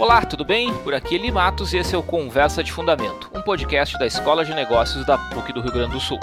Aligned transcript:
Olá, 0.00 0.24
tudo 0.24 0.44
bem? 0.44 0.72
Por 0.84 0.94
aqui 0.94 1.16
é 1.16 1.18
Eli 1.18 1.32
Matos 1.32 1.72
e 1.72 1.76
esse 1.76 1.92
é 1.92 1.98
o 1.98 2.04
Conversa 2.04 2.62
de 2.62 2.70
Fundamento, 2.70 3.28
um 3.34 3.42
podcast 3.42 3.98
da 3.98 4.06
Escola 4.06 4.44
de 4.44 4.54
Negócios 4.54 5.04
da 5.04 5.18
PUC 5.18 5.52
do 5.52 5.60
Rio 5.60 5.72
Grande 5.72 5.90
do 5.90 5.98
Sul. 5.98 6.20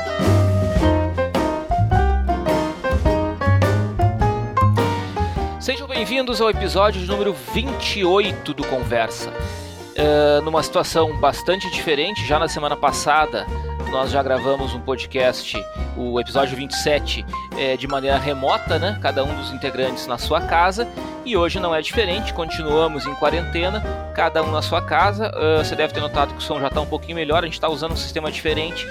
Sejam 5.59 5.85
bem-vindos 5.89 6.39
ao 6.39 6.49
episódio 6.49 7.05
número 7.05 7.33
28 7.33 8.53
do 8.53 8.65
Conversa. 8.65 9.29
Uh, 9.29 10.41
numa 10.41 10.63
situação 10.63 11.19
bastante 11.19 11.69
diferente, 11.69 12.25
já 12.25 12.39
na 12.39 12.47
semana 12.47 12.77
passada 12.77 13.45
nós 13.89 14.11
já 14.11 14.21
gravamos 14.21 14.73
um 14.73 14.79
podcast, 14.79 15.55
o 15.95 16.19
episódio 16.19 16.55
27, 16.55 17.25
é, 17.57 17.77
de 17.77 17.87
maneira 17.87 18.17
remota, 18.17 18.77
né? 18.77 18.97
Cada 19.01 19.23
um 19.23 19.35
dos 19.35 19.51
integrantes 19.51 20.07
na 20.07 20.17
sua 20.17 20.41
casa. 20.41 20.87
E 21.25 21.35
hoje 21.35 21.59
não 21.59 21.73
é 21.73 21.81
diferente, 21.81 22.33
continuamos 22.33 23.05
em 23.05 23.15
quarentena, 23.15 23.81
cada 24.13 24.43
um 24.43 24.51
na 24.51 24.61
sua 24.61 24.81
casa. 24.81 25.31
Uh, 25.31 25.63
você 25.63 25.75
deve 25.75 25.93
ter 25.93 25.99
notado 25.99 26.33
que 26.33 26.39
o 26.39 26.41
som 26.41 26.59
já 26.59 26.67
está 26.67 26.79
um 26.81 26.85
pouquinho 26.85 27.15
melhor, 27.15 27.43
a 27.43 27.47
gente 27.47 27.55
está 27.55 27.67
usando 27.67 27.93
um 27.93 27.97
sistema 27.97 28.31
diferente 28.31 28.85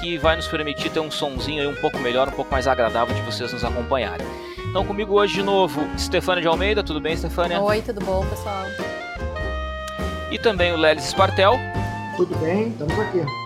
que 0.00 0.16
vai 0.16 0.36
nos 0.36 0.46
permitir 0.46 0.90
ter 0.90 1.00
um 1.00 1.10
sonzinho 1.10 1.60
aí 1.60 1.66
um 1.66 1.74
pouco 1.74 1.98
melhor, 1.98 2.28
um 2.28 2.32
pouco 2.32 2.50
mais 2.50 2.66
agradável 2.66 3.14
de 3.14 3.20
vocês 3.22 3.52
nos 3.52 3.64
acompanharem. 3.64 4.26
Então 4.70 4.84
comigo 4.84 5.14
hoje 5.14 5.34
de 5.34 5.42
novo, 5.42 5.86
Stefânia 5.98 6.40
de 6.40 6.48
Almeida, 6.48 6.82
tudo 6.82 7.00
bem, 7.00 7.16
Stefânia? 7.16 7.60
Oi, 7.60 7.82
tudo 7.82 8.04
bom, 8.04 8.24
pessoal? 8.26 8.64
E 10.30 10.38
também 10.38 10.72
o 10.72 10.76
Lelis 10.76 11.04
Spartel. 11.04 11.54
Tudo 12.16 12.34
bem, 12.36 12.68
estamos 12.68 12.98
aqui 12.98 13.43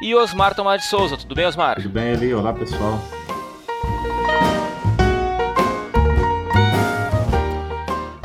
e 0.00 0.14
Osmar 0.14 0.54
Tomar 0.54 0.78
de 0.78 0.84
Souza. 0.86 1.16
Tudo 1.16 1.34
bem, 1.34 1.46
Osmar? 1.46 1.76
Tudo 1.76 1.90
bem, 1.90 2.12
Eli. 2.12 2.32
Olá, 2.32 2.52
pessoal. 2.52 2.98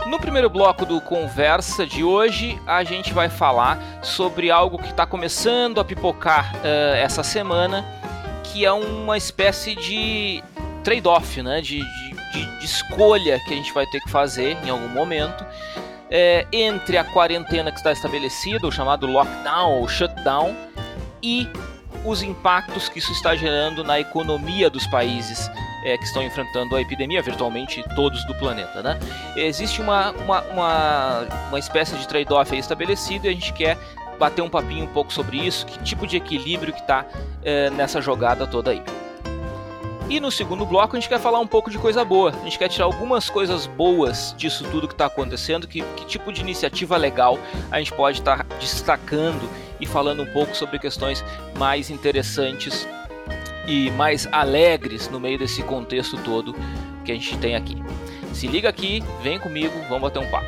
No 0.08 0.20
primeiro 0.20 0.50
bloco 0.50 0.86
do 0.86 1.02
Conversa 1.02 1.86
de 1.86 2.04
hoje, 2.04 2.60
a 2.66 2.84
gente 2.84 3.14
vai 3.14 3.30
falar 3.30 3.78
sobre 4.02 4.50
algo 4.50 4.78
que 4.78 4.90
está 4.90 5.06
começando 5.06 5.80
a 5.80 5.84
pipocar 5.84 6.56
uh, 6.56 6.96
essa 6.96 7.24
semana, 7.24 7.86
que 8.44 8.64
é 8.64 8.72
uma 8.72 9.18
espécie 9.18 9.76
de 9.76 10.42
trade-off, 10.84 11.42
né? 11.42 11.60
De, 11.60 11.80
de, 11.80 12.60
de, 12.60 12.66
escolha 12.66 13.40
que 13.46 13.54
a 13.54 13.58
gente 13.58 13.74
vai 13.74 13.86
ter 13.88 14.00
que 14.00 14.10
fazer 14.10 14.58
em 14.64 14.70
algum 14.70 14.88
momento. 14.88 15.46
É, 16.10 16.46
entre 16.52 16.98
a 16.98 17.04
quarentena 17.04 17.72
que 17.72 17.78
está 17.78 17.92
estabelecida, 17.92 18.66
o 18.66 18.72
chamado 18.72 19.08
lockdown 19.08 19.80
ou 19.80 19.88
shutdown, 19.88 20.56
e 21.26 21.50
os 22.06 22.22
impactos 22.22 22.88
que 22.88 23.00
isso 23.00 23.12
está 23.12 23.36
gerando 23.36 23.84
na 23.84 24.00
economia 24.00 24.70
dos 24.70 24.86
países 24.86 25.50
é, 25.84 25.98
que 25.98 26.04
estão 26.04 26.22
enfrentando 26.22 26.76
a 26.76 26.82
epidemia, 26.82 27.20
virtualmente 27.22 27.84
todos 27.96 28.24
do 28.26 28.36
planeta. 28.36 28.84
Né? 28.84 29.00
Existe 29.36 29.82
uma, 29.82 30.12
uma, 30.12 30.42
uma, 30.44 31.28
uma 31.50 31.60
espécie 31.60 31.96
de 31.98 32.08
trade-off 32.08 32.56
estabelecido 32.56 33.26
e 33.26 33.30
a 33.30 33.34
gente 33.34 33.52
quer 33.54 33.76
bater 34.20 34.44
um 34.44 34.50
papinho 34.50 34.86
um 34.86 34.94
pouco 34.94 35.12
sobre 35.12 35.38
isso, 35.38 35.66
que 35.66 35.80
tipo 35.80 36.06
de 36.06 36.16
equilíbrio 36.16 36.72
que 36.72 36.80
está 36.80 37.06
é, 37.44 37.72
nessa 37.72 38.00
jogada 38.00 38.46
toda 38.46 38.70
aí. 38.70 38.84
E 40.08 40.20
no 40.20 40.32
segundo 40.32 40.66
bloco 40.66 40.96
a 40.96 41.00
gente 41.00 41.10
quer 41.10 41.20
falar 41.20 41.40
um 41.40 41.48
pouco 41.48 41.72
de 41.72 41.80
coisa 41.80 42.06
boa. 42.06 42.30
A 42.30 42.44
gente 42.44 42.60
quer 42.60 42.70
tirar 42.70 42.86
algumas 42.86 43.28
coisas 43.30 43.66
boas 43.66 44.36
disso 44.38 44.64
tudo 44.70 44.88
que 44.88 44.94
está 44.94 45.08
acontecendo, 45.08 45.68
que, 45.68 45.82
que, 45.82 46.06
tipo 46.06 46.32
de 46.32 46.42
iniciativa 46.42 46.96
legal 46.96 47.40
a 47.72 47.80
gente 47.80 47.92
pode 47.92 48.20
estar 48.20 48.44
tá 48.44 48.56
destacando 48.60 49.50
e 49.80 49.86
falando 49.86 50.22
um 50.22 50.32
pouco 50.32 50.56
sobre 50.56 50.78
questões 50.78 51.24
mais 51.58 51.90
interessantes 51.90 52.88
e 53.68 53.90
mais 53.92 54.28
alegres 54.32 55.10
no 55.10 55.20
meio 55.20 55.40
desse 55.40 55.64
contexto 55.64 56.18
todo 56.18 56.56
que 57.04 57.12
a 57.12 57.16
gente 57.16 57.36
tem 57.40 57.56
aqui. 57.56 57.84
Se 58.32 58.46
liga 58.46 58.70
aqui, 58.70 59.04
vem 59.24 59.40
comigo, 59.40 59.74
vamos 59.90 60.02
bater 60.02 60.20
um 60.20 60.30
papo. 60.30 60.46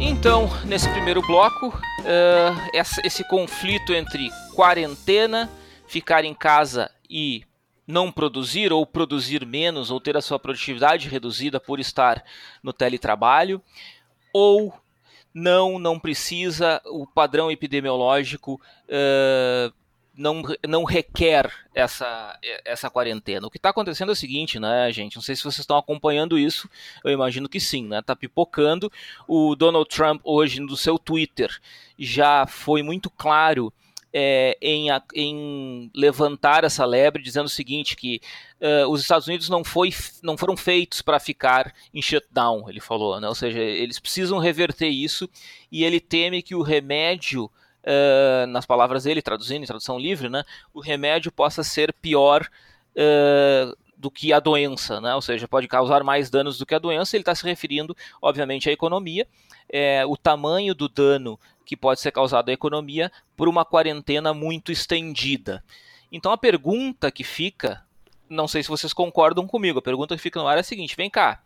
Então, 0.00 0.50
nesse 0.64 0.88
primeiro 0.88 1.22
bloco, 1.22 1.68
uh, 1.68 2.80
esse 3.04 3.22
conflito 3.28 3.94
entre 3.94 4.28
quarentena, 4.54 5.48
ficar 5.86 6.24
em 6.24 6.34
casa 6.34 6.90
e 7.12 7.44
não 7.86 8.10
produzir 8.10 8.72
ou 8.72 8.86
produzir 8.86 9.44
menos 9.44 9.90
ou 9.90 10.00
ter 10.00 10.16
a 10.16 10.22
sua 10.22 10.38
produtividade 10.38 11.10
reduzida 11.10 11.60
por 11.60 11.78
estar 11.78 12.24
no 12.62 12.72
teletrabalho, 12.72 13.62
ou 14.32 14.74
não, 15.34 15.78
não 15.78 15.98
precisa, 15.98 16.80
o 16.86 17.06
padrão 17.06 17.50
epidemiológico 17.50 18.60
uh, 18.88 19.72
não, 20.16 20.42
não 20.66 20.84
requer 20.84 21.50
essa, 21.74 22.38
essa 22.64 22.88
quarentena. 22.88 23.46
O 23.46 23.50
que 23.50 23.58
está 23.58 23.70
acontecendo 23.70 24.10
é 24.10 24.12
o 24.12 24.16
seguinte, 24.16 24.58
né, 24.58 24.90
gente? 24.90 25.16
Não 25.16 25.22
sei 25.22 25.36
se 25.36 25.42
vocês 25.42 25.60
estão 25.60 25.76
acompanhando 25.76 26.38
isso, 26.38 26.68
eu 27.04 27.10
imagino 27.10 27.48
que 27.48 27.60
sim, 27.60 27.86
né? 27.86 28.00
Tá 28.00 28.14
pipocando. 28.16 28.90
O 29.26 29.54
Donald 29.54 29.88
Trump 29.88 30.20
hoje 30.24 30.60
no 30.60 30.76
seu 30.76 30.98
Twitter 30.98 31.50
já 31.98 32.46
foi 32.46 32.82
muito 32.82 33.10
claro 33.10 33.72
é, 34.12 34.56
em, 34.60 34.88
em, 35.14 35.90
levantar 35.94 36.64
essa 36.64 36.84
lebre, 36.84 37.22
dizendo 37.22 37.46
o 37.46 37.50
seguinte, 37.50 37.96
que 37.96 38.20
uh, 38.60 38.88
os 38.88 39.00
Estados 39.00 39.26
Unidos 39.26 39.48
não, 39.48 39.64
foi, 39.64 39.90
não 40.22 40.36
foram 40.36 40.56
feitos 40.56 41.00
para 41.00 41.18
ficar 41.18 41.74
em 41.94 42.02
shutdown, 42.02 42.68
ele 42.68 42.80
falou, 42.80 43.20
né? 43.20 43.28
ou 43.28 43.34
seja, 43.34 43.58
eles 43.58 43.98
precisam 43.98 44.38
reverter 44.38 44.88
isso, 44.88 45.28
e 45.70 45.84
ele 45.84 45.98
teme 45.98 46.42
que 46.42 46.54
o 46.54 46.62
remédio, 46.62 47.44
uh, 47.44 48.46
nas 48.48 48.66
palavras 48.66 49.04
dele, 49.04 49.22
traduzindo 49.22 49.62
em 49.62 49.66
tradução 49.66 49.98
livre, 49.98 50.28
né, 50.28 50.44
o 50.74 50.80
remédio 50.80 51.32
possa 51.32 51.64
ser 51.64 51.92
pior 51.94 52.46
uh, 52.96 53.76
do 54.02 54.10
que 54.10 54.32
a 54.32 54.40
doença, 54.40 55.00
né? 55.00 55.14
ou 55.14 55.22
seja, 55.22 55.46
pode 55.46 55.68
causar 55.68 56.02
mais 56.02 56.28
danos 56.28 56.58
do 56.58 56.66
que 56.66 56.74
a 56.74 56.78
doença. 56.80 57.14
Ele 57.14 57.22
está 57.22 57.36
se 57.36 57.44
referindo, 57.44 57.96
obviamente, 58.20 58.68
à 58.68 58.72
economia, 58.72 59.28
é, 59.68 60.04
o 60.04 60.16
tamanho 60.16 60.74
do 60.74 60.88
dano 60.88 61.38
que 61.64 61.76
pode 61.76 62.00
ser 62.00 62.10
causado 62.10 62.48
à 62.48 62.52
economia 62.52 63.12
por 63.36 63.48
uma 63.48 63.64
quarentena 63.64 64.34
muito 64.34 64.72
estendida. 64.72 65.62
Então 66.10 66.32
a 66.32 66.36
pergunta 66.36 67.12
que 67.12 67.22
fica, 67.22 67.80
não 68.28 68.48
sei 68.48 68.64
se 68.64 68.68
vocês 68.68 68.92
concordam 68.92 69.46
comigo, 69.46 69.78
a 69.78 69.82
pergunta 69.82 70.16
que 70.16 70.20
fica 70.20 70.40
no 70.40 70.48
ar 70.48 70.56
é 70.56 70.60
a 70.60 70.64
seguinte: 70.64 70.96
vem 70.96 71.08
cá, 71.08 71.40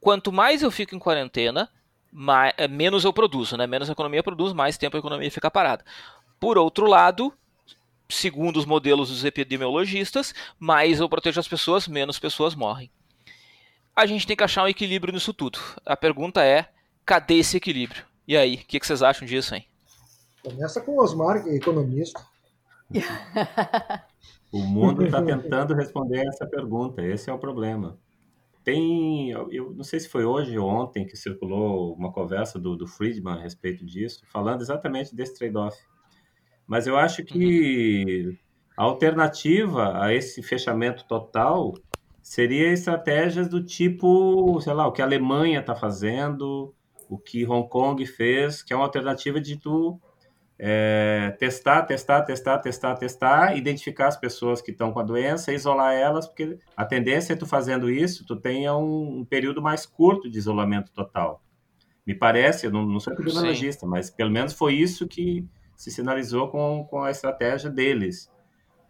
quanto 0.00 0.30
mais 0.30 0.62
eu 0.62 0.70
fico 0.70 0.94
em 0.94 1.00
quarentena, 1.00 1.68
mais, 2.12 2.54
é, 2.56 2.68
menos 2.68 3.04
eu 3.04 3.12
produzo, 3.12 3.56
né? 3.56 3.66
menos 3.66 3.88
a 3.90 3.92
economia 3.92 4.22
produz, 4.22 4.52
mais 4.52 4.78
tempo 4.78 4.96
a 4.96 5.00
economia 5.00 5.30
fica 5.32 5.50
parada. 5.50 5.84
Por 6.38 6.56
outro 6.56 6.86
lado, 6.86 7.34
segundo 8.10 8.58
os 8.58 8.66
modelos 8.66 9.08
dos 9.08 9.24
epidemiologistas, 9.24 10.34
mais 10.58 11.00
eu 11.00 11.08
protejo 11.08 11.40
as 11.40 11.48
pessoas, 11.48 11.88
menos 11.88 12.18
pessoas 12.18 12.54
morrem. 12.54 12.90
A 13.94 14.06
gente 14.06 14.26
tem 14.26 14.36
que 14.36 14.44
achar 14.44 14.64
um 14.64 14.68
equilíbrio 14.68 15.12
nisso 15.12 15.32
tudo. 15.32 15.58
A 15.84 15.96
pergunta 15.96 16.44
é: 16.44 16.68
cadê 17.04 17.34
esse 17.34 17.56
equilíbrio? 17.56 18.04
E 18.26 18.36
aí, 18.36 18.54
o 18.54 18.58
que, 18.58 18.78
que, 18.78 18.86
vocês 18.86 19.02
acham 19.02 19.26
disso, 19.26 19.54
hein? 19.54 19.66
Começa 20.42 20.80
com 20.80 20.92
o 20.92 21.02
Osmar, 21.02 21.42
que 21.42 21.50
é 21.50 21.56
economista. 21.56 22.24
o 24.52 24.58
mundo 24.58 25.04
está 25.04 25.22
tentando 25.22 25.74
responder 25.74 26.26
essa 26.26 26.46
pergunta, 26.46 27.02
esse 27.02 27.28
é 27.28 27.32
o 27.32 27.38
problema. 27.38 27.98
Tem, 28.62 29.30
eu 29.30 29.72
não 29.74 29.82
sei 29.82 30.00
se 30.00 30.08
foi 30.08 30.24
hoje 30.24 30.58
ou 30.58 30.68
ontem 30.68 31.06
que 31.06 31.16
circulou 31.16 31.94
uma 31.94 32.12
conversa 32.12 32.58
do, 32.58 32.76
do 32.76 32.86
Friedman 32.86 33.34
a 33.34 33.42
respeito 33.42 33.84
disso, 33.84 34.22
falando 34.26 34.60
exatamente 34.60 35.14
desse 35.14 35.36
trade-off. 35.36 35.76
Mas 36.70 36.86
eu 36.86 36.96
acho 36.96 37.24
que 37.24 38.26
uhum. 38.28 38.36
a 38.76 38.84
alternativa 38.84 40.00
a 40.00 40.14
esse 40.14 40.40
fechamento 40.40 41.04
total 41.04 41.74
seria 42.22 42.72
estratégias 42.72 43.48
do 43.48 43.60
tipo, 43.60 44.60
sei 44.60 44.72
lá, 44.72 44.86
o 44.86 44.92
que 44.92 45.02
a 45.02 45.04
Alemanha 45.04 45.58
está 45.58 45.74
fazendo, 45.74 46.72
o 47.08 47.18
que 47.18 47.44
Hong 47.44 47.68
Kong 47.68 48.06
fez, 48.06 48.62
que 48.62 48.72
é 48.72 48.76
uma 48.76 48.84
alternativa 48.84 49.40
de 49.40 49.56
tu 49.56 50.00
é, 50.56 51.34
testar, 51.40 51.82
testar, 51.82 52.22
testar, 52.22 52.58
testar, 52.58 52.94
testar, 52.94 53.56
identificar 53.56 54.06
as 54.06 54.16
pessoas 54.16 54.62
que 54.62 54.70
estão 54.70 54.92
com 54.92 55.00
a 55.00 55.02
doença, 55.02 55.52
isolar 55.52 55.94
elas, 55.94 56.28
porque 56.28 56.56
a 56.76 56.84
tendência 56.84 57.32
é 57.32 57.36
tu 57.36 57.46
fazendo 57.46 57.90
isso, 57.90 58.24
tu 58.24 58.36
tenha 58.36 58.76
um, 58.76 59.18
um 59.18 59.24
período 59.24 59.60
mais 59.60 59.86
curto 59.86 60.30
de 60.30 60.38
isolamento 60.38 60.92
total. 60.92 61.42
Me 62.06 62.14
parece, 62.14 62.66
eu 62.66 62.70
não, 62.70 62.86
não 62.86 63.00
sou 63.00 63.12
epidemiologista, 63.12 63.88
mas 63.88 64.08
pelo 64.08 64.30
menos 64.30 64.52
foi 64.52 64.74
isso 64.74 65.08
que 65.08 65.44
se 65.80 65.90
sinalizou 65.90 66.46
com, 66.48 66.84
com 66.90 67.02
a 67.02 67.10
estratégia 67.10 67.70
deles. 67.70 68.30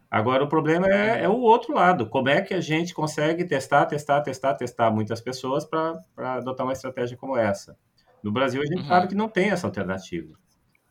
Agora, 0.09 0.43
o 0.43 0.49
problema 0.49 0.87
é, 0.87 1.23
é, 1.23 1.29
o 1.29 1.37
outro 1.37 1.73
lado. 1.73 2.05
Como 2.09 2.27
é 2.27 2.41
que 2.41 2.53
a 2.53 2.59
gente 2.59 2.93
consegue 2.93 3.45
testar, 3.45 3.85
testar, 3.85 4.19
testar, 4.19 4.55
testar 4.55 4.91
muitas 4.91 5.21
pessoas 5.21 5.63
para 5.63 6.01
adotar 6.17 6.65
uma 6.65 6.73
estratégia 6.73 7.15
como 7.15 7.37
essa? 7.37 7.77
No 8.21 8.29
Brasil, 8.29 8.61
a 8.61 8.65
gente 8.65 8.81
uhum. 8.81 8.87
sabe 8.89 9.07
que 9.07 9.15
não 9.15 9.29
tem 9.29 9.51
essa 9.51 9.65
alternativa. 9.65 10.37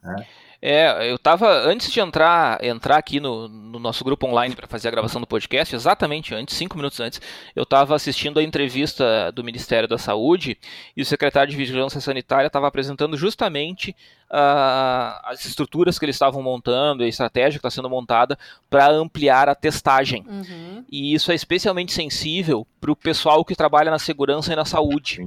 Né? 0.02 0.26
É, 0.62 1.10
eu 1.10 1.16
estava 1.16 1.50
antes 1.50 1.90
de 1.90 2.00
entrar 2.00 2.62
entrar 2.62 2.98
aqui 2.98 3.18
no, 3.18 3.48
no 3.48 3.78
nosso 3.78 4.04
grupo 4.04 4.26
online 4.26 4.54
para 4.54 4.66
fazer 4.66 4.88
a 4.88 4.90
gravação 4.90 5.18
do 5.18 5.26
podcast, 5.26 5.74
exatamente 5.74 6.34
antes, 6.34 6.54
cinco 6.54 6.76
minutos 6.76 7.00
antes, 7.00 7.20
eu 7.56 7.62
estava 7.62 7.94
assistindo 7.94 8.38
a 8.38 8.42
entrevista 8.42 9.32
do 9.32 9.42
Ministério 9.42 9.88
da 9.88 9.96
Saúde 9.96 10.58
e 10.94 11.00
o 11.00 11.06
secretário 11.06 11.50
de 11.50 11.56
Vigilância 11.56 11.98
Sanitária 11.98 12.46
estava 12.46 12.68
apresentando 12.68 13.16
justamente 13.16 13.96
uh, 14.30 15.16
as 15.24 15.46
estruturas 15.46 15.98
que 15.98 16.04
eles 16.04 16.16
estavam 16.16 16.42
montando, 16.42 17.04
a 17.04 17.08
estratégia 17.08 17.58
que 17.58 17.66
está 17.66 17.70
sendo 17.70 17.88
montada 17.88 18.38
para 18.68 18.90
ampliar 18.90 19.48
a 19.48 19.54
testagem. 19.54 20.26
Uhum. 20.28 20.84
E 20.92 21.14
isso 21.14 21.32
é 21.32 21.34
especialmente 21.34 21.92
sensível 21.92 22.66
para 22.78 22.92
o 22.92 22.96
pessoal 22.96 23.44
que 23.46 23.56
trabalha 23.56 23.90
na 23.90 23.98
segurança 23.98 24.52
e 24.52 24.56
na 24.56 24.66
saúde. 24.66 25.26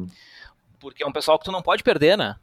Porque 0.79 1.03
é 1.03 1.07
um 1.07 1.11
pessoal 1.11 1.39
que 1.39 1.45
tu 1.45 1.51
não 1.51 1.61
pode 1.61 1.81
perder, 1.81 2.17
né? 2.17 2.35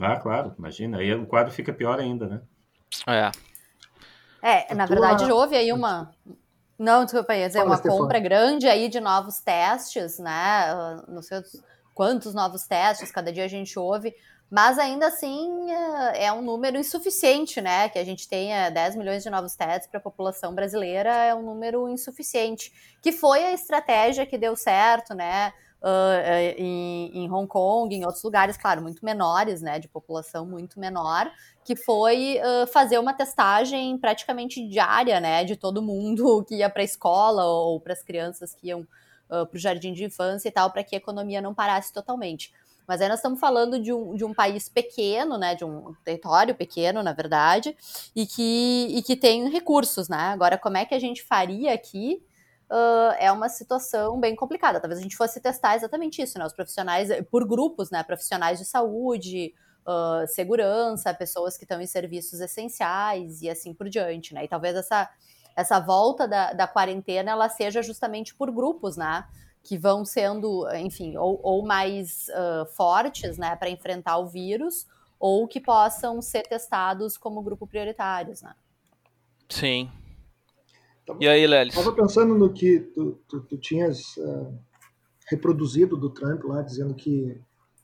Ah, 0.00 0.16
claro, 0.16 0.54
imagina. 0.58 0.98
Aí 0.98 1.12
o 1.14 1.26
quadro 1.26 1.52
fica 1.52 1.72
pior 1.72 1.98
ainda, 1.98 2.26
né? 2.26 2.40
É. 3.06 3.30
É, 4.40 4.74
na 4.74 4.86
verdade, 4.86 5.30
houve 5.30 5.56
aí 5.56 5.72
uma. 5.72 6.12
Não, 6.78 7.04
desculpa, 7.04 7.34
ia 7.34 7.48
dizer, 7.48 7.58
Fala, 7.58 7.70
uma 7.70 7.76
Stefano. 7.76 8.00
compra 8.00 8.20
grande 8.20 8.68
aí 8.68 8.88
de 8.88 9.00
novos 9.00 9.40
testes, 9.40 10.18
né? 10.18 11.02
Não 11.08 11.20
sei 11.22 11.42
quantos 11.92 12.32
novos 12.32 12.62
testes, 12.62 13.10
cada 13.10 13.32
dia 13.32 13.44
a 13.44 13.48
gente 13.48 13.76
ouve, 13.76 14.14
mas 14.48 14.78
ainda 14.78 15.08
assim 15.08 15.72
é 15.72 16.26
é 16.26 16.32
um 16.32 16.40
número 16.40 16.78
insuficiente, 16.78 17.60
né? 17.60 17.88
Que 17.88 17.98
a 17.98 18.04
gente 18.04 18.28
tenha 18.28 18.70
10 18.70 18.94
milhões 18.94 19.24
de 19.24 19.30
novos 19.30 19.56
testes 19.56 19.90
para 19.90 19.98
a 19.98 20.02
população 20.02 20.54
brasileira 20.54 21.10
é 21.12 21.34
um 21.34 21.42
número 21.42 21.88
insuficiente. 21.88 22.72
Que 23.02 23.10
foi 23.10 23.44
a 23.44 23.52
estratégia 23.52 24.24
que 24.24 24.38
deu 24.38 24.54
certo, 24.54 25.14
né? 25.14 25.52
Ah, 25.82 26.20
eh, 26.24 26.54
em, 26.58 27.24
em 27.24 27.30
Hong 27.30 27.46
Kong, 27.46 27.94
em 27.94 28.04
outros 28.04 28.22
lugares, 28.24 28.56
claro, 28.56 28.82
muito 28.82 29.04
menores, 29.04 29.62
né? 29.62 29.78
De 29.78 29.88
população 29.88 30.44
muito 30.44 30.80
menor, 30.80 31.30
que 31.64 31.76
foi 31.76 32.40
ah, 32.40 32.66
fazer 32.66 32.98
uma 32.98 33.14
testagem 33.14 33.96
praticamente 33.98 34.66
diária, 34.68 35.20
né? 35.20 35.44
De 35.44 35.56
todo 35.56 35.80
mundo 35.80 36.44
que 36.48 36.56
ia 36.56 36.68
para 36.68 36.82
a 36.82 36.84
escola 36.84 37.44
ou 37.46 37.80
para 37.80 37.92
as 37.92 38.02
crianças 38.02 38.54
que 38.54 38.68
iam 38.68 38.86
para 39.28 39.56
o 39.56 39.58
jardim 39.58 39.92
de 39.92 40.04
infância 40.04 40.48
e 40.48 40.50
tal, 40.50 40.70
para 40.70 40.82
que 40.82 40.94
a 40.94 40.98
economia 40.98 41.42
não 41.42 41.52
parasse 41.52 41.92
totalmente. 41.92 42.50
Mas 42.86 43.02
aí 43.02 43.08
nós 43.10 43.18
estamos 43.18 43.38
falando 43.38 43.78
de 43.78 43.92
um, 43.92 44.14
de 44.14 44.24
um 44.24 44.32
país 44.32 44.70
pequeno, 44.70 45.36
né? 45.36 45.54
De 45.54 45.62
um 45.62 45.94
território 46.02 46.54
pequeno, 46.54 47.02
na 47.02 47.12
verdade, 47.12 47.76
e 48.16 48.26
que, 48.26 48.88
e 48.90 49.02
que 49.02 49.14
tem 49.14 49.50
recursos, 49.50 50.08
né? 50.08 50.16
Agora, 50.16 50.56
como 50.56 50.78
é 50.78 50.86
que 50.86 50.94
a 50.94 50.98
gente 50.98 51.22
faria 51.22 51.74
aqui? 51.74 52.22
Ah, 52.70 53.16
é 53.18 53.32
uma 53.32 53.48
situação 53.48 54.18
bem 54.20 54.36
complicada. 54.36 54.80
Talvez 54.80 54.98
a 54.98 55.02
gente 55.02 55.16
fosse 55.16 55.40
testar 55.40 55.76
exatamente 55.76 56.20
isso, 56.20 56.38
né? 56.38 56.46
Os 56.46 56.52
profissionais, 56.52 57.08
por 57.30 57.46
grupos, 57.46 57.90
né? 57.90 58.02
Profissionais 58.02 58.58
de 58.58 58.64
saúde, 58.64 59.54
ah, 59.86 60.24
segurança, 60.26 61.14
pessoas 61.14 61.56
que 61.56 61.64
estão 61.64 61.80
em 61.80 61.86
serviços 61.86 62.40
essenciais 62.40 63.42
e 63.42 63.48
assim 63.48 63.72
por 63.72 63.88
diante, 63.88 64.34
né? 64.34 64.44
E 64.44 64.48
talvez 64.48 64.76
essa, 64.76 65.08
essa 65.56 65.80
volta 65.80 66.28
da, 66.28 66.52
da 66.52 66.66
quarentena 66.66 67.30
ela 67.30 67.48
seja 67.48 67.82
justamente 67.82 68.34
por 68.34 68.50
grupos, 68.50 68.96
né? 68.96 69.24
Que 69.62 69.78
vão 69.78 70.04
sendo, 70.04 70.68
enfim, 70.76 71.16
ou, 71.16 71.40
ou 71.42 71.64
mais 71.64 72.28
ah, 72.30 72.66
fortes, 72.76 73.38
né, 73.38 73.56
para 73.56 73.70
enfrentar 73.70 74.18
o 74.18 74.26
vírus, 74.26 74.86
ou 75.18 75.48
que 75.48 75.60
possam 75.60 76.22
ser 76.22 76.42
testados 76.42 77.16
como 77.16 77.42
grupo 77.42 77.66
prioritários, 77.66 78.42
né? 78.42 78.54
Sim. 79.48 79.90
Tava- 81.08 81.18
E 81.22 81.26
aí, 81.26 81.46
Lelis? 81.46 81.74
Estava 81.74 81.96
pensando 81.96 82.34
no 82.34 82.52
que 82.52 82.80
tu, 82.80 83.18
tu, 83.26 83.40
tu 83.40 83.56
tinhas 83.56 84.16
eh, 84.18 84.52
reproduzido 85.30 85.96
do 85.96 86.10
Trump 86.10 86.44
lá, 86.44 86.60
dizendo 86.62 86.94
que 86.94 87.40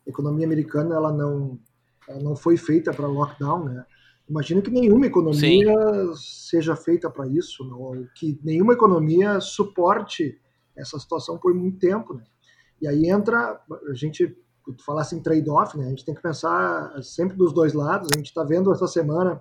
a 0.06 0.10
economia 0.10 0.46
americana 0.46 0.94
ela 0.94 1.10
não, 1.10 1.58
ela 2.06 2.20
não 2.22 2.36
foi 2.36 2.56
feita 2.58 2.92
para 2.92 3.06
lockdown, 3.06 3.64
né? 3.64 3.86
Imagino 4.28 4.60
que 4.62 4.70
nenhuma 4.70 5.06
economia 5.06 5.74
seja 6.16 6.76
feita 6.76 7.10
para 7.10 7.26
isso, 7.26 7.64
não, 7.64 8.06
que 8.14 8.38
nenhuma 8.42 8.72
economia 8.74 9.40
suporte 9.40 10.38
essa 10.76 10.98
situação 10.98 11.38
por 11.38 11.54
muito 11.54 11.78
tempo, 11.78 12.14
né? 12.14 12.24
E 12.80 12.86
aí 12.88 13.08
entra, 13.08 13.60
a 13.88 13.94
gente, 13.94 14.36
falasse 14.84 15.14
em 15.14 15.22
trade-off, 15.22 15.76
né? 15.78 15.86
A 15.86 15.88
gente 15.90 16.04
tem 16.04 16.14
que 16.14 16.22
pensar 16.22 16.92
sempre 17.02 17.36
dos 17.36 17.52
dois 17.54 17.72
lados. 17.72 18.08
A 18.14 18.16
gente 18.18 18.26
está 18.26 18.42
vendo 18.44 18.72
essa 18.72 18.86
semana 18.86 19.40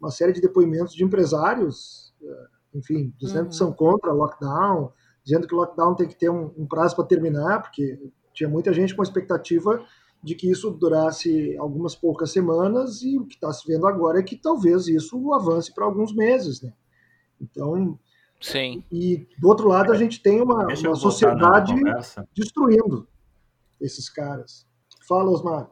uma 0.00 0.10
série 0.10 0.32
de 0.32 0.40
depoimentos 0.40 0.94
de 0.94 1.04
empresários, 1.04 2.12
eh, 2.22 2.46
enfim, 2.74 3.12
dizendo 3.18 3.44
Uhum. 3.44 3.48
que 3.48 3.56
são 3.56 3.72
contra 3.72 4.12
lockdown, 4.12 4.92
dizendo 5.24 5.46
que 5.46 5.54
o 5.54 5.58
lockdown 5.58 5.94
tem 5.94 6.08
que 6.08 6.16
ter 6.16 6.30
um, 6.30 6.52
um 6.56 6.66
prazo 6.66 6.96
para 6.96 7.04
terminar, 7.04 7.62
porque 7.62 7.98
tinha 8.32 8.48
muita 8.48 8.72
gente 8.72 8.94
com 8.94 9.02
a 9.02 9.04
expectativa 9.04 9.84
de 10.22 10.34
que 10.34 10.50
isso 10.50 10.70
durasse 10.70 11.56
algumas 11.58 11.94
poucas 11.94 12.30
semanas 12.30 13.02
e 13.02 13.18
o 13.18 13.26
que 13.26 13.34
está 13.34 13.52
se 13.52 13.66
vendo 13.66 13.86
agora 13.86 14.20
é 14.20 14.22
que 14.22 14.36
talvez 14.36 14.86
isso 14.86 15.32
avance 15.32 15.74
para 15.74 15.84
alguns 15.84 16.14
meses, 16.14 16.60
né? 16.60 16.72
Então, 17.40 17.98
Sim. 18.40 18.84
e 18.92 19.26
do 19.38 19.48
outro 19.48 19.66
lado 19.66 19.92
a 19.92 19.96
gente 19.96 20.22
tem 20.22 20.42
uma, 20.42 20.66
uma 20.66 20.94
sociedade 20.94 21.74
destruindo 22.34 23.08
esses 23.80 24.10
caras. 24.10 24.66
Fala, 25.08 25.30
Osmar. 25.30 25.70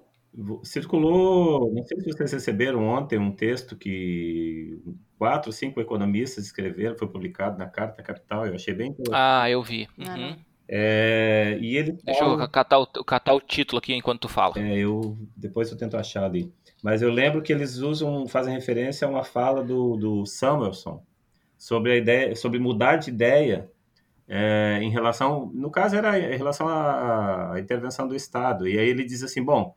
Circulou, 0.63 1.73
não 1.73 1.85
sei 1.85 2.01
se 2.01 2.13
vocês 2.13 2.33
receberam 2.33 2.85
ontem 2.85 3.19
um 3.19 3.33
texto 3.33 3.77
que 3.77 4.79
quatro, 5.19 5.51
cinco 5.53 5.81
economistas 5.81 6.45
escreveram, 6.45 6.97
foi 6.97 7.09
publicado 7.09 7.59
na 7.59 7.67
Carta 7.67 8.03
Capital, 8.03 8.47
eu 8.47 8.55
achei 8.55 8.73
bem. 8.73 8.95
Ah, 9.11 9.51
eu 9.51 9.63
vi. 9.63 9.89
Ah, 9.99 10.17
Uhum. 10.17 10.37
É, 10.71 11.57
e 11.63 11.79
ele 11.79 11.93
Deixa 12.05 12.23
eu 12.23 12.47
catar 12.51 12.79
o, 12.79 12.87
catar 12.87 13.33
o 13.33 13.41
título 13.41 13.79
aqui 13.79 13.95
enquanto 13.95 14.23
tu 14.23 14.29
fala. 14.29 14.53
É, 14.59 14.77
eu 14.77 15.17
depois 15.35 15.71
eu 15.71 15.79
tento 15.79 15.97
achar 15.97 16.25
ali. 16.25 16.53
Mas 16.83 17.01
eu 17.01 17.11
lembro 17.11 17.41
que 17.41 17.53
eles 17.53 17.79
usam, 17.79 18.29
fazem 18.29 18.55
referência 18.55 19.07
a 19.07 19.11
uma 19.11 19.25
fala 19.25 19.65
do, 19.65 19.97
do 19.97 20.27
Samuelson 20.27 21.03
sobre 21.57 21.93
a 21.93 21.97
ideia, 21.97 22.37
sobre 22.37 22.59
mudar 22.59 22.97
de 22.97 23.09
ideia 23.09 23.71
é, 24.29 24.79
em 24.83 24.91
relação, 24.91 25.51
no 25.55 25.71
caso 25.71 25.97
era 25.97 26.19
em 26.19 26.37
relação 26.37 26.69
à, 26.69 27.55
à 27.55 27.61
intervenção 27.61 28.07
do 28.07 28.15
Estado. 28.15 28.69
E 28.69 28.79
aí 28.79 28.89
ele 28.89 29.05
diz 29.05 29.23
assim, 29.23 29.43
bom, 29.43 29.75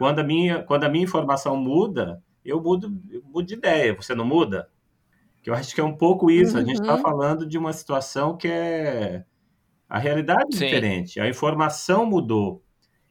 quando 0.00 0.20
a 0.20 0.24
minha, 0.24 0.62
quando 0.64 0.84
a 0.84 0.88
minha 0.88 1.04
informação 1.04 1.56
muda, 1.56 2.22
eu 2.44 2.60
mudo, 2.62 2.90
eu 3.10 3.22
mudo 3.22 3.46
de 3.46 3.54
ideia. 3.54 3.94
Você 3.94 4.14
não 4.14 4.24
muda? 4.24 4.70
Que 5.42 5.50
eu 5.50 5.54
acho 5.54 5.74
que 5.74 5.80
é 5.80 5.84
um 5.84 5.96
pouco 5.96 6.30
isso. 6.30 6.56
A 6.58 6.62
gente 6.62 6.76
está 6.76 6.94
Uhum. 6.94 7.02
falando 7.02 7.46
de 7.46 7.58
uma 7.58 7.72
situação 7.72 8.36
que 8.36 8.48
é 8.48 9.24
a 9.88 9.98
realidade 9.98 10.42
é 10.44 10.46
Sim. 10.52 10.58
diferente. 10.58 11.20
A 11.20 11.28
informação 11.28 12.06
mudou. 12.06 12.64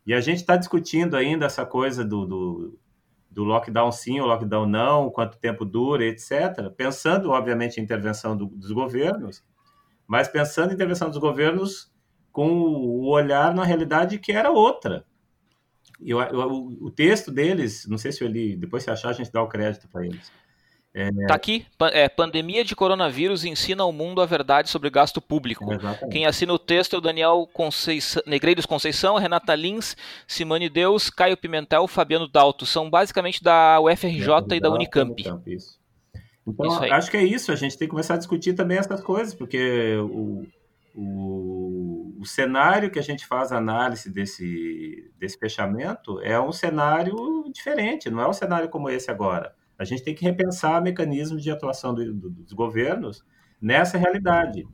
E 0.06 0.14
a 0.14 0.22
gente 0.22 0.38
está 0.40 0.58
discutindo 0.58 1.16
ainda 1.18 1.46
essa 1.46 1.66
coisa 1.66 2.06
do, 2.06 2.26
do, 2.26 2.80
do 3.30 3.44
lockdown 3.44 3.92
sim 3.92 4.20
ou 4.20 4.28
lockdown 4.28 4.66
não, 4.68 5.10
quanto 5.12 5.38
tempo 5.40 5.66
dura, 5.66 6.06
etc. 6.06 6.72
Pensando, 6.76 7.32
obviamente, 7.32 7.80
em 7.80 7.84
intervenção 7.84 8.38
do- 8.38 8.48
dos 8.48 8.72
governos, 8.72 9.44
mas 10.08 10.28
pensando 10.28 10.72
em 10.72 10.76
intervenção 10.76 11.10
dos 11.10 11.20
governos 11.20 11.92
com 12.32 12.50
o 12.52 13.08
olhar 13.10 13.54
na 13.54 13.64
realidade 13.64 14.20
que 14.20 14.32
era 14.32 14.52
outra. 14.52 15.06
Eu- 16.02 16.20
eu- 16.22 16.78
o, 16.82 16.90
texto 16.90 17.32
deles, 17.32 17.86
não 17.88 17.98
sei 17.98 18.12
se 18.12 18.24
eu 18.24 18.28
li, 18.28 18.56
depois 18.56 18.84
se 18.84 18.90
achar, 18.92 19.10
a 19.10 19.14
gente 19.14 19.32
dá 19.32 19.42
o 19.44 19.48
crédito 19.48 19.88
para 19.90 20.06
eles. 20.06 20.32
Tá 21.28 21.36
aqui. 21.36 21.66
É, 21.94 22.10
pandemia 22.10 22.64
de 22.66 22.76
coronavírus 22.76 23.46
ensina 23.46 23.84
ao 23.84 23.92
mundo 23.92 24.22
a 24.22 24.26
verdade 24.26 24.70
sobre 24.70 24.90
gasto 24.90 25.22
público. 25.22 25.72
Exatamente. 25.72 26.10
Quem 26.12 26.26
assina 26.26 26.52
o 26.52 26.58
texto 26.60 26.96
é 26.96 26.98
o 26.98 27.02
Daniel 27.02 27.48
Conceição, 27.54 28.22
Negreiros 28.26 28.66
Conceição, 28.66 29.16
Renata 29.18 29.54
Lins, 29.56 29.96
Simone 30.28 30.68
Deus, 30.68 31.10
Caio 31.10 31.38
Pimentel, 31.38 31.88
Fabiano 31.88 32.28
Dalto. 32.28 32.66
São 32.66 32.90
basicamente 32.90 33.44
da 33.44 33.80
UFRJ 33.80 34.56
e 34.56 34.60
da 34.60 34.72
Unicamp. 34.72 35.22
isso. 35.46 35.80
Então, 36.48 36.66
Isso 36.66 36.84
acho 36.92 37.12
que 37.12 37.18
é 37.18 37.24
isso. 37.24 37.52
A 37.52 37.56
gente 37.56 37.78
tem 37.78 37.88
que 37.88 37.92
começar 37.92 38.16
a 38.16 38.18
discutir 38.18 38.54
também 38.54 38.78
essas 38.78 39.02
coisas, 39.02 39.36
porque 39.36 39.96
o, 40.02 40.44
o, 40.96 42.16
o 42.20 42.26
cenário 42.26 42.92
que 42.92 43.00
a 43.00 43.02
gente 43.02 43.26
faz 43.26 43.52
a 43.52 43.58
análise 43.58 44.10
desse, 44.12 45.12
desse 45.18 45.38
fechamento 45.38 46.20
é 46.22 46.40
um 46.40 46.52
cenário 46.52 47.16
diferente, 47.54 48.10
não 48.10 48.22
é 48.22 48.28
um 48.28 48.34
cenário 48.34 48.70
como 48.70 48.90
esse 48.90 49.10
agora. 49.12 49.54
A 49.78 49.84
gente 49.86 50.04
tem 50.04 50.14
que 50.16 50.24
repensar 50.26 50.82
mecanismos 50.82 51.42
de 51.44 51.52
atuação 51.52 51.94
do- 51.94 52.14
do- 52.14 52.30
dos 52.30 52.54
governos 52.54 53.24
nessa 53.62 53.98
realidade. 53.98 54.68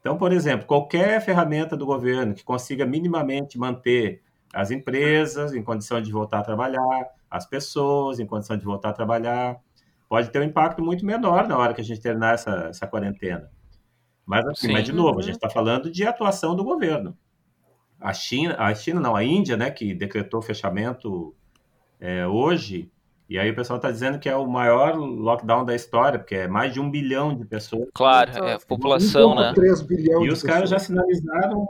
Então, 0.00 0.16
por 0.16 0.32
exemplo, 0.32 0.66
qualquer 0.66 1.20
ferramenta 1.20 1.76
do 1.76 1.84
governo 1.86 2.34
que 2.34 2.44
consiga 2.44 2.86
minimamente 2.86 3.58
manter 3.58 4.22
as 4.54 4.70
empresas 4.70 5.52
em 5.54 5.62
condição 5.62 6.00
de 6.00 6.10
voltar 6.12 6.38
a 6.40 6.42
trabalhar, 6.42 7.08
as 7.30 7.46
pessoas 7.46 8.18
em 8.18 8.26
condição 8.26 8.56
de 8.56 8.64
voltar 8.64 8.90
a 8.90 8.92
trabalhar, 8.92 9.60
pode 10.08 10.30
ter 10.30 10.40
um 10.40 10.44
impacto 10.44 10.82
muito 10.82 11.04
menor 11.04 11.46
na 11.48 11.58
hora 11.58 11.74
que 11.74 11.80
a 11.80 11.84
gente 11.84 12.00
terminar 12.00 12.34
essa, 12.34 12.68
essa 12.70 12.86
quarentena. 12.86 13.50
Mas, 14.28 14.46
assim, 14.46 14.66
Sim. 14.66 14.72
mas, 14.74 14.84
de 14.84 14.92
novo, 14.92 15.14
Uhum. 15.14 15.20
a 15.20 15.22
gente 15.22 15.36
está 15.36 15.48
falando 15.48 15.90
de 15.90 16.04
atuação 16.06 16.54
do 16.54 16.62
governo. 16.62 17.16
A 17.98 18.12
China, 18.12 18.54
a 18.58 18.74
China 18.74 19.00
não, 19.00 19.16
a 19.16 19.24
Índia, 19.24 19.56
né, 19.56 19.70
que 19.70 19.94
decretou 19.94 20.40
o 20.40 20.42
fechamento 20.42 21.34
é, 21.98 22.26
hoje, 22.26 22.92
e 23.26 23.38
aí 23.38 23.50
o 23.50 23.54
pessoal 23.54 23.78
está 23.78 23.90
dizendo 23.90 24.18
que 24.18 24.28
é 24.28 24.36
o 24.36 24.46
maior 24.46 24.94
lockdown 24.96 25.64
da 25.64 25.74
história, 25.74 26.18
porque 26.18 26.34
é 26.34 26.46
mais 26.46 26.74
de 26.74 26.78
um 26.78 26.90
bilhão 26.90 27.34
de 27.34 27.46
pessoas. 27.46 27.88
Claro, 27.94 28.30
é 28.44 28.52
a 28.52 28.58
população, 28.60 29.34
né? 29.34 29.52
1,3 29.56 29.82
bilhão 29.86 30.24
E 30.24 30.30
os 30.30 30.42
caras 30.42 30.68
já 30.68 30.78
sinalizaram 30.78 31.66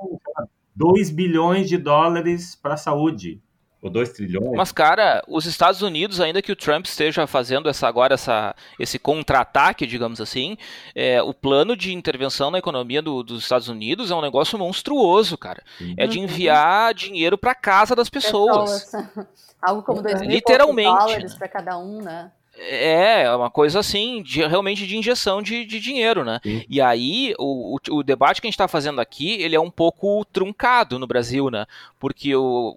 2 0.75 1.11
bilhões 1.11 1.69
de 1.69 1.79
dólares 1.79 2.57
para 2.57 2.75
a 2.75 2.77
saúde. 2.77 3.41
Ou 3.81 3.89
2 3.89 4.09
trilhões. 4.11 4.57
Mas, 4.57 4.73
cara, 4.73 5.23
os 5.29 5.47
Estados 5.47 5.83
Unidos, 5.83 6.21
ainda 6.21 6.43
que 6.43 6.51
o 6.51 6.57
Trump 6.57 6.85
esteja 6.85 7.27
fazendo 7.29 7.69
essa 7.69 7.87
agora 7.87 8.15
essa, 8.15 8.55
esse 8.79 8.99
contra-ataque, 8.99 9.87
digamos 9.87 10.21
assim, 10.21 10.57
é, 10.97 11.23
o 11.23 11.33
plano 11.33 11.77
de 11.77 11.93
intervenção 11.95 12.51
na 12.51 12.59
economia 12.59 13.01
do- 13.01 13.23
dos 13.23 13.43
Estados 13.43 13.69
Unidos 13.69 14.11
é 14.11 14.15
um 14.17 14.21
negócio 14.21 14.59
monstruoso, 14.59 15.39
cara. 15.39 15.63
Sim. 15.79 15.95
É 15.97 16.07
de 16.09 16.19
Uhum. 16.19 16.25
enviar 16.25 16.93
dinheiro 16.93 17.39
pra 17.39 17.55
casa 17.55 17.95
das 17.95 18.11
pessoas. 18.11 18.91
Algo 19.63 19.83
como 19.83 20.03
dois 20.03 20.21
mil 20.23 20.31
Literalmente, 20.31 20.89
dólares 20.99 21.33
né? 21.33 21.39
para 21.39 21.49
cada 21.49 21.79
um, 21.79 22.03
né? 22.03 22.33
É, 22.61 23.23
é 23.23 23.37
uma 23.37 23.49
coisa 23.51 23.79
assim, 23.79 24.21
de- 24.25 24.45
realmente 24.45 24.85
de 24.85 24.97
injeção 24.97 25.41
de, 25.41 25.65
de 25.65 25.79
dinheiro, 25.79 26.25
né? 26.25 26.41
Sim. 26.43 26.65
E 26.69 26.81
aí, 26.81 27.33
o, 27.39 27.77
o, 27.77 27.99
o 27.99 28.03
debate 28.03 28.41
que 28.41 28.49
a 28.49 28.51
gente 28.51 28.55
está 28.57 28.67
fazendo 28.67 29.01
aqui, 29.01 29.41
ele 29.41 29.55
é 29.55 29.61
um 29.61 29.71
pouco 29.71 30.25
truncado 30.25 30.99
no 30.99 31.07
Brasil, 31.07 31.49
né? 31.51 31.67
Porque 32.01 32.35
o- 32.35 32.77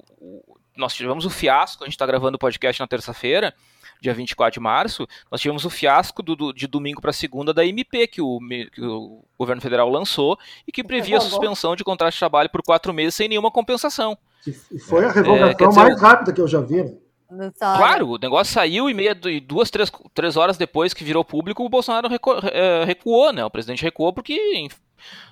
nós 0.82 0.94
tivemos 0.94 1.26
o 1.26 1.30
fiasco, 1.30 1.84
a 1.84 1.88
gente 1.88 1.94
está 1.94 2.06
gravando 2.06 2.36
o 2.36 2.40
podcast 2.40 2.82
na 2.82 2.88
terça-feira, 2.88 3.54
dia 4.02 4.14
24 4.14 4.54
de 4.56 4.60
março, 4.60 5.08
nós 5.32 5.40
tivemos 5.40 5.64
o 5.64 5.70
fiasco 5.70 6.24
do, 6.24 6.36
do 6.36 6.52
de 6.52 6.68
domingo 6.68 7.00
para 7.00 7.14
segunda 7.14 7.54
da 7.54 7.66
MP, 7.66 8.08
que 8.08 8.22
o, 8.22 8.40
que 8.74 8.82
o 8.82 9.24
governo 9.38 9.62
federal 9.62 9.88
lançou 9.88 10.38
e 10.68 10.72
que 10.72 10.84
previa 10.84 11.18
a 11.18 11.22
suspensão 11.22 11.76
de 11.76 11.84
contrato 11.84 12.14
de 12.14 12.20
trabalho 12.20 12.50
por 12.50 12.64
quatro 12.64 12.94
meses 12.94 13.16
sem 13.16 13.30
nenhuma 13.30 13.52
compensação. 13.52 14.18
E 14.46 14.80
foi 14.80 15.06
a 15.06 15.12
revogação 15.12 15.72
é, 15.72 15.76
mais 15.76 16.02
rápida 16.02 16.34
que 16.34 16.42
eu 16.42 16.48
já 16.48 16.60
vi. 16.60 16.84
Né? 17.32 17.50
Claro, 17.58 18.10
o 18.10 18.18
negócio 18.18 18.54
saiu 18.54 18.90
e 18.90 18.94
meia, 18.94 19.16
duas, 19.16 19.70
três, 19.70 19.90
três 20.14 20.36
horas 20.36 20.58
depois 20.58 20.94
que 20.94 21.04
virou 21.04 21.24
público, 21.24 21.64
o 21.64 21.70
Bolsonaro 21.70 22.10
recu, 22.10 22.32
é, 22.52 22.84
recuou, 22.84 23.32
né? 23.32 23.46
O 23.46 23.50
presidente 23.50 23.84
recuou 23.84 24.12
porque, 24.12 24.68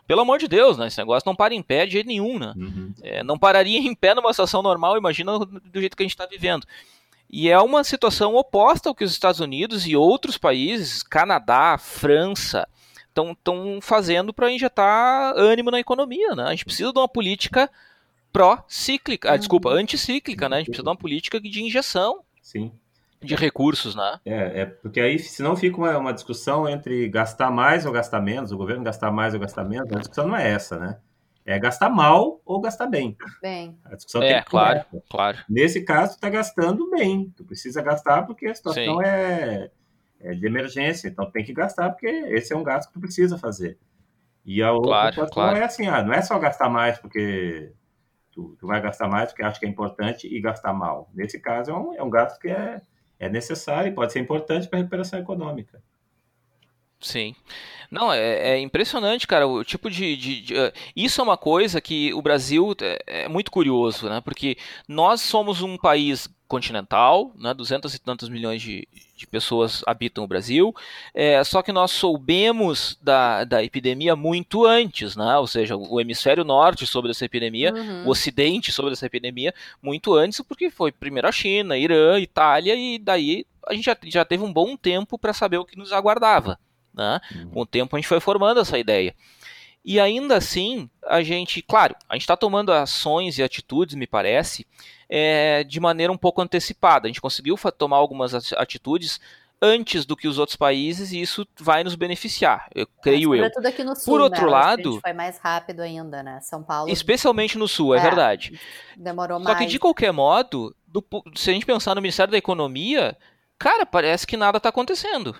pelo 0.08 0.22
amor 0.22 0.40
de 0.40 0.48
Deus, 0.48 0.78
né? 0.78 0.88
Esse 0.88 0.98
negócio 0.98 1.26
não 1.26 1.36
para 1.36 1.54
em 1.54 1.62
pé 1.62 1.86
de 1.86 1.94
jeito 1.94 2.08
nenhum, 2.08 2.40
né? 2.40 2.54
Uhum. 2.56 2.94
É, 3.02 3.24
não 3.24 3.38
pararia 3.38 3.80
em 3.80 3.96
pé 3.96 4.14
numa 4.16 4.34
situação 4.34 4.62
normal, 4.62 4.98
imagina 4.98 5.38
do 5.40 5.80
jeito 5.80 5.96
que 5.96 6.04
a 6.04 6.06
gente 6.06 6.14
está 6.14 6.26
vivendo. 6.26 6.66
E 7.30 7.50
é 7.50 7.60
uma 7.60 7.84
situação 7.84 8.36
oposta 8.36 8.90
ao 8.90 8.96
que 8.96 9.04
os 9.04 9.12
Estados 9.12 9.40
Unidos 9.40 9.86
e 9.86 9.96
outros 9.96 10.38
países, 10.38 11.04
Canadá, 11.04 11.78
França, 11.78 12.68
estão 13.10 13.80
fazendo 13.82 14.34
para 14.34 14.52
injetar 14.52 15.34
ânimo 15.36 15.70
na 15.70 15.80
economia. 15.80 16.36
Né? 16.36 16.44
A 16.44 16.52
gente 16.52 16.66
precisa 16.66 16.92
de 16.92 16.98
uma 16.98 17.08
política 17.08 17.70
pró-cíclica, 18.34 19.32
ah, 19.32 19.38
desculpa, 19.38 19.70
uhum. 19.70 19.76
anticíclica, 19.76 20.48
né? 20.48 20.58
A 20.58 20.60
gente 20.60 20.68
precisa 20.68 20.84
de 20.84 20.90
uma 20.90 20.96
política 20.96 21.40
de 21.40 21.64
injeção. 21.64 22.22
Sim. 22.42 22.72
De 23.22 23.36
recursos, 23.36 23.96
né? 23.96 24.20
É, 24.26 24.62
é 24.62 24.66
porque 24.66 25.00
aí 25.00 25.20
senão 25.20 25.56
fica 25.56 25.78
uma, 25.78 25.98
uma 25.98 26.14
discussão 26.14 26.68
entre 26.70 27.10
gastar 27.10 27.52
mais 27.52 27.86
ou 27.86 27.92
gastar 27.92 28.22
menos, 28.22 28.52
o 28.52 28.58
governo 28.58 28.84
gastar 28.84 29.12
mais 29.12 29.34
ou 29.34 29.40
gastar 29.40 29.66
menos, 29.66 29.92
a 29.92 30.00
discussão 30.00 30.28
não 30.28 30.38
é 30.38 30.50
essa, 30.50 30.80
né? 30.80 30.98
É 31.46 31.58
gastar 31.58 31.90
mal 31.90 32.40
ou 32.46 32.62
gastar 32.62 32.86
bem. 32.86 33.18
Bem. 33.42 33.78
A 33.84 33.96
discussão 33.96 34.22
é, 34.22 34.42
claro, 34.44 34.86
claro. 35.10 35.40
Nesse 35.50 35.84
caso, 35.84 36.12
tu 36.12 36.16
está 36.16 36.30
gastando 36.30 36.90
bem. 36.92 37.34
Tu 37.36 37.44
precisa 37.44 37.82
gastar 37.82 38.24
porque 38.28 38.46
a 38.46 38.54
situação 38.54 39.02
é, 39.02 39.72
é, 40.20 40.36
de 40.36 40.46
emergência. 40.46 41.08
Então 41.08 41.30
tem 41.32 41.44
que 41.44 41.54
gastar 41.54 41.90
porque 41.90 42.08
esse 42.08 42.54
é 42.54 42.56
um 42.56 42.64
gasto 42.64 42.90
que 42.90 42.94
tu 42.94 43.00
precisa 43.00 43.38
fazer. 43.38 43.80
E 44.46 44.62
a 44.62 44.72
outra 44.72 44.90
claro, 44.90 45.14
situação 45.14 45.34
claro. 45.34 45.58
é 45.58 45.64
assim, 45.64 45.88
ah, 45.88 46.04
não 46.04 46.14
é 46.14 46.22
só 46.22 46.38
gastar 46.38 46.70
mais 46.70 47.00
porque 47.00 47.72
tu, 48.32 48.56
tu 48.60 48.68
vai 48.68 48.82
gastar 48.82 49.08
mais 49.08 49.32
porque 49.32 49.44
acha 49.44 49.60
que 49.60 49.66
é 49.66 49.70
importante 49.70 50.28
e 50.28 50.40
gastar 50.40 50.74
mal. 50.74 51.10
Nesse 51.14 51.40
caso, 51.40 51.72
é 51.72 51.74
um, 51.74 51.94
é 51.96 52.04
um 52.04 52.10
gasto 52.10 52.40
que 52.40 52.50
é, 52.50 52.82
é 53.20 53.28
necessário 53.28 53.92
e 53.92 53.94
pode 53.94 54.14
ser 54.14 54.20
importante 54.20 54.68
para 54.68 54.80
a 54.80 54.82
recuperação 54.82 55.20
econômica. 55.20 55.82
Sim. 57.02 57.36
Não, 57.90 58.12
é, 58.12 58.52
é, 58.52 58.60
impressionante, 58.60 59.26
cara, 59.26 59.48
o 59.48 59.64
tipo 59.64 59.90
de, 59.90 60.16
de, 60.16 60.42
de 60.42 60.54
uh, 60.54 60.72
Isso 60.96 61.22
é 61.22 61.24
uma 61.24 61.38
coisa 61.38 61.82
que 61.82 62.14
o 62.14 62.22
Brasil 62.22 62.76
é, 62.82 63.24
é, 63.24 63.28
muito 63.28 63.52
curioso, 63.52 64.10
né? 64.10 64.22
Porque 64.22 64.58
nós 64.88 65.22
somos 65.22 65.62
um 65.62 65.78
país 65.78 66.30
continental, 66.50 67.32
né? 67.38 67.54
200 67.54 67.94
e 67.94 68.00
tantos 68.00 68.28
milhões 68.28 68.62
de, 68.62 68.88
de 69.16 69.28
pessoas 69.28 69.84
habitam 69.86 70.24
o 70.24 70.28
Brasil, 70.28 70.76
é, 71.14 71.42
só 71.44 71.62
que 71.62 71.72
nós 71.72 71.92
soubemos 71.92 72.98
da, 73.02 73.46
da 73.46 73.64
epidemia 73.64 74.16
muito 74.16 74.66
antes, 74.66 75.16
né? 75.16 75.38
Ou 75.38 75.46
seja, 75.46 75.78
o 75.78 76.02
hemisfério 76.02 76.44
norte 76.44 76.88
sobre 76.88 77.12
essa 77.12 77.24
epidemia, 77.24 77.72
uhum. 77.72 78.08
o 78.08 78.10
ocidente 78.10 78.72
sobre 78.72 78.94
essa 78.94 79.06
epidemia, 79.06 79.54
muito 79.82 80.16
antes, 80.16 80.42
porque 80.42 80.72
foi 80.72 80.92
primeiro 80.92 81.28
a 81.28 81.32
China, 81.32 81.78
Irã, 81.78 82.20
Itália, 82.20 82.76
e 82.76 82.98
daí 82.98 83.46
a 83.68 83.74
gente 83.74 83.86
já, 83.86 83.98
já 84.06 84.26
teve 84.26 84.44
um 84.44 84.52
bom 84.52 84.76
tempo 84.76 85.20
para 85.20 85.34
saber 85.34 85.60
o 85.60 85.66
que 85.66 85.78
nos 85.78 85.94
aguardava. 85.94 86.60
Né? 86.92 87.22
Uhum. 87.36 87.50
Com 87.52 87.62
o 87.62 87.66
tempo 87.66 87.96
a 87.96 88.00
gente 88.00 88.08
foi 88.10 88.20
formando 88.20 88.60
essa 88.60 88.78
ideia. 88.80 89.14
E 89.84 90.00
ainda 90.00 90.36
assim, 90.36 90.90
a 91.06 91.24
gente, 91.24 91.62
claro, 91.62 91.96
a 92.08 92.14
gente 92.16 92.24
está 92.24 92.36
tomando 92.36 92.72
ações 92.72 93.38
e 93.38 93.44
atitudes, 93.44 93.96
me 93.96 94.06
parece, 94.06 94.68
é, 95.08 95.64
de 95.64 95.80
maneira 95.80 96.12
um 96.12 96.18
pouco 96.18 96.42
antecipada. 96.42 97.08
A 97.08 97.10
gente 97.10 97.22
conseguiu 97.22 97.58
tomar 97.78 97.98
algumas 97.98 98.34
atitudes 98.54 99.20
antes 99.62 100.06
do 100.06 100.16
que 100.16 100.28
os 100.28 100.38
outros 100.38 100.56
países 100.56 101.12
e 101.12 101.22
isso 101.22 101.48
vai 101.60 101.84
nos 101.84 101.96
beneficiar, 101.96 102.70
eu 102.74 102.88
creio 103.02 103.36
eu. 103.36 103.46
Aqui 103.46 103.84
no 103.84 103.94
sul, 103.96 104.14
Por 104.14 104.22
outro 104.22 104.46
né? 104.46 104.52
lado, 104.52 105.02
foi 105.02 105.12
mais 105.12 105.38
rápido 105.38 105.82
ainda, 105.82 106.24
né? 106.24 106.40
São 106.42 106.64
Paulo. 106.64 106.90
Especialmente 106.90 107.58
no 107.58 107.68
sul, 107.68 107.94
é, 107.94 107.98
é 107.98 108.02
verdade. 108.02 108.60
Demorou 108.96 109.38
Só 109.38 109.44
mais. 109.44 109.58
Só 109.58 109.64
que 109.64 109.70
de 109.70 109.80
qualquer 109.80 110.14
modo, 110.14 110.74
do, 110.88 111.04
se 111.36 111.50
a 111.50 111.54
gente 111.54 111.66
pensar 111.66 111.94
no 111.94 112.02
Ministério 112.02 112.32
da 112.32 112.38
Economia, 112.38 113.18
cara, 113.58 113.86
parece 113.86 114.26
que 114.26 114.38
nada 114.38 114.58
está 114.58 114.70
acontecendo. 114.70 115.36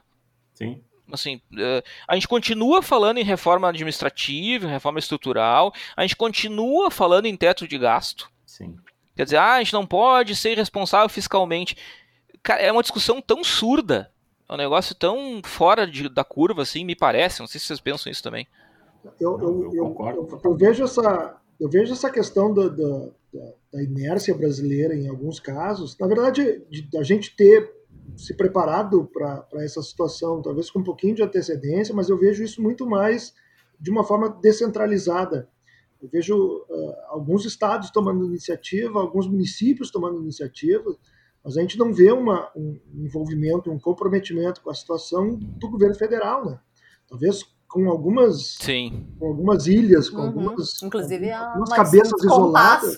Sim 0.54 0.84
assim, 1.12 1.42
eh, 1.58 1.84
a 2.08 2.16
gente 2.16 2.28
continua 2.28 2.82
falando 2.82 3.18
em 3.18 3.24
reforma 3.24 3.70
administrativa, 3.70 4.66
em 4.66 4.70
reforma 4.70 5.00
estrutural, 5.00 5.74
a 5.96 6.02
gente 6.02 6.16
continua 6.16 6.90
falando 6.92 7.26
em 7.26 7.36
teto 7.36 7.68
de 7.68 7.78
gasto. 7.78 8.30
Sim. 8.46 8.78
Quer 9.16 9.26
dizer, 9.26 9.38
ah, 9.38 9.56
a 9.56 9.60
gente 9.60 9.74
não 9.74 9.86
pode 9.86 10.36
ser 10.36 10.56
responsável 10.56 11.10
fiscalmente. 11.10 11.76
É 12.58 12.72
uma 12.72 12.82
discussão 12.82 13.22
tão 13.22 13.44
surda, 13.44 14.12
é 14.48 14.54
um 14.54 14.58
negócio 14.58 14.96
tão 14.96 15.42
fora 15.44 15.86
de, 15.86 16.10
da 16.10 16.24
curva, 16.24 16.62
assim, 16.62 16.86
me 16.86 16.96
parece. 16.96 17.40
Não 17.40 17.48
sei 17.48 17.60
se 17.60 17.68
vocês 17.68 17.80
pensam 17.80 18.12
isso 18.12 18.24
também. 18.24 18.48
Eu, 19.20 19.40
eu, 19.40 19.74
eu, 19.74 19.96
eu, 20.00 20.40
eu 20.44 20.56
vejo, 20.56 20.84
essa, 20.84 21.38
eu 21.60 21.70
vejo 21.70 21.94
essa 21.94 22.10
questão 22.10 22.54
da, 22.54 22.68
da, 22.68 23.08
da 23.72 23.84
inércia 23.84 24.34
brasileira 24.34 24.96
em 24.96 25.08
alguns 25.08 25.40
casos. 25.40 25.98
Na 25.98 26.08
verdade, 26.08 26.64
de, 26.70 26.98
a 26.98 27.04
gente 27.04 27.36
ter 27.36 27.79
se 28.16 28.36
preparado 28.36 29.06
para 29.06 29.64
essa 29.64 29.82
situação, 29.82 30.42
talvez 30.42 30.70
com 30.70 30.80
um 30.80 30.84
pouquinho 30.84 31.16
de 31.16 31.24
antecedência, 31.24 31.96
mas 31.96 32.10
eu 32.10 32.18
vejo 32.18 32.44
isso 32.44 32.62
muito 32.62 32.86
mais 32.86 33.34
de 33.80 33.90
uma 33.90 34.04
forma 34.04 34.30
descentralizada. 34.30 35.50
Eu 36.02 36.10
vejo 36.10 36.36
uh, 36.36 36.94
alguns 37.08 37.46
estados 37.46 37.92
tomando 37.92 38.26
iniciativa, 38.26 39.00
alguns 39.00 39.28
municípios 39.28 39.92
tomando 39.92 40.22
iniciativa, 40.22 40.96
mas 41.44 41.58
a 41.58 41.62
gente 41.62 41.78
não 41.78 41.94
vê 41.94 42.12
uma, 42.12 42.52
um 42.56 42.80
envolvimento, 42.94 43.72
um 43.72 43.80
comprometimento 43.80 44.62
com 44.62 44.70
a 44.70 44.76
situação 44.76 45.36
do 45.36 45.70
governo 45.70 45.96
federal, 45.96 46.46
né? 46.46 46.60
Talvez 47.08 47.44
com 47.68 47.90
algumas, 47.90 48.58
Sim. 48.60 49.08
com 49.20 49.28
algumas 49.28 49.68
ilhas, 49.68 50.10
com 50.10 50.18
uhum. 50.18 50.26
algumas, 50.28 50.82
Inclusive, 50.82 51.32
algumas 51.32 51.70
cabeças 51.70 52.24
isoladas. 52.24 52.96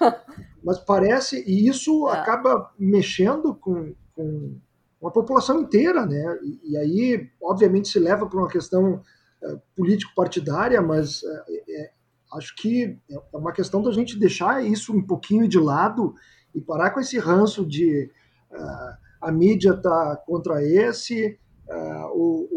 Mas 0.64 0.78
parece, 0.80 1.44
e 1.46 1.68
isso 1.68 2.08
é. 2.08 2.12
acaba 2.12 2.72
mexendo 2.78 3.54
com, 3.54 3.94
com 4.16 4.58
uma 5.00 5.12
população 5.12 5.60
inteira, 5.60 6.04
né? 6.06 6.38
E, 6.42 6.72
e 6.72 6.76
aí, 6.76 7.30
obviamente, 7.40 7.88
se 7.88 8.00
leva 8.00 8.26
para 8.26 8.38
uma 8.38 8.48
questão 8.48 9.02
é, 9.42 9.56
político-partidária, 9.76 10.80
mas 10.80 11.22
é, 11.22 11.82
é, 11.82 11.90
acho 12.32 12.56
que 12.56 12.98
é 13.08 13.36
uma 13.36 13.52
questão 13.52 13.82
da 13.82 13.92
gente 13.92 14.18
deixar 14.18 14.64
isso 14.64 14.96
um 14.96 15.06
pouquinho 15.06 15.46
de 15.46 15.58
lado 15.58 16.14
e 16.54 16.60
parar 16.60 16.90
com 16.90 17.00
esse 17.00 17.18
ranço 17.18 17.64
de 17.66 18.10
uh, 18.50 18.96
a 19.20 19.30
mídia 19.30 19.70
está 19.70 20.16
contra 20.26 20.62
esse, 20.62 21.38
uh, 21.68 22.06
o, 22.14 22.48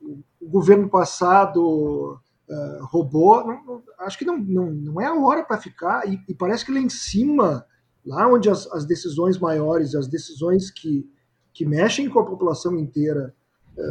o, 0.00 0.22
o, 0.40 0.48
governo 0.48 0.88
passado 0.88 2.20
uh, 2.48 2.84
roubou. 2.86 3.46
Não, 3.46 3.64
não, 3.64 3.82
acho 4.00 4.18
que 4.18 4.24
não, 4.24 4.38
não, 4.38 4.70
não 4.70 5.00
é 5.00 5.06
a 5.06 5.14
hora 5.14 5.44
para 5.44 5.60
ficar, 5.60 6.08
e, 6.08 6.20
e, 6.28 6.34
parece 6.34 6.64
que 6.64 6.72
lá 6.72 6.80
em 6.80 6.88
cima 6.88 7.64
lá 8.04 8.28
onde 8.28 8.50
as, 8.50 8.66
as 8.68 8.84
decisões 8.84 9.38
maiores, 9.38 9.94
as 9.94 10.08
decisões 10.08 10.70
que, 10.70 11.08
que 11.52 11.64
mexem 11.64 12.08
com 12.08 12.18
a 12.18 12.26
população 12.26 12.76
inteira 12.78 13.34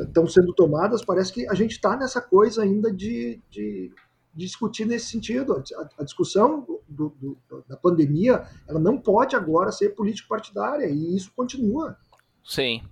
estão 0.08 0.25
uh, 0.25 0.30
sendo 0.30 0.53
tomadas, 0.53 1.03
parece 1.03 1.34
que 1.34 1.48
a 1.48 1.53
gente 1.56 1.72
está 1.72 1.98
nessa 1.98 2.22
coisa 2.22 2.62
ainda 2.62 2.91
de, 2.91 3.41
de, 3.50 3.91
de, 4.36 4.46
discutir 4.46 4.86
nesse 4.86 5.08
sentido. 5.08 5.63
A, 5.75 6.01
a 6.01 6.03
discussão 6.03 6.65
do, 6.88 7.10
do, 7.20 7.38
da 7.68 7.75
pandemia 7.75 8.46
ela 8.68 8.80
não 8.80 8.98
pode 8.98 9.36
agora 9.36 9.72
ser 9.72 9.89
político-partidária, 9.96 10.88
e 10.88 11.15
isso 11.15 11.32
continua. 11.36 11.98
Sim, 12.44 12.84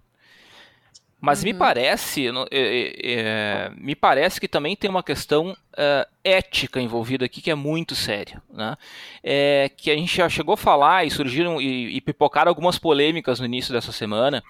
mas 1.21 1.39
uhum. 1.39 1.45
me 1.45 1.53
parece, 1.53 2.27
é, 2.27 2.31
é, 2.51 3.71
me 3.75 3.95
parece 3.95 4.39
que 4.39 4.47
também 4.47 4.75
tem 4.75 4.89
uma 4.89 5.03
questão 5.03 5.55
é, 5.77 6.07
ética 6.23 6.79
envolvida 6.79 7.25
aqui 7.25 7.41
que 7.41 7.51
é 7.51 7.55
muito 7.55 7.95
séria, 7.95 8.41
né? 8.51 8.77
É, 9.23 9.69
que 9.75 9.91
a 9.91 9.95
gente 9.95 10.15
já 10.15 10.29
chegou 10.29 10.53
a 10.53 10.57
falar 10.57 11.05
e 11.05 11.11
surgiram 11.11 11.61
e, 11.61 11.97
e 11.97 12.01
pipocaram 12.01 12.49
algumas 12.49 12.79
polêmicas 12.79 13.39
no 13.39 13.45
início 13.45 13.73
dessa 13.73 13.91
semana 13.91 14.43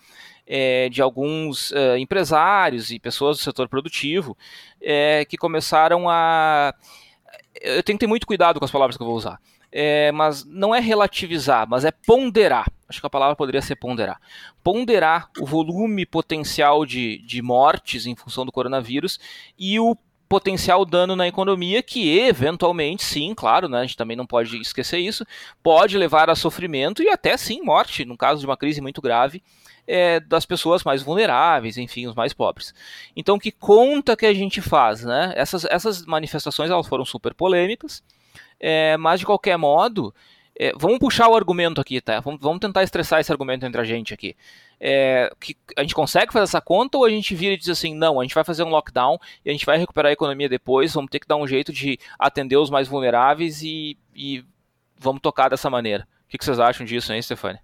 é, 0.46 0.90
de 0.90 1.02
alguns 1.02 1.72
é, 1.72 1.98
empresários 1.98 2.92
e 2.92 3.00
pessoas 3.00 3.38
do 3.38 3.44
setor 3.44 3.68
produtivo 3.68 4.38
que 5.28 5.38
começaram 5.38 6.10
a 6.10 6.74
eu 7.62 7.84
tenho 7.84 7.98
que 7.98 8.06
ter 8.06 8.08
muito 8.08 8.26
cuidado 8.26 8.58
com 8.58 8.66
as 8.66 8.72
palavras 8.72 8.96
que 8.96 9.04
eu 9.04 9.08
vou 9.08 9.16
usar 9.16 9.40
é, 9.72 10.12
mas 10.12 10.44
não 10.46 10.74
é 10.74 10.80
relativizar, 10.80 11.68
mas 11.70 11.86
é 11.86 11.92
ponderar. 11.92 12.68
Acho 12.90 13.00
que 13.00 13.06
a 13.06 13.10
palavra 13.10 13.36
poderia 13.36 13.62
ser 13.62 13.76
ponderar. 13.76 14.20
Ponderar 14.64 15.30
o 15.40 15.46
volume 15.46 16.06
potencial 16.06 16.86
de, 16.86 17.20
de 17.20 17.42
mortes 17.42 18.08
em 18.08 18.16
função 18.16 18.46
do 18.46 18.52
coronavírus 18.52 19.20
e 19.58 19.80
o 19.80 19.96
potencial 20.28 20.86
dano 20.86 21.16
na 21.16 21.28
economia 21.28 21.82
que 21.82 22.20
eventualmente, 22.20 23.04
sim, 23.04 23.34
claro, 23.36 23.68
né, 23.68 23.80
a 23.80 23.82
gente 23.82 23.98
também 23.98 24.16
não 24.16 24.28
pode 24.28 24.62
esquecer 24.62 25.00
isso, 25.00 25.26
pode 25.64 25.98
levar 25.98 26.30
a 26.30 26.36
sofrimento 26.36 27.02
e 27.02 27.10
até 27.10 27.36
sim 27.36 27.62
morte, 27.64 28.06
no 28.06 28.16
caso 28.16 28.40
de 28.40 28.46
uma 28.46 28.56
crise 28.56 28.80
muito 28.80 29.02
grave, 29.02 29.42
é, 29.88 30.20
das 30.20 30.46
pessoas 30.46 30.84
mais 30.84 31.02
vulneráveis, 31.02 31.78
enfim, 31.78 32.06
os 32.06 32.14
mais 32.14 32.32
pobres. 32.32 32.76
Então, 33.16 33.40
que 33.40 33.52
conta 33.52 34.16
que 34.16 34.28
a 34.28 34.34
gente 34.34 34.62
faz, 34.62 35.04
né? 35.04 35.34
Essas, 35.36 35.66
essas 35.66 36.06
manifestações 36.06 36.70
elas 36.70 36.86
foram 36.86 37.04
super 37.04 37.34
polêmicas, 37.34 38.04
é, 38.60 38.96
mas 38.98 39.20
de 39.20 39.26
qualquer 39.26 39.58
modo, 39.58 40.14
É, 40.62 40.74
vamos 40.76 41.00
puxar 41.00 41.30
o 41.30 41.36
argumento 41.36 41.80
aqui, 41.80 42.02
tá? 42.02 42.20
Vamos, 42.20 42.42
vamos, 42.42 42.60
tentar 42.60 42.84
estressar 42.84 43.22
esse 43.22 43.32
argumento 43.32 43.66
entre 43.66 43.80
a 43.80 43.84
gente 43.86 44.14
aqui. 44.14 44.36
É, 44.78 45.32
que 45.40 45.56
a 45.78 45.82
gente 45.82 45.96
consegue 45.96 46.34
fazer 46.34 46.44
essa 46.44 46.60
conta 46.60 46.98
ou 46.98 47.06
a 47.06 47.10
gente 47.10 47.34
vira 47.34 47.54
e 47.54 47.58
diz 47.58 47.70
assim, 47.70 47.96
não, 47.96 48.20
a 48.20 48.24
gente 48.24 48.36
vai 48.36 48.44
fazer 48.44 48.64
um 48.64 48.70
lockdown 48.70 49.18
e 49.46 49.50
a 49.50 49.54
gente 49.54 49.66
vai 49.66 49.78
recuperar 49.78 50.10
a 50.10 50.14
economia 50.14 50.50
depois, 50.50 50.94
vamos 50.94 51.10
ter 51.10 51.20
que 51.20 51.28
dar 51.28 51.38
um 51.38 51.48
jeito 51.48 51.72
de 51.72 51.98
atender 52.18 52.58
os 52.58 52.70
mais 52.70 52.90
vulneráveis 52.90 53.62
e, 53.62 53.98
e 54.14 54.44
vamos 54.98 55.22
tocar 55.22 55.50
dessa 55.50 55.70
maneira. 55.70 56.06
O 56.26 56.30
que, 56.30 56.38
que 56.38 56.44
vocês 56.44 56.60
acham 56.60 56.86
disso, 56.86 57.14
hein, 57.14 57.22
Stefania? 57.22 57.62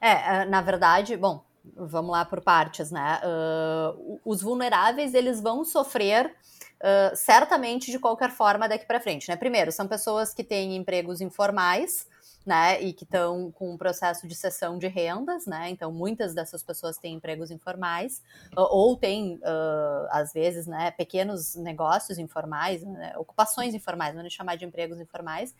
É, 0.00 0.46
na 0.46 0.62
verdade, 0.62 1.14
bom, 1.18 1.44
vamos 1.76 2.10
lá 2.10 2.24
por 2.24 2.40
partes, 2.40 2.90
né? 2.90 3.20
Uh, 3.22 4.20
os 4.24 4.40
vulneráveis, 4.40 5.12
eles 5.12 5.40
vão 5.40 5.64
sofrer 5.64 6.26
uh, 6.26 7.14
certamente 7.14 7.90
de 7.90 7.98
qualquer 7.98 8.30
forma 8.30 8.68
daqui 8.68 8.86
para 8.86 9.00
frente, 9.00 9.28
né? 9.28 9.36
Primeiro, 9.36 9.70
são 9.70 9.86
pessoas 9.86 10.34
que 10.34 10.42
têm 10.42 10.76
empregos 10.76 11.20
informais, 11.20 12.06
né, 12.44 12.80
e 12.80 12.92
que 12.92 13.04
estão 13.04 13.50
com 13.52 13.72
um 13.72 13.76
processo 13.76 14.26
de 14.26 14.34
cessão 14.34 14.78
de 14.78 14.88
rendas, 14.88 15.46
né, 15.46 15.70
então 15.70 15.92
muitas 15.92 16.34
dessas 16.34 16.62
pessoas 16.62 16.98
têm 16.98 17.14
empregos 17.14 17.50
informais, 17.50 18.22
ou 18.56 18.96
têm, 18.96 19.36
uh, 19.36 20.08
às 20.10 20.32
vezes, 20.32 20.66
né, 20.66 20.90
pequenos 20.90 21.54
negócios 21.54 22.18
informais, 22.18 22.82
né, 22.82 23.14
ocupações 23.16 23.74
informais, 23.74 24.14
vamos 24.14 24.32
chamar 24.32 24.56
de 24.56 24.64
empregos 24.64 25.00
informais, 25.00 25.54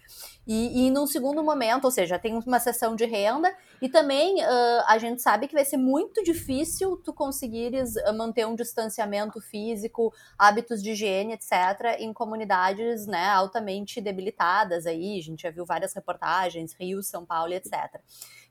e, 0.46 0.86
e 0.86 0.90
num 0.90 1.06
segundo 1.06 1.42
momento, 1.42 1.84
ou 1.84 1.90
seja, 1.90 2.18
tem 2.18 2.34
uma 2.34 2.58
cessão 2.58 2.96
de 2.96 3.04
renda, 3.04 3.54
e 3.80 3.88
também 3.88 4.42
uh, 4.42 4.84
a 4.86 4.98
gente 4.98 5.22
sabe 5.22 5.46
que 5.46 5.54
vai 5.54 5.64
ser 5.64 5.76
muito 5.76 6.22
difícil 6.22 6.96
tu 6.96 7.12
conseguires 7.12 7.94
manter 8.16 8.46
um 8.46 8.54
distanciamento 8.54 9.40
físico, 9.40 10.12
hábitos 10.38 10.82
de 10.82 10.90
higiene, 10.90 11.34
etc., 11.34 11.98
em 11.98 12.12
comunidades, 12.12 13.06
né, 13.06 13.28
altamente 13.28 14.00
debilitadas 14.00 14.86
aí, 14.86 15.18
a 15.18 15.22
gente 15.22 15.42
já 15.42 15.50
viu 15.50 15.64
várias 15.64 15.94
reportagens 15.94 16.71
Rio, 16.78 17.02
São 17.02 17.24
Paulo, 17.24 17.52
etc. 17.52 18.00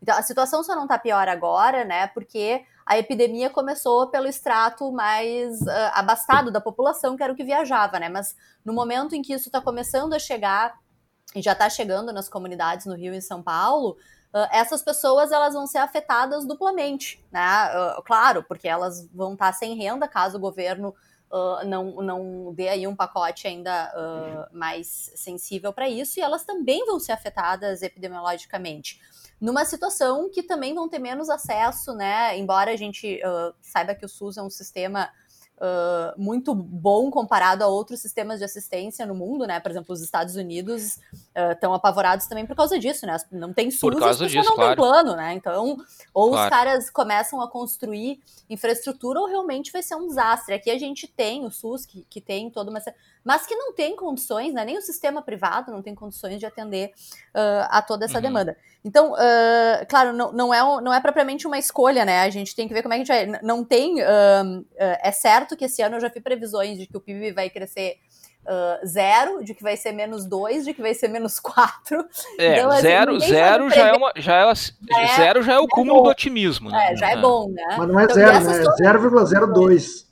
Então, 0.01 0.17
a 0.17 0.21
situação 0.21 0.63
só 0.63 0.75
não 0.75 0.83
está 0.83 0.97
pior 0.97 1.27
agora, 1.27 1.83
né? 1.83 2.07
Porque 2.07 2.63
a 2.85 2.97
epidemia 2.97 3.49
começou 3.49 4.07
pelo 4.07 4.27
extrato 4.27 4.91
mais 4.91 5.61
uh, 5.61 5.91
abastado 5.93 6.51
da 6.51 6.59
população, 6.59 7.15
que 7.15 7.23
era 7.23 7.31
o 7.31 7.35
que 7.35 7.43
viajava, 7.43 7.99
né? 7.99 8.09
Mas 8.09 8.35
no 8.65 8.73
momento 8.73 9.15
em 9.15 9.21
que 9.21 9.33
isso 9.33 9.49
está 9.49 9.61
começando 9.61 10.13
a 10.13 10.19
chegar, 10.19 10.79
e 11.35 11.41
já 11.41 11.53
está 11.53 11.69
chegando 11.69 12.11
nas 12.11 12.27
comunidades 12.27 12.85
no 12.85 12.95
Rio 12.95 13.13
e 13.13 13.21
São 13.21 13.41
Paulo, 13.41 13.97
Uh, 14.33 14.47
essas 14.49 14.81
pessoas 14.81 15.29
elas 15.29 15.53
vão 15.53 15.67
ser 15.67 15.79
afetadas 15.79 16.47
duplamente, 16.47 17.21
né? 17.29 17.69
Uh, 17.75 18.01
claro, 18.01 18.41
porque 18.43 18.65
elas 18.65 19.05
vão 19.13 19.33
estar 19.33 19.47
tá 19.47 19.53
sem 19.53 19.75
renda 19.75 20.07
caso 20.07 20.37
o 20.37 20.39
governo 20.39 20.95
não, 21.65 22.01
não 22.01 22.53
dê 22.53 22.67
aí 22.67 22.87
um 22.87 22.95
pacote 22.95 23.47
ainda 23.47 23.91
uh, 23.95 24.57
mais 24.57 25.11
sensível 25.15 25.71
para 25.71 25.89
isso, 25.89 26.19
e 26.19 26.21
elas 26.21 26.43
também 26.43 26.85
vão 26.85 26.99
ser 26.99 27.13
afetadas 27.13 27.81
epidemiologicamente. 27.81 28.99
Numa 29.39 29.65
situação 29.65 30.29
que 30.29 30.43
também 30.43 30.75
vão 30.75 30.87
ter 30.87 30.99
menos 30.99 31.29
acesso, 31.29 31.95
né? 31.95 32.37
Embora 32.37 32.71
a 32.71 32.75
gente 32.75 33.19
uh, 33.25 33.53
saiba 33.61 33.95
que 33.95 34.05
o 34.05 34.09
SUS 34.09 34.37
é 34.37 34.41
um 34.43 34.49
sistema 34.49 35.09
uh, 35.61 36.19
muito 36.19 36.55
bom 36.55 37.11
comparado 37.11 37.63
a 37.63 37.67
outros 37.67 37.99
sistemas 37.99 38.39
de 38.39 38.45
assistência 38.45 39.05
no 39.05 39.13
mundo, 39.13 39.45
né? 39.45 39.59
Por 39.59 39.69
exemplo, 39.69 39.93
os 39.93 40.01
Estados 40.01 40.35
Unidos 40.35 40.99
estão 41.53 41.71
uh, 41.71 41.75
apavorados 41.75 42.25
também 42.25 42.45
por 42.45 42.55
causa 42.55 42.79
disso, 42.79 43.05
né? 43.05 43.15
Não 43.31 43.53
tem 43.53 43.69
SUS, 43.69 43.79
por 43.81 43.99
causa 43.99 44.27
disso, 44.27 44.49
não 44.49 44.55
claro. 44.55 44.69
tem 44.69 44.75
plano, 44.75 45.15
né? 45.15 45.33
Então, 45.33 45.77
ou 46.13 46.31
Claro. 46.31 46.43
os 46.43 46.49
caras 46.49 46.89
começam 46.89 47.39
a 47.41 47.47
construir 47.47 48.19
infraestrutura 48.49 49.19
ou 49.19 49.27
realmente 49.27 49.71
vai 49.71 49.83
ser 49.83 49.95
um 49.95 50.07
desastre. 50.07 50.55
Aqui 50.55 50.71
a 50.71 50.79
gente 50.79 51.07
tem 51.07 51.45
o 51.45 51.51
SUS, 51.51 51.85
que, 51.85 52.05
que 52.09 52.19
tem 52.19 52.49
toda 52.49 52.71
uma... 52.71 52.81
Mas 53.23 53.45
que 53.45 53.55
não 53.55 53.73
tem 53.73 53.95
condições, 53.95 54.53
né? 54.53 54.65
Nem 54.65 54.77
o 54.77 54.81
sistema 54.81 55.21
privado 55.21 55.71
não 55.71 55.81
tem 55.81 55.93
condições 55.93 56.39
de 56.39 56.45
atender 56.45 56.91
uh, 57.35 57.67
a 57.69 57.81
toda 57.81 58.05
essa 58.05 58.15
Uhum. 58.15 58.21
demanda. 58.21 58.57
Então, 58.83 59.13
uh, 59.13 59.85
claro, 59.87 60.11
não, 60.11 60.31
não, 60.31 60.53
é, 60.53 60.63
um- 60.63 60.81
não 60.81 60.91
é 60.93 60.99
propriamente 60.99 61.45
uma 61.45 61.59
escolha, 61.59 62.03
né? 62.03 62.21
A 62.21 62.29
gente 62.31 62.55
tem 62.55 62.67
que 62.67 62.73
ver 62.73 62.81
como 62.81 62.93
é 62.95 62.97
que 62.97 63.11
a 63.11 63.15
gente 63.15 63.31
vai... 63.31 63.39
Não 63.43 63.63
tem... 63.63 64.01
uh, 64.01 64.65
é 64.79 65.11
certo 65.11 65.55
que 65.55 65.65
esse 65.65 65.81
ano 65.83 65.97
eu 65.97 66.01
já 66.01 66.07
vi 66.09 66.19
previsões 66.19 66.77
de 66.79 66.87
que 66.87 66.97
o 66.97 67.01
PIB 67.01 67.31
vai 67.31 67.47
crescer 67.51 67.97
uh, 68.43 68.87
zero, 68.87 69.43
de 69.43 69.53
que 69.53 69.61
vai 69.61 69.77
ser 69.77 69.91
menos 69.91 70.25
dois, 70.25 70.65
de 70.65 70.73
que 70.73 70.81
vai 70.81 70.95
ser 70.95 71.07
menos 71.07 71.37
quatro. 71.39 72.03
É, 72.39 72.57
Então, 72.57 72.71
assim, 72.71 72.81
zero, 72.81 73.19
zero 73.19 73.69
já 73.69 73.87
é 73.89 73.93
uma. 73.93 74.11
Já 74.15 74.35
é, 74.35 74.51
é- 74.51 75.15
zero 75.15 75.43
já 75.43 75.53
é 75.53 75.59
o 75.59 75.65
é 75.65 75.67
cúmulo 75.67 75.99
bom. 75.99 76.03
do 76.05 76.09
otimismo, 76.09 76.71
né? 76.71 76.93
É, 76.93 76.95
já 76.95 77.11
é 77.11 77.17
bom, 77.17 77.49
né? 77.51 77.75
Mas 77.77 77.87
não 77.87 77.99
é 77.99 78.03
Então, 78.05 78.15
zero, 78.15 78.31
né? 78.39 78.63
todas- 78.63 78.79
É 78.81 78.83
0,02. 78.83 80.10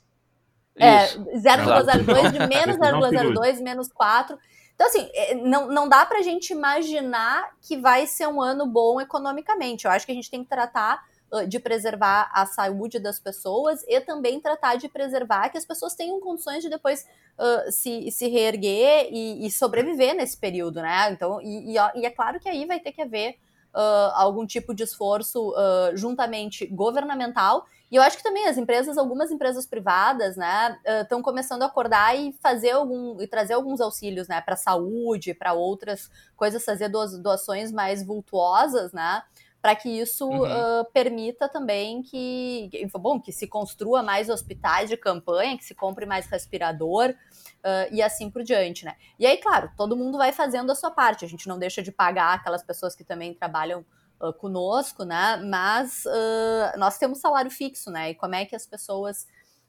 É, 0.80 1.04
Isso. 1.04 1.24
0,02 1.24 2.32
de 2.32 2.38
menos 2.46 2.76
Precisão 2.76 3.00
0,02, 3.00 3.60
menos 3.62 3.88
4. 3.92 4.38
Então, 4.74 4.86
assim, 4.86 5.10
é, 5.14 5.34
não, 5.34 5.68
não 5.68 5.88
dá 5.88 6.06
pra 6.06 6.22
gente 6.22 6.52
imaginar 6.52 7.50
que 7.60 7.76
vai 7.76 8.06
ser 8.06 8.26
um 8.26 8.40
ano 8.40 8.66
bom 8.66 9.00
economicamente. 9.00 9.84
Eu 9.84 9.90
acho 9.90 10.06
que 10.06 10.12
a 10.12 10.14
gente 10.14 10.30
tem 10.30 10.42
que 10.42 10.48
tratar 10.48 11.04
uh, 11.30 11.46
de 11.46 11.58
preservar 11.58 12.30
a 12.32 12.46
saúde 12.46 12.98
das 12.98 13.18
pessoas 13.18 13.84
e 13.86 14.00
também 14.00 14.40
tratar 14.40 14.76
de 14.76 14.88
preservar 14.88 15.50
que 15.50 15.58
as 15.58 15.66
pessoas 15.66 15.94
tenham 15.94 16.18
condições 16.20 16.62
de 16.62 16.70
depois 16.70 17.06
uh, 17.38 17.70
se, 17.70 18.10
se 18.10 18.28
reerguer 18.28 19.08
e, 19.12 19.46
e 19.46 19.50
sobreviver 19.50 20.14
nesse 20.14 20.38
período, 20.38 20.80
né? 20.80 21.10
Então, 21.12 21.40
e, 21.42 21.74
e, 21.74 22.00
e 22.00 22.06
é 22.06 22.10
claro 22.10 22.40
que 22.40 22.48
aí 22.48 22.64
vai 22.64 22.80
ter 22.80 22.92
que 22.92 23.02
haver 23.02 23.36
uh, 23.74 24.12
algum 24.14 24.46
tipo 24.46 24.74
de 24.74 24.84
esforço 24.84 25.50
uh, 25.50 25.96
juntamente 25.96 26.66
governamental 26.66 27.66
e 27.90 27.96
eu 27.96 28.02
acho 28.02 28.16
que 28.16 28.22
também 28.22 28.46
as 28.46 28.56
empresas, 28.56 28.96
algumas 28.96 29.30
empresas 29.30 29.66
privadas, 29.66 30.36
né, 30.36 30.78
estão 31.02 31.22
começando 31.22 31.62
a 31.62 31.66
acordar 31.66 32.16
e 32.16 32.32
fazer 32.40 32.70
algum 32.70 33.20
e 33.20 33.26
trazer 33.26 33.54
alguns 33.54 33.80
auxílios, 33.80 34.28
né, 34.28 34.40
para 34.40 34.56
saúde, 34.56 35.34
para 35.34 35.52
outras 35.52 36.10
coisas, 36.36 36.64
fazer 36.64 36.88
doa- 36.88 37.18
doações 37.18 37.72
mais 37.72 38.04
vultuosas, 38.04 38.92
né, 38.92 39.22
para 39.60 39.76
que 39.76 39.88
isso 39.90 40.26
Uhum. 40.30 40.46
ah, 40.46 40.86
permita 40.92 41.48
também 41.48 42.02
que, 42.02 42.70
bom, 42.94 43.20
que 43.20 43.32
se 43.32 43.46
construa 43.46 44.02
mais 44.02 44.28
hospitais 44.30 44.88
de 44.88 44.96
campanha, 44.96 45.56
que 45.58 45.64
se 45.64 45.74
compre 45.74 46.06
mais 46.06 46.26
respirador 46.26 47.14
ah, 47.62 47.86
e 47.90 48.02
assim 48.02 48.30
por 48.30 48.42
diante, 48.42 48.84
né. 48.84 48.96
E 49.18 49.26
aí, 49.26 49.36
claro, 49.38 49.70
todo 49.76 49.96
mundo 49.96 50.18
vai 50.18 50.32
fazendo 50.32 50.70
a 50.72 50.74
sua 50.74 50.90
parte. 50.90 51.24
A 51.24 51.28
gente 51.28 51.48
não 51.48 51.58
deixa 51.58 51.82
de 51.82 51.92
pagar 51.92 52.34
aquelas 52.34 52.62
pessoas 52.62 52.94
que 52.94 53.04
também 53.04 53.34
trabalham 53.34 53.84
uh, 54.20 54.32
conosco, 54.34 55.04
né? 55.04 55.36
Mas 55.38 56.04
uh, 56.04 56.78
nós 56.78 56.98
temos 56.98 57.18
salário 57.18 57.50
fixo, 57.50 57.90
né? 57.90 58.10
E 58.10 58.14
como 58.14 58.34
é 58.34 58.44
que 58.44 58.54
as 58.54 58.66
pessoas 58.66 59.26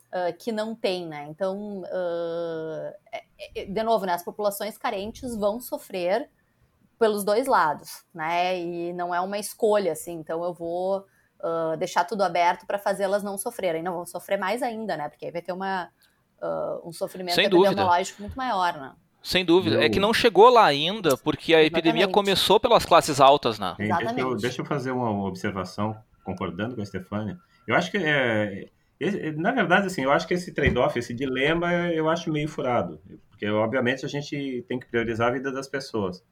uh, 0.07 0.35
que 0.37 0.51
não 0.51 0.75
têm, 0.75 1.07
né? 1.07 1.27
Então, 1.29 1.83
é- 3.11 3.23
é- 3.55 3.65
de 3.65 3.83
novo, 3.83 4.05
né? 4.05 4.13
As 4.13 4.23
populações 4.23 4.77
carentes 4.77 5.35
vão 5.35 5.59
sofrer 5.59 6.29
pelos 6.99 7.23
dois 7.23 7.47
lados, 7.47 8.03
né? 8.13 8.59
E 8.59 8.93
não 8.93 9.15
é 9.15 9.21
uma 9.21 9.39
escolha, 9.39 9.93
assim. 9.93 10.13
Então, 10.13 10.43
eu 10.43 10.53
vou 10.53 11.05
deixar 11.79 12.03
tudo 12.05 12.21
aberto 12.21 12.67
para 12.67 12.77
fazê-las 12.77 13.23
não 13.23 13.35
sofrerem. 13.35 13.81
Não 13.81 13.95
vão 13.95 14.05
sofrer 14.05 14.37
mais 14.37 14.61
ainda, 14.61 14.95
né? 14.95 15.09
Porque 15.09 15.25
aí 15.25 15.31
vai 15.31 15.41
ter 15.41 15.51
uma, 15.51 15.89
um 16.83 16.91
sofrimento 16.91 17.33
Sem 17.33 17.49
dúvida. 17.49 17.69
epidemiológico 17.69 18.21
muito 18.21 18.37
maior, 18.37 18.77
né? 18.77 18.93
Sem 19.23 19.45
dúvida. 19.45 19.83
É 19.83 19.89
que 19.89 19.99
não 19.99 20.13
chegou 20.13 20.49
lá 20.49 20.65
ainda, 20.65 21.15
porque 21.17 21.53
a 21.53 21.61
epidemia 21.63 22.01
Exatamente. 22.03 22.13
começou 22.13 22.59
pelas 22.59 22.85
classes 22.85 23.19
altas, 23.19 23.59
né? 23.59 23.75
Hein, 23.79 23.89
Deixa 23.99 24.19
eu, 24.19 24.35
deixa 24.35 24.61
eu 24.61 24.65
fazer 24.65 24.91
uma 24.91 25.25
observação, 25.27 25.95
concordando 26.23 26.75
com 26.75 26.81
a 26.81 26.85
Stefania. 26.85 27.37
Eu 27.67 27.75
acho 27.75 27.91
que, 27.91 27.97
é, 27.97 28.67
esse- 28.99 29.31
na 29.33 29.51
verdade, 29.51 29.87
assim, 29.87 30.01
eu 30.03 30.11
acho 30.11 30.27
que 30.27 30.33
esse 30.33 30.51
trade-off, 30.53 30.97
esse 30.97 31.13
dilema, 31.13 31.71
eu 31.91 32.09
acho 32.09 32.31
meio 32.31 32.47
furado. 32.47 32.99
Porque, 33.29 33.47
obviamente, 33.47 34.05
a 34.05 34.09
gente 34.09 34.65
tem 34.67 34.79
que 34.79 34.87
priorizar 34.87 35.27
a 35.29 35.31
vida 35.31 35.51
das 35.51 35.67
pessoas. 35.67 36.23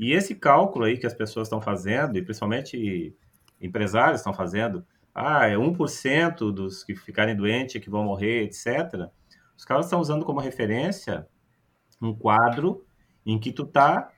E 0.00 0.12
esse 0.12 0.34
cálculo 0.34 0.86
aí 0.86 0.96
que 0.98 1.06
as 1.06 1.14
pessoas 1.14 1.46
estão 1.46 1.60
fazendo, 1.60 2.16
e 2.18 2.22
principalmente 2.22 3.14
empresários 3.60 4.20
estão 4.20 4.32
fazendo, 4.34 4.84
ah, 5.14 5.46
é 5.46 5.56
1% 5.56 6.50
dos 6.50 6.82
que 6.82 6.94
ficarem 6.96 7.36
doentes 7.36 7.80
que 7.80 7.88
vão 7.90 8.02
morrer, 8.04 8.42
etc. 8.44 9.08
Os 9.56 9.64
caras 9.64 9.86
estão 9.86 10.00
usando 10.00 10.24
como 10.24 10.40
referência 10.40 11.26
um 12.00 12.14
quadro 12.14 12.84
em 13.24 13.38
que 13.38 13.52
tu 13.52 13.64
tá 13.66 14.10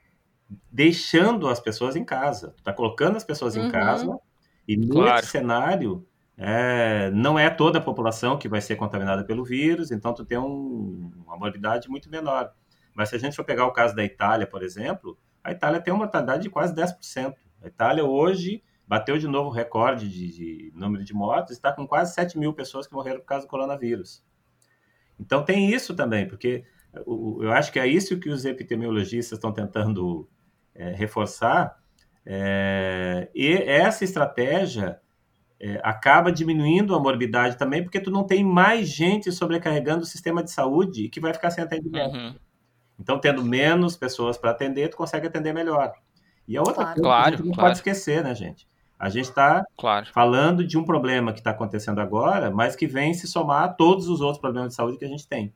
deixando 0.71 1.49
as 1.49 1.61
pessoas 1.61 1.97
em 1.97 2.05
casa. 2.05 2.55
Tu 2.57 2.63
tá 2.63 2.73
colocando 2.73 3.17
as 3.17 3.25
pessoas 3.25 3.57
em 3.57 3.63
Uhum. 3.63 3.71
casa 3.71 4.19
e 4.67 4.77
nesse 4.77 4.91
Claro. 4.93 5.27
cenário 5.27 6.07
é, 6.39 7.11
não 7.13 7.39
é 7.39 7.49
toda 7.49 7.79
a 7.79 7.83
população 7.83 8.37
que 8.39 8.49
vai 8.49 8.61
ser 8.61 8.77
contaminada 8.77 9.25
pelo 9.25 9.43
vírus, 9.45 9.91
então 9.91 10.13
tu 10.13 10.23
tem 10.25 10.37
um- 10.37 11.11
uma 11.25 11.37
mortalidade 11.37 11.89
muito 11.89 12.11
menor. 12.11 12.53
Mas 12.95 13.09
se 13.09 13.17
a 13.17 13.19
gente 13.19 13.35
for 13.35 13.45
pegar 13.45 13.67
o 13.67 13.73
caso 13.73 13.95
da 13.97 14.05
Itália, 14.05 14.47
por 14.47 14.63
exemplo, 14.63 15.19
a 15.43 15.53
Itália 15.53 15.81
tem 15.81 15.93
uma 15.95 16.01
mortalidade 16.01 16.43
de 16.43 16.51
quase 16.51 16.75
10%. 16.75 17.37
A 17.63 17.69
Itália 17.69 18.05
hoje 18.05 18.63
bateu 18.87 19.17
de 19.19 19.27
novo 19.27 19.49
o 19.49 19.53
recorde 19.53 20.09
de, 20.11 20.29
de 20.31 20.73
número 20.75 21.03
de 21.05 21.15
mortes, 21.15 21.53
está 21.53 21.73
com 21.73 21.87
quase 21.89 22.13
7 22.15 22.39
mil 22.39 22.53
pessoas 22.53 22.87
que 22.87 22.93
morreram 22.95 23.21
por 23.21 23.27
causa 23.27 23.47
do 23.47 23.51
coronavírus. 23.51 24.23
Então 25.19 25.43
tem 25.43 25.71
isso 25.73 25.95
também, 25.95 26.29
porque 26.29 26.65
eu 27.07 27.53
acho 27.53 27.73
que 27.73 27.79
é 27.79 27.87
isso 27.87 28.19
que 28.19 28.29
os 28.31 28.45
epidemiologistas 28.45 29.37
estão 29.39 29.53
tentando 29.53 30.29
é, 30.75 30.91
reforçar, 30.91 31.79
é, 32.25 33.29
e 33.35 33.53
essa 33.53 34.05
estratégia 34.05 35.01
é, 35.61 35.81
acaba 35.83 36.33
diminuindo 36.33 36.95
a 36.95 37.01
morbidade 37.01 37.57
também, 37.57 37.83
porque 37.83 38.01
tu 38.01 38.11
não 38.11 38.25
tem 38.25 38.43
mais 38.45 38.89
gente 38.89 39.31
sobrecarregando 39.31 40.03
o 40.03 40.07
sistema 40.07 40.43
de 40.43 40.51
saúde 40.51 41.05
e 41.05 41.09
que 41.09 41.21
vai 41.21 41.33
ficar 41.33 41.51
sem 41.51 41.63
atendimento. 41.63 42.15
Uhum. 42.17 42.35
Então, 42.99 43.19
tendo 43.21 43.45
menos 43.45 43.97
pessoas 43.97 44.37
para 44.37 44.51
atender, 44.51 44.89
tu 44.89 44.97
consegue 44.97 45.27
atender 45.27 45.53
melhor. 45.55 45.93
E 46.49 46.57
a 46.57 46.61
outra 46.61 46.75
Claro. 46.75 46.95
coisa 46.95 46.95
que 46.95 47.01
a 47.01 47.03
Claro, 47.03 47.37
gente 47.37 47.47
não 47.47 47.53
claro. 47.53 47.69
pode 47.69 47.79
esquecer, 47.79 48.25
né, 48.25 48.35
gente? 48.35 48.67
A 48.99 49.09
gente 49.09 49.27
está 49.29 49.65
Claro. 49.77 50.07
falando 50.13 50.67
de 50.67 50.79
um 50.79 50.85
problema 50.85 51.33
que 51.33 51.41
está 51.41 51.51
acontecendo 51.51 52.01
agora, 52.01 52.51
mas 52.51 52.75
que 52.75 52.87
vem 52.87 53.13
se 53.13 53.27
somar 53.27 53.65
a 53.65 53.69
todos 53.69 54.09
os 54.09 54.21
outros 54.21 54.41
problemas 54.41 54.71
de 54.71 54.75
saúde 54.75 54.99
que 54.99 55.05
a 55.05 55.09
gente 55.09 55.29
tem. 55.29 55.53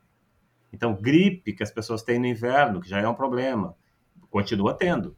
Então, 0.73 0.95
gripe 0.95 1.53
que 1.53 1.63
as 1.63 1.71
pessoas 1.71 2.03
têm 2.03 2.19
no 2.19 2.27
inverno, 2.27 2.81
que 2.81 2.89
já 2.89 3.01
é 3.01 3.09
um 3.09 3.15
problema, 3.15 3.75
continua 4.31 4.75
tendo. 4.75 5.17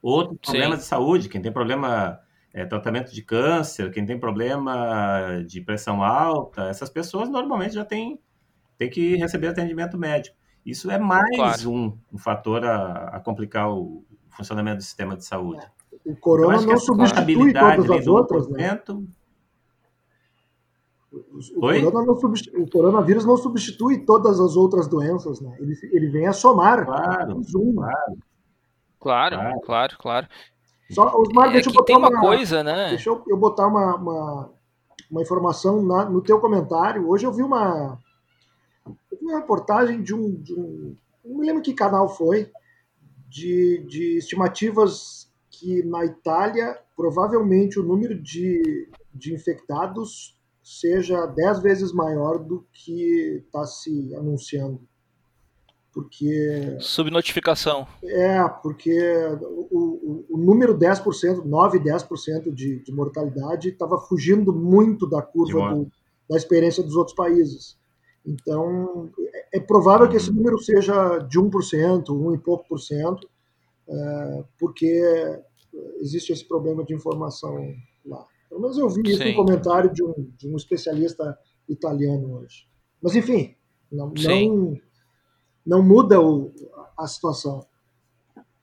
Outros 0.00 0.38
problemas 0.40 0.80
de 0.80 0.84
saúde, 0.84 1.28
quem 1.28 1.40
tem 1.40 1.50
problema, 1.50 2.20
é, 2.52 2.64
tratamento 2.64 3.12
de 3.12 3.22
câncer, 3.22 3.90
quem 3.90 4.06
tem 4.06 4.18
problema 4.18 5.42
de 5.46 5.60
pressão 5.60 6.02
alta, 6.02 6.68
essas 6.68 6.90
pessoas 6.90 7.28
normalmente 7.28 7.74
já 7.74 7.84
têm, 7.84 8.20
têm 8.76 8.90
que 8.90 9.16
receber 9.16 9.48
atendimento 9.48 9.98
médico. 9.98 10.36
Isso 10.64 10.90
é 10.90 10.98
mais 10.98 11.34
Claro. 11.34 11.70
um, 11.70 11.98
um 12.12 12.18
fator 12.18 12.64
a, 12.64 13.16
a 13.16 13.20
complicar 13.20 13.70
o 13.70 14.04
funcionamento 14.28 14.78
do 14.78 14.82
sistema 14.82 15.16
de 15.16 15.24
saúde. 15.24 15.66
O 16.04 16.10
Eu 16.10 16.16
corona 16.16 16.58
que 16.58 16.66
não 16.66 16.78
substitui 16.78 17.06
estabilidade 17.06 17.76
todas 17.76 17.90
ali 17.90 17.98
as 18.00 18.04
do 18.04 18.14
outras, 18.14 18.48
né? 18.48 18.80
1%, 21.12 22.58
O, 22.58 22.62
o 22.62 22.70
coronavírus 22.70 23.24
não 23.24 23.36
substitui 23.36 24.04
todas 24.04 24.38
as 24.40 24.56
outras 24.56 24.86
doenças, 24.86 25.40
né? 25.40 25.56
Ele, 25.58 25.74
ele 25.92 26.08
vem 26.08 26.26
a 26.26 26.32
somar. 26.32 26.84
Claro, 26.84 27.40
claro. 27.74 28.18
Claro, 29.00 29.36
Claro. 29.36 29.60
claro, 29.64 29.96
claro. 29.98 30.28
Só, 30.90 31.18
Osmar, 31.20 31.48
É 31.50 31.52
deixa 31.52 31.68
eu 31.68 31.72
que 31.72 31.78
botar 31.78 31.86
tem 31.86 31.96
uma 31.96 32.08
uma, 32.08 32.20
coisa, 32.20 32.62
né? 32.64 32.88
Deixa 32.90 33.10
eu, 33.10 33.22
eu 33.28 33.36
botar 33.36 33.66
uma, 33.66 33.94
uma, 33.96 34.50
uma 35.10 35.22
informação 35.22 35.82
na- 35.84 36.04
no 36.06 36.20
teu 36.22 36.40
comentário. 36.40 37.08
Hoje 37.08 37.26
eu 37.26 37.32
vi 37.32 37.42
uma, 37.42 37.98
eu 38.86 39.18
vi 39.18 39.24
uma 39.26 39.38
reportagem 39.38 40.02
de 40.02 40.14
um, 40.14 40.34
de 40.34 40.54
um. 40.54 40.96
Não 41.24 41.38
me 41.38 41.46
lembro 41.46 41.62
que 41.62 41.74
canal 41.74 42.08
foi, 42.08 42.50
de, 43.28 43.84
de 43.86 44.16
estimativas 44.18 45.30
que 45.50 45.82
na 45.84 46.04
Itália 46.04 46.78
provavelmente 46.96 47.78
o 47.78 47.82
número 47.82 48.20
de, 48.20 48.88
de 49.14 49.34
infectados 49.34 50.37
seja 50.68 51.24
10 51.26 51.60
vezes 51.60 51.92
maior 51.92 52.38
do 52.38 52.66
que 52.72 53.42
está 53.46 53.64
se 53.64 54.14
anunciando. 54.14 54.80
Porque 55.92 56.76
Subnotificação. 56.80 57.86
é, 58.04 58.46
porque 58.62 58.94
o, 59.40 59.66
o, 59.72 60.26
o 60.30 60.36
número 60.38 60.76
10%, 60.78 61.44
9, 61.44 61.80
10% 61.80 62.52
de, 62.54 62.80
de 62.82 62.92
mortalidade 62.92 63.70
estava 63.70 63.98
fugindo 63.98 64.52
muito 64.52 65.08
da 65.08 65.22
curva 65.22 65.74
do- 65.74 65.90
da 66.28 66.36
experiência 66.36 66.82
dos 66.82 66.94
outros 66.94 67.16
países. 67.16 67.78
Então, 68.24 69.10
é, 69.52 69.56
é 69.56 69.60
provável 69.60 70.06
que 70.08 70.16
esse 70.16 70.30
número 70.30 70.58
seja 70.58 71.18
de 71.20 71.40
1%, 71.40 72.10
1 72.10 72.34
e 72.34 72.38
pouco 72.38 72.68
por 72.68 72.78
cento, 72.78 73.26
é, 73.88 74.44
porque 74.58 75.02
existe 76.00 76.32
esse 76.32 76.44
problema 76.46 76.84
de 76.84 76.94
informação 76.94 77.74
lá. 78.04 78.26
Pelo 78.48 78.60
menos 78.60 78.78
eu 78.78 78.88
vi 78.88 79.02
isso 79.06 79.22
Sim. 79.22 79.30
no 79.30 79.36
comentário 79.36 79.92
de 79.92 80.02
um, 80.02 80.14
de 80.36 80.48
um 80.48 80.56
especialista 80.56 81.36
italiano 81.68 82.38
hoje. 82.38 82.66
Mas, 83.02 83.14
enfim, 83.14 83.54
não, 83.92 84.12
não, 84.16 84.76
não 85.66 85.82
muda 85.82 86.20
o- 86.20 86.52
a 86.96 87.06
situação. 87.06 87.66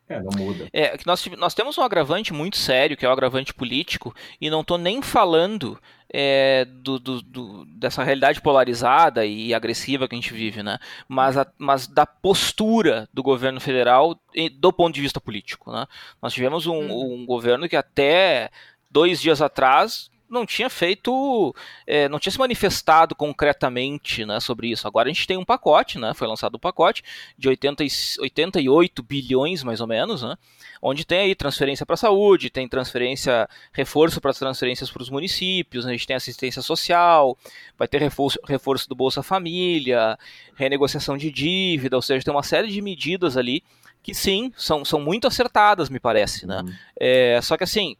É, 0.08 0.22
não 0.22 0.30
muda. 0.38 0.68
É 0.72 0.96
que 0.98 1.08
nós, 1.08 1.26
nós 1.38 1.56
temos 1.56 1.78
um 1.80 1.82
agravante 1.82 2.32
muito 2.32 2.58
sério, 2.58 2.96
que 2.96 3.04
é 3.06 3.10
o 3.10 3.12
agravante 3.12 3.54
político, 3.54 4.14
e 4.40 4.52
não 4.52 4.62
estou 4.62 4.78
nem 4.78 5.02
falando 5.02 5.80
é, 6.18 6.64
do, 6.66 7.00
do- 7.00 7.22
do- 7.24 7.66
dessa 7.66 8.04
realidade 8.04 8.40
polarizada 8.40 9.26
e 9.26 9.52
agressiva 9.54 10.08
que 10.08 10.14
a 10.14 10.18
gente 10.18 10.32
vive, 10.34 10.62
né? 10.62 10.78
Mas, 11.10 11.36
a- 11.36 11.52
mas 11.58 11.88
da 11.88 12.06
postura 12.06 13.10
do 13.12 13.24
governo 13.24 13.60
federal 13.60 14.16
e- 14.34 14.48
do 14.50 14.72
ponto 14.72 14.94
de 14.94 15.02
vista 15.02 15.20
político. 15.20 15.72
Né? 15.72 15.86
Nós 16.22 16.32
tivemos 16.34 16.68
um, 16.68 16.80
um 16.92 17.26
governo 17.26 17.68
que 17.68 17.76
até 17.76 18.52
dois 18.96 19.22
dias 19.22 19.42
atrás 19.42 20.10
não 20.30 20.46
tinha 20.46 20.70
feito, 20.70 21.54
é, 21.86 22.08
não 22.08 22.18
tinha 22.18 22.32
se 22.32 22.40
manifestado 22.40 23.14
concretamente 23.14 24.26
né, 24.26 24.40
sobre 24.40 24.70
isso. 24.72 24.88
Agora 24.88 25.10
a 25.10 25.14
gente 25.14 25.28
tem 25.28 25.38
um 25.38 25.46
pacote, 25.46 26.00
né? 26.00 26.14
Foi 26.16 26.28
lançado 26.28 26.56
um 26.56 26.60
pacote 26.60 27.04
de 27.38 27.48
80, 27.48 27.84
e- 27.84 27.90
88 28.20 29.04
bilhões, 29.04 29.64
mais 29.64 29.82
ou 29.82 29.88
menos, 29.88 30.24
né? 30.24 30.36
Onde 30.82 31.06
tem 31.06 31.20
aí 31.20 31.36
transferência 31.36 31.86
para 31.86 31.94
a 31.94 31.98
saúde, 31.98 32.50
tem 32.50 32.68
transferência, 32.68 33.48
reforço 33.72 34.20
para 34.20 34.32
as 34.32 34.40
transferências 34.40 34.90
para 34.90 35.04
os 35.04 35.10
municípios, 35.10 35.86
né? 35.86 35.92
a 35.92 35.94
gente 35.94 36.08
tem 36.08 36.16
assistência 36.16 36.62
social, 36.62 37.38
vai 37.78 37.88
ter 37.88 38.00
reforço, 38.00 38.40
reforço 38.48 38.88
do 38.90 38.96
Bolsa 38.96 39.22
Família, 39.22 40.18
renegociação 40.56 41.18
de 41.18 41.30
dívida, 41.30 41.96
ou 41.96 42.02
seja, 42.02 42.24
tem 42.24 42.34
uma 42.34 42.44
série 42.44 42.70
de 42.70 42.82
medidas 42.82 43.38
ali 43.38 43.62
que 44.02 44.14
sim, 44.14 44.54
são, 44.56 44.86
são 44.86 45.00
muito 45.00 45.28
acertadas, 45.28 45.90
me 45.90 46.00
parece, 46.00 46.46
né? 46.46 46.62
Uhum. 46.62 46.74
É, 47.00 47.40
só 47.42 47.58
que 47.58 47.64
assim, 47.64 47.98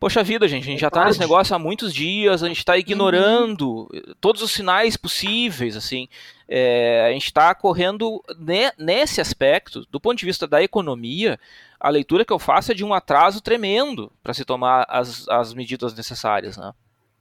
poxa 0.00 0.22
vida, 0.24 0.48
gente, 0.48 0.62
a 0.62 0.70
gente 0.72 0.80
já 0.80 0.88
está 0.88 1.04
nesse 1.04 1.20
negócio 1.20 1.54
há 1.54 1.58
muitos 1.58 1.92
dias, 1.94 2.42
a 2.42 2.48
gente 2.48 2.58
está 2.58 2.76
ignorando 2.78 3.86
todos 4.20 4.40
os 4.42 4.50
sinais 4.50 4.96
possíveis, 4.96 5.76
assim. 5.76 6.08
É, 6.48 7.06
a 7.06 7.12
gente 7.12 7.26
está 7.26 7.54
correndo 7.54 8.20
ne- 8.38 8.72
nesse 8.78 9.20
aspecto, 9.20 9.86
do 9.90 10.00
ponto 10.00 10.18
de 10.18 10.24
vista 10.26 10.46
da 10.48 10.62
economia, 10.62 11.38
a 11.78 11.88
leitura 11.90 12.24
que 12.24 12.32
eu 12.32 12.38
faço 12.38 12.72
é 12.72 12.74
de 12.74 12.84
um 12.84 12.92
atraso 12.92 13.40
tremendo 13.40 14.10
para 14.22 14.34
se 14.34 14.44
tomar 14.44 14.84
as, 14.88 15.28
as 15.28 15.54
medidas 15.54 15.94
necessárias, 15.94 16.56
né? 16.56 16.72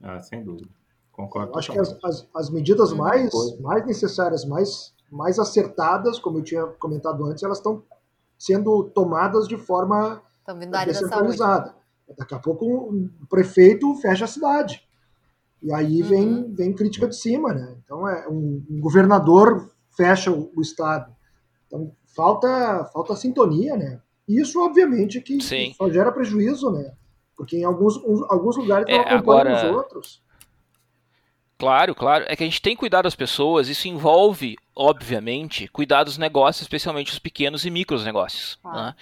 Ah, 0.02 0.20
sem 0.22 0.44
dúvida. 0.44 0.70
Concordo. 1.12 1.58
Acho 1.60 1.74
que 1.74 1.80
as, 1.80 1.96
as, 2.04 2.28
as 2.34 2.50
medidas 2.50 2.92
Uhum. 2.92 3.00
mais, 3.00 3.32
mais 3.60 3.86
necessárias, 3.86 4.46
mais, 4.46 4.94
mais 5.12 5.38
acertadas, 5.38 6.18
como 6.18 6.40
eu 6.40 6.44
tinha 6.44 6.66
comentado 6.80 7.26
antes, 7.26 7.44
elas 7.44 7.58
estão 7.58 7.84
sendo 8.38 8.86
tomadas 8.96 9.48
de 9.50 9.58
forma 9.58 10.22
descentralizada. 10.86 11.76
Daqui 12.18 12.34
a 12.36 12.40
pouco 12.40 12.66
o 12.66 13.26
prefeito 13.30 13.94
fecha 13.96 14.26
a 14.26 14.28
cidade. 14.28 14.84
E 15.62 15.74
aí 15.74 16.02
vem, 16.02 16.28
Uhum. 16.28 16.54
vem 16.56 16.74
crítica 16.74 17.08
de 17.08 17.16
cima, 17.16 17.54
né? 17.54 17.76
Então 17.84 18.08
é 18.08 18.28
um, 18.28 18.64
um 18.70 18.80
governador 18.80 19.70
fecha 19.96 20.32
o, 20.32 20.52
o 20.56 20.62
estado. 20.62 21.14
Então 21.68 21.92
falta 22.16 22.86
falta 22.94 23.16
sintonia, 23.16 23.76
né? 23.76 24.02
E 24.28 24.40
Isso 24.42 24.60
obviamente 24.64 25.20
que, 25.22 25.42
Sim. 25.42 25.74
só 25.76 25.90
gera 25.90 26.12
prejuízo, 26.12 26.72
né? 26.72 26.94
Porque 27.36 27.58
em 27.58 27.64
alguns, 27.64 27.98
alguns 28.30 28.58
lugares 28.58 28.86
É, 28.88 28.94
não 28.94 29.02
acompanham 29.02 29.18
agora- 29.56 29.70
os 29.72 29.76
outros. 29.76 30.24
Claro, 31.60 31.94
claro. 31.94 32.24
É 32.30 32.38
que 32.38 32.44
a 32.44 32.46
gente 32.46 32.62
tem 32.62 32.74
que 32.74 32.80
cuidar 32.80 33.02
das 33.02 33.16
pessoas, 33.16 33.68
isso 33.68 33.90
envolve, 33.90 34.56
obviamente, 34.74 35.68
cuidar 35.68 36.06
dos 36.06 36.18
negócios, 36.18 36.62
especialmente 36.62 37.12
os 37.12 37.20
pequenos 37.20 37.66
e 37.66 37.70
micros 37.70 38.06
negócios. 38.06 38.58
Claro. 38.62 38.78
né? 38.78 38.96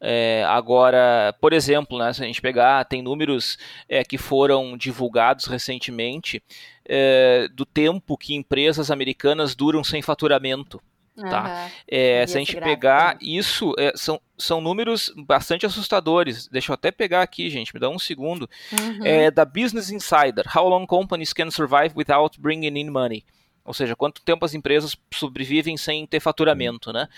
É, 0.00 0.44
agora, 0.48 1.34
por 1.40 1.52
exemplo, 1.52 1.98
né, 1.98 2.12
se 2.12 2.22
a 2.22 2.26
gente 2.26 2.40
pegar, 2.40 2.84
tem 2.84 3.02
números 3.02 3.58
é, 3.88 4.04
que 4.04 4.16
foram 4.16 4.76
divulgados 4.76 5.46
recentemente 5.46 6.40
é, 6.88 7.48
do 7.52 7.66
tempo 7.66 8.16
que 8.16 8.36
empresas 8.36 8.92
americanas 8.92 9.56
duram 9.56 9.82
sem 9.82 10.00
faturamento. 10.00 10.80
Tá. 11.16 11.40
Aham. 11.40 11.70
É, 11.86 12.26
se 12.26 12.36
a 12.36 12.40
gente 12.40 12.56
pegar 12.56 13.16
isso, 13.20 13.72
é, 13.78 13.92
são, 13.94 14.20
são 14.36 14.60
números 14.60 15.12
bastante 15.16 15.64
assustadores. 15.64 16.48
Deixa 16.48 16.72
eu 16.72 16.74
até 16.74 16.90
pegar 16.90 17.22
aqui, 17.22 17.48
gente, 17.48 17.72
me 17.72 17.78
dá 17.78 17.88
um 17.88 17.98
segundo. 17.98 18.48
Uhum. 18.72 19.06
É 19.06 19.30
da 19.30 19.44
Business 19.44 19.90
Insider. 19.90 20.44
How 20.54 20.68
long 20.68 20.86
companies 20.86 21.32
can 21.32 21.50
survive 21.50 21.92
without 21.94 22.40
bringing 22.40 22.78
in 22.78 22.90
money? 22.90 23.24
Ou 23.64 23.72
seja, 23.72 23.94
quanto 23.94 24.22
tempo 24.22 24.44
as 24.44 24.54
empresas 24.54 24.96
sobrevivem 25.12 25.76
sem 25.76 26.06
ter 26.06 26.20
faturamento, 26.20 26.92
né? 26.92 27.08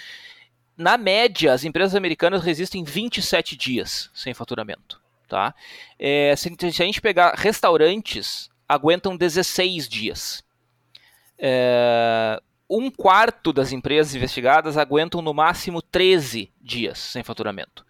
Na 0.77 0.99
média, 0.99 1.53
as 1.53 1.65
empresas 1.65 1.95
americanas 1.95 2.43
resistem 2.43 2.85
27 2.85 3.57
dias 3.57 4.11
sem 4.15 4.35
faturamento, 4.35 5.01
tá? 5.27 5.55
É, 5.99 6.37
se, 6.37 6.55
se 6.59 6.83
a 6.83 6.87
gente 6.87 7.01
pegar 7.01 7.35
restaurantes, 7.35 8.51
aguentam 8.69 9.17
16 9.17 9.89
dias. 9.89 10.45
É, 11.39 12.41
um 12.69 12.91
quarto 12.91 13.53
das 13.53 13.73
empresas 13.73 14.15
investigadas 14.15 14.77
aguentam 14.77 15.23
no 15.23 15.33
máximo 15.33 15.81
13 15.81 16.53
dias 16.61 16.99
sem 16.99 17.23
faturamento. 17.23 17.87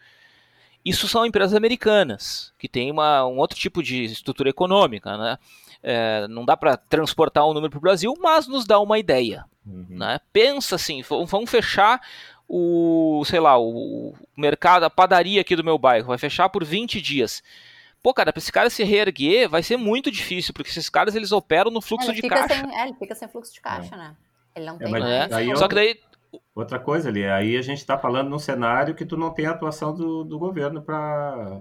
Isso 0.85 1.09
são 1.09 1.27
empresas 1.27 1.55
americanas, 1.55 2.53
que 2.57 2.69
têm 2.69 2.93
uma, 2.93 3.27
um 3.27 3.39
outro 3.39 3.59
tipo 3.59 3.83
de 3.83 4.05
estrutura 4.05 4.51
econômica. 4.51 5.17
Né? 5.17 5.39
É, 5.83 6.29
não 6.29 6.45
dá 6.45 6.57
para 6.57 6.77
transportar 6.77 7.45
o 7.45 7.51
um 7.51 7.55
número 7.55 7.71
para 7.71 7.79
o 7.79 7.81
Brasil, 7.81 8.15
mas 8.21 8.47
nos 8.47 8.65
dá 8.65 8.79
uma 8.79 8.99
ideia. 8.99 9.45
Uhum. 9.67 9.87
Né? 9.91 10.21
Pensa 10.33 10.77
assim, 10.77 11.03
vamos 11.03 11.51
fechar 11.51 12.01
o, 12.49 13.25
sei 13.25 13.41
lá, 13.41 13.59
o 13.59 14.15
mercado, 14.37 14.85
a 14.85 14.91
padaria 14.91 15.41
aqui 15.41 15.57
do 15.57 15.65
meu 15.65 15.77
bairro, 15.77 16.07
vai 16.07 16.19
fechar 16.19 16.49
por 16.49 16.65
20 16.65 17.03
dias. 17.03 17.43
Pô, 18.01 18.15
cara, 18.15 18.33
para 18.33 18.39
esse 18.39 18.53
cara 18.53 18.71
se 18.71 18.85
reerguer 18.85 19.49
vai 19.49 19.65
ser 19.65 19.77
muito 19.77 20.09
difícil, 20.13 20.55
porque 20.55 20.71
esses 20.71 20.89
caras 20.89 21.17
eles 21.17 21.33
operam 21.33 21.73
no 21.73 21.81
fluxo 21.81 22.13
ele 22.13 22.23
de 22.23 22.29
caixa. 22.29 22.55
Sem, 22.55 22.79
é, 22.79 22.85
ele 22.85 22.95
fica 22.95 23.15
sem 23.17 23.27
fluxo 23.27 23.53
de 23.53 23.61
caixa, 23.61 23.97
né? 23.97 24.15
Ele 24.57 24.67
não 24.67 24.79
tem 24.79 24.91
mas 24.91 25.03
mais. 25.03 25.29
daí 25.29 25.51
eu- 25.51 25.57
Só 25.57 25.69
que 25.69 25.75
daí 25.75 26.01
Outra 26.55 26.79
coisa 26.79 27.11
ali, 27.11 27.23
aí 27.27 27.55
a 27.55 27.61
gente 27.61 27.79
está 27.79 27.99
falando 27.99 28.31
num 28.31 28.39
cenário 28.39 28.95
que 28.95 29.05
tu 29.05 29.15
não 29.15 29.31
tem 29.31 29.45
a 29.45 29.51
atuação 29.51 29.95
do, 29.95 30.25
do 30.25 30.39
governo 30.39 30.81
para 30.81 31.61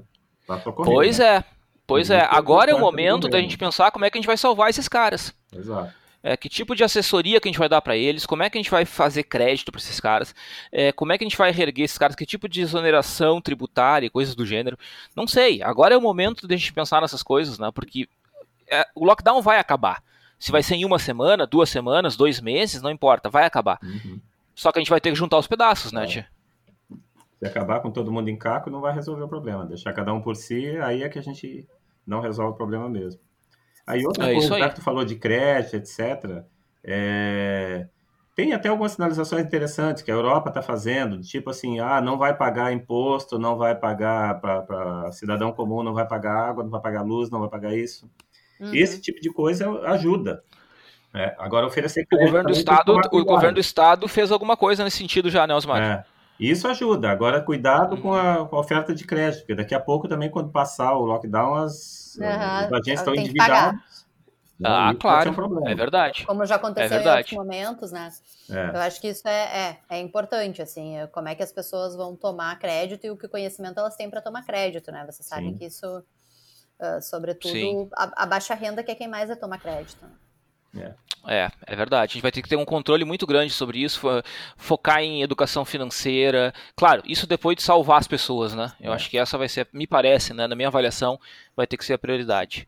socorrer. 0.63 0.93
Pois 0.93 1.19
né? 1.19 1.25
é, 1.25 1.43
pois 1.86 2.10
é. 2.10 2.19
é 2.19 2.27
Agora 2.31 2.71
é 2.71 2.73
o 2.73 2.79
momento 2.79 3.27
da 3.27 3.41
gente 3.41 3.58
pensar 3.58 3.91
como 3.91 4.05
é 4.05 4.10
que 4.10 4.17
a 4.17 4.21
gente 4.21 4.27
vai 4.27 4.38
salvar 4.38 4.69
esses 4.69 4.88
caras. 4.88 5.36
Exato. 5.53 5.93
É, 6.23 6.38
que 6.38 6.47
tipo 6.47 6.73
de 6.73 6.84
assessoria 6.84 7.41
que 7.41 7.47
a 7.47 7.51
gente 7.51 7.60
vai 7.60 7.67
dar 7.67 7.81
para 7.81 7.97
eles? 7.97 8.25
Como 8.25 8.41
é 8.41 8.49
que 8.49 8.58
a 8.58 8.62
gente 8.62 8.71
vai 8.71 8.86
fazer 8.86 9.23
crédito 9.23 9.69
para 9.69 9.79
esses 9.79 9.99
caras? 9.99 10.34
É, 10.71 10.93
como 10.93 11.12
é 11.12 11.17
que 11.17 11.25
a 11.25 11.27
gente 11.27 11.38
vai 11.38 11.51
reerguer 11.51 11.84
esses 11.84 11.97
caras? 11.97 12.15
Que 12.15 12.25
tipo 12.25 12.47
de 12.47 12.62
exoneração 12.62 13.41
tributária, 13.41 14.10
coisas 14.10 14.34
do 14.34 14.45
gênero? 14.45 14.79
Não 15.15 15.27
sei. 15.27 15.62
Agora 15.62 15.93
é 15.93 15.97
o 15.97 16.01
momento 16.01 16.47
de 16.47 16.53
a 16.55 16.58
gente 16.58 16.73
pensar 16.73 17.01
nessas 17.01 17.21
coisas, 17.21 17.60
né? 17.60 17.69
Porque 17.71 18.08
é, 18.67 18.88
o 18.95 19.05
lockdown 19.05 19.41
vai 19.41 19.60
acabar. 19.60 20.01
Se 20.45 20.51
vai 20.51 20.62
ser 20.62 20.75
em 20.75 20.86
uma 20.86 20.99
semana, 20.99 21.47
duas 21.47 21.71
semanas, 21.71 22.15
dois 22.15 22.39
meses, 22.39 22.79
não 22.79 22.91
importa, 22.91 23.31
vai 23.31 23.45
acabar. 23.45 23.79
Uhum. 23.81 24.19
Só 24.53 24.71
que 24.71 24.77
a 24.77 24.79
gente 24.79 24.91
vai 24.91 25.01
ter 25.01 25.10
que 25.10 25.15
juntar 25.15 25.39
os 25.39 25.47
pedaços, 25.47 25.91
né, 25.91 26.03
é. 26.03 26.05
tia? 26.05 26.27
Se 27.39 27.47
acabar 27.47 27.79
com 27.79 27.89
todo 27.89 28.12
mundo 28.12 28.29
em 28.29 28.38
caco, 28.38 28.69
não 28.69 28.79
vai 28.79 28.93
resolver 28.93 29.23
o 29.23 29.27
problema. 29.27 29.65
Deixar 29.65 29.91
cada 29.91 30.13
um 30.13 30.21
por 30.21 30.36
si, 30.36 30.77
aí 30.84 31.01
é 31.01 31.10
que 31.10 31.17
a 31.17 31.21
gente 31.23 31.67
não 32.05 32.19
resolve 32.19 32.53
o 32.53 32.55
problema 32.55 32.88
mesmo. 32.88 33.19
Aí 33.88 34.05
outra 34.05 34.29
é 34.29 34.36
coisa, 34.36 34.69
que 34.69 34.75
tu 34.75 34.84
falou 34.84 35.03
de 35.03 35.15
crédito, 35.15 35.77
etc., 35.77 36.43
é... 36.84 37.88
tem 38.36 38.53
até 38.53 38.69
algumas 38.69 38.91
sinalizações 38.91 39.43
interessantes 39.43 40.03
que 40.03 40.12
a 40.12 40.13
Europa 40.13 40.49
está 40.49 40.62
fazendo, 40.62 41.21
tipo 41.21 41.49
assim, 41.49 41.79
ah, 41.79 41.99
não 41.99 42.19
vai 42.19 42.38
pagar 42.38 42.71
imposto, 42.71 43.39
não 43.39 43.58
vai 43.58 43.73
pagar 43.73 44.39
para 44.39 45.12
cidadão 45.12 45.51
comum, 45.51 45.81
não 45.81 45.95
vai 45.95 46.08
pagar 46.08 46.49
água, 46.49 46.63
não 46.63 46.69
vai 46.69 46.81
pagar 46.81 47.01
luz, 47.01 47.31
não 47.31 47.39
vai 47.39 47.49
pagar 47.49 47.73
isso. 47.73 48.08
Uhum. 48.59 48.73
Esse 48.73 49.01
tipo 49.01 49.19
de 49.21 49.31
coisa 49.31 49.69
ajuda. 49.81 50.43
É, 51.13 51.33
agora 51.39 51.65
oferecer 51.65 52.05
o 52.11 52.17
governo 52.17 52.49
do 52.49 52.53
estado, 52.53 52.93
o 52.93 53.25
governo 53.25 53.55
do 53.55 53.59
estado 53.61 54.07
fez 54.07 54.31
alguma 54.31 54.57
coisa 54.57 54.83
nesse 54.83 54.97
sentido 54.97 55.29
já, 55.29 55.47
né, 55.47 55.55
Osmar? 55.55 55.81
É. 55.81 56.05
Isso 56.37 56.67
ajuda. 56.67 57.09
Agora, 57.09 57.41
cuidado 57.41 57.95
com 57.97 58.13
a, 58.13 58.45
com 58.45 58.57
a, 58.57 58.59
oferta 58.59 58.93
de 58.93 59.05
crédito, 59.05 59.39
porque 59.41 59.55
daqui 59.55 59.73
a 59.73 59.79
pouco 59.79 60.09
também, 60.09 60.29
quando 60.29 60.49
passar 60.49 60.93
o 60.93 61.05
lockdown, 61.05 61.55
as, 61.55 62.17
uhum. 62.19 62.65
os 62.67 62.73
agentes 62.73 62.99
estão 62.99 63.15
endividados. 63.15 64.05
Ah, 64.63 64.93
claro. 64.97 65.31
Um 65.31 65.67
é 65.67 65.75
verdade. 65.75 66.25
Como 66.25 66.45
já 66.45 66.55
aconteceu 66.55 66.99
é 66.99 67.03
em 67.03 67.17
outros 67.17 67.33
momentos, 67.33 67.91
né? 67.91 68.09
É. 68.49 68.69
Eu 68.69 68.81
acho 68.81 69.01
que 69.01 69.09
isso 69.09 69.27
é, 69.27 69.31
é, 69.41 69.79
é, 69.89 69.99
importante, 69.99 70.61
assim, 70.61 70.97
é 70.97 71.07
como 71.07 71.27
é 71.27 71.35
que 71.35 71.43
as 71.43 71.51
pessoas 71.51 71.95
vão 71.95 72.15
tomar 72.15 72.57
crédito 72.57 73.05
e 73.05 73.11
o 73.11 73.17
que 73.17 73.27
conhecimento 73.27 73.79
elas 73.79 73.95
têm 73.95 74.09
para 74.09 74.21
tomar 74.21 74.45
crédito, 74.45 74.91
né? 74.91 75.05
Você 75.05 75.23
sabe 75.23 75.49
Sim. 75.49 75.57
que 75.57 75.65
isso, 75.65 76.03
uh, 76.79 77.01
sobretudo, 77.01 77.89
a, 77.93 78.23
a, 78.23 78.25
baixa 78.25 78.53
renda 78.53 78.83
que 78.83 78.91
é 78.91 78.95
quem 78.95 79.07
mais 79.07 79.27
vai 79.27 79.38
tomar 79.38 79.59
crédito. 79.59 80.05
Né? 80.73 80.93
É. 81.27 81.43
é. 81.43 81.51
É, 81.65 81.75
verdade. 81.75 82.11
A 82.11 82.13
gente 82.13 82.21
vai 82.21 82.31
ter 82.31 82.41
que 82.41 82.49
ter 82.49 82.55
um 82.55 82.65
controle 82.65 83.05
muito 83.05 83.25
grande 83.25 83.51
sobre 83.51 83.79
isso, 83.79 84.01
focar 84.57 85.01
em 85.01 85.21
educação 85.21 85.63
financeira. 85.63 86.53
Claro, 86.75 87.01
isso 87.05 87.25
depois 87.25 87.55
de 87.55 87.63
salvar 87.63 87.99
as 87.99 88.07
pessoas, 88.07 88.53
né? 88.53 88.73
Eu 88.79 88.91
é. 88.91 88.95
acho 88.95 89.09
que 89.09 89.17
essa 89.17 89.38
vai 89.38 89.47
ser, 89.47 89.67
me 89.73 89.88
parece, 89.88 90.33
né, 90.33 90.47
na 90.47 90.55
minha 90.55 90.67
avaliação, 90.67 91.19
vai 91.55 91.65
ter 91.65 91.77
que 91.77 91.85
ser 91.85 91.93
a 91.93 91.97
prioridade. 91.97 92.67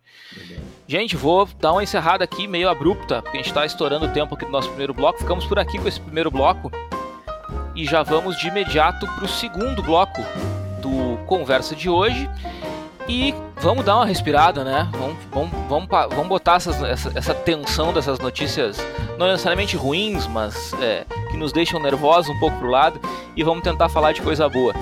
Gente, 0.87 1.15
vou 1.15 1.45
dar 1.45 1.73
uma 1.73 1.83
encerrada 1.83 2.23
aqui, 2.23 2.47
meio 2.47 2.69
abrupta, 2.69 3.21
porque 3.21 3.37
a 3.37 3.41
gente 3.41 3.49
está 3.49 3.65
estourando 3.65 4.05
o 4.05 4.13
tempo 4.13 4.35
aqui 4.35 4.45
do 4.45 4.51
nosso 4.51 4.69
primeiro 4.69 4.93
bloco. 4.93 5.19
Ficamos 5.19 5.45
por 5.45 5.59
aqui 5.59 5.77
com 5.77 5.87
esse 5.87 5.99
primeiro 5.99 6.31
bloco 6.31 6.71
e 7.75 7.85
já 7.85 8.01
vamos 8.01 8.37
de 8.37 8.47
imediato 8.47 9.05
para 9.05 9.25
o 9.25 9.27
segundo 9.27 9.83
bloco 9.83 10.21
do 10.81 11.23
Conversa 11.25 11.75
de 11.75 11.89
hoje. 11.89 12.27
E 13.07 13.33
vamos 13.61 13.85
dar 13.85 13.95
uma 13.95 14.05
respirada, 14.05 14.63
né? 14.63 14.89
Vamos, 14.91 15.17
vamos, 15.31 15.67
vamos, 15.69 15.87
vamos 15.89 16.27
botar 16.27 16.55
essas, 16.55 16.81
essa, 16.83 17.11
essa, 17.15 17.33
tensão 17.33 17.93
dessas 17.93 18.19
notícias, 18.19 18.77
não 19.17 19.27
necessariamente 19.27 19.77
ruins, 19.77 20.27
mas 20.27 20.73
é, 20.81 21.05
que 21.31 21.37
nos 21.37 21.53
deixam 21.53 21.79
nervosos 21.79 22.29
um 22.35 22.39
pouco 22.39 22.57
pro 22.57 22.69
lado, 22.69 22.99
e 23.35 23.43
vamos 23.43 23.63
tentar 23.63 23.87
falar 23.87 24.11
de 24.11 24.21
coisa 24.21 24.49
boa. 24.49 24.73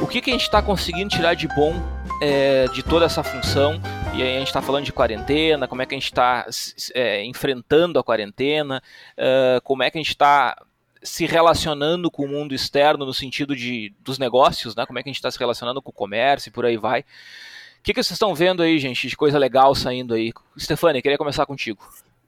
O 0.00 0.06
que, 0.06 0.20
que 0.20 0.30
a 0.30 0.32
gente 0.32 0.44
está 0.44 0.62
conseguindo 0.62 1.10
tirar 1.10 1.34
de 1.34 1.46
bom 1.48 1.74
é, 2.22 2.66
de 2.72 2.82
toda 2.82 3.04
essa 3.04 3.22
função? 3.22 3.80
E 4.14 4.22
aí 4.22 4.36
a 4.36 4.38
gente 4.38 4.48
está 4.48 4.62
falando 4.62 4.84
de 4.84 4.92
quarentena, 4.92 5.68
como 5.68 5.82
é 5.82 5.86
que 5.86 5.94
a 5.94 5.98
gente 5.98 6.06
está 6.06 6.46
é, 6.94 7.22
enfrentando 7.24 7.98
a 7.98 8.04
quarentena, 8.04 8.82
é, 9.16 9.60
como 9.62 9.82
é 9.82 9.90
que 9.90 9.98
a 9.98 10.00
gente 10.00 10.10
está 10.10 10.56
se 11.02 11.26
relacionando 11.26 12.10
com 12.10 12.24
o 12.24 12.28
mundo 12.28 12.54
externo 12.54 13.04
no 13.04 13.14
sentido 13.14 13.54
de, 13.54 13.92
dos 14.00 14.18
negócios, 14.18 14.74
né? 14.74 14.84
Como 14.86 14.98
é 14.98 15.02
que 15.02 15.08
a 15.08 15.12
gente 15.12 15.18
está 15.18 15.30
se 15.30 15.38
relacionando 15.38 15.80
com 15.80 15.90
o 15.90 15.94
comércio 15.94 16.48
e 16.48 16.52
por 16.52 16.64
aí 16.64 16.76
vai. 16.76 17.04
O 17.78 17.82
que, 17.82 17.94
que 17.94 18.02
vocês 18.02 18.12
estão 18.12 18.34
vendo 18.34 18.62
aí, 18.62 18.78
gente, 18.78 19.08
de 19.08 19.16
coisa 19.16 19.38
legal 19.38 19.74
saindo 19.74 20.14
aí? 20.14 20.32
Stefania, 20.58 21.00
queria 21.00 21.18
começar 21.18 21.46
contigo. 21.46 21.82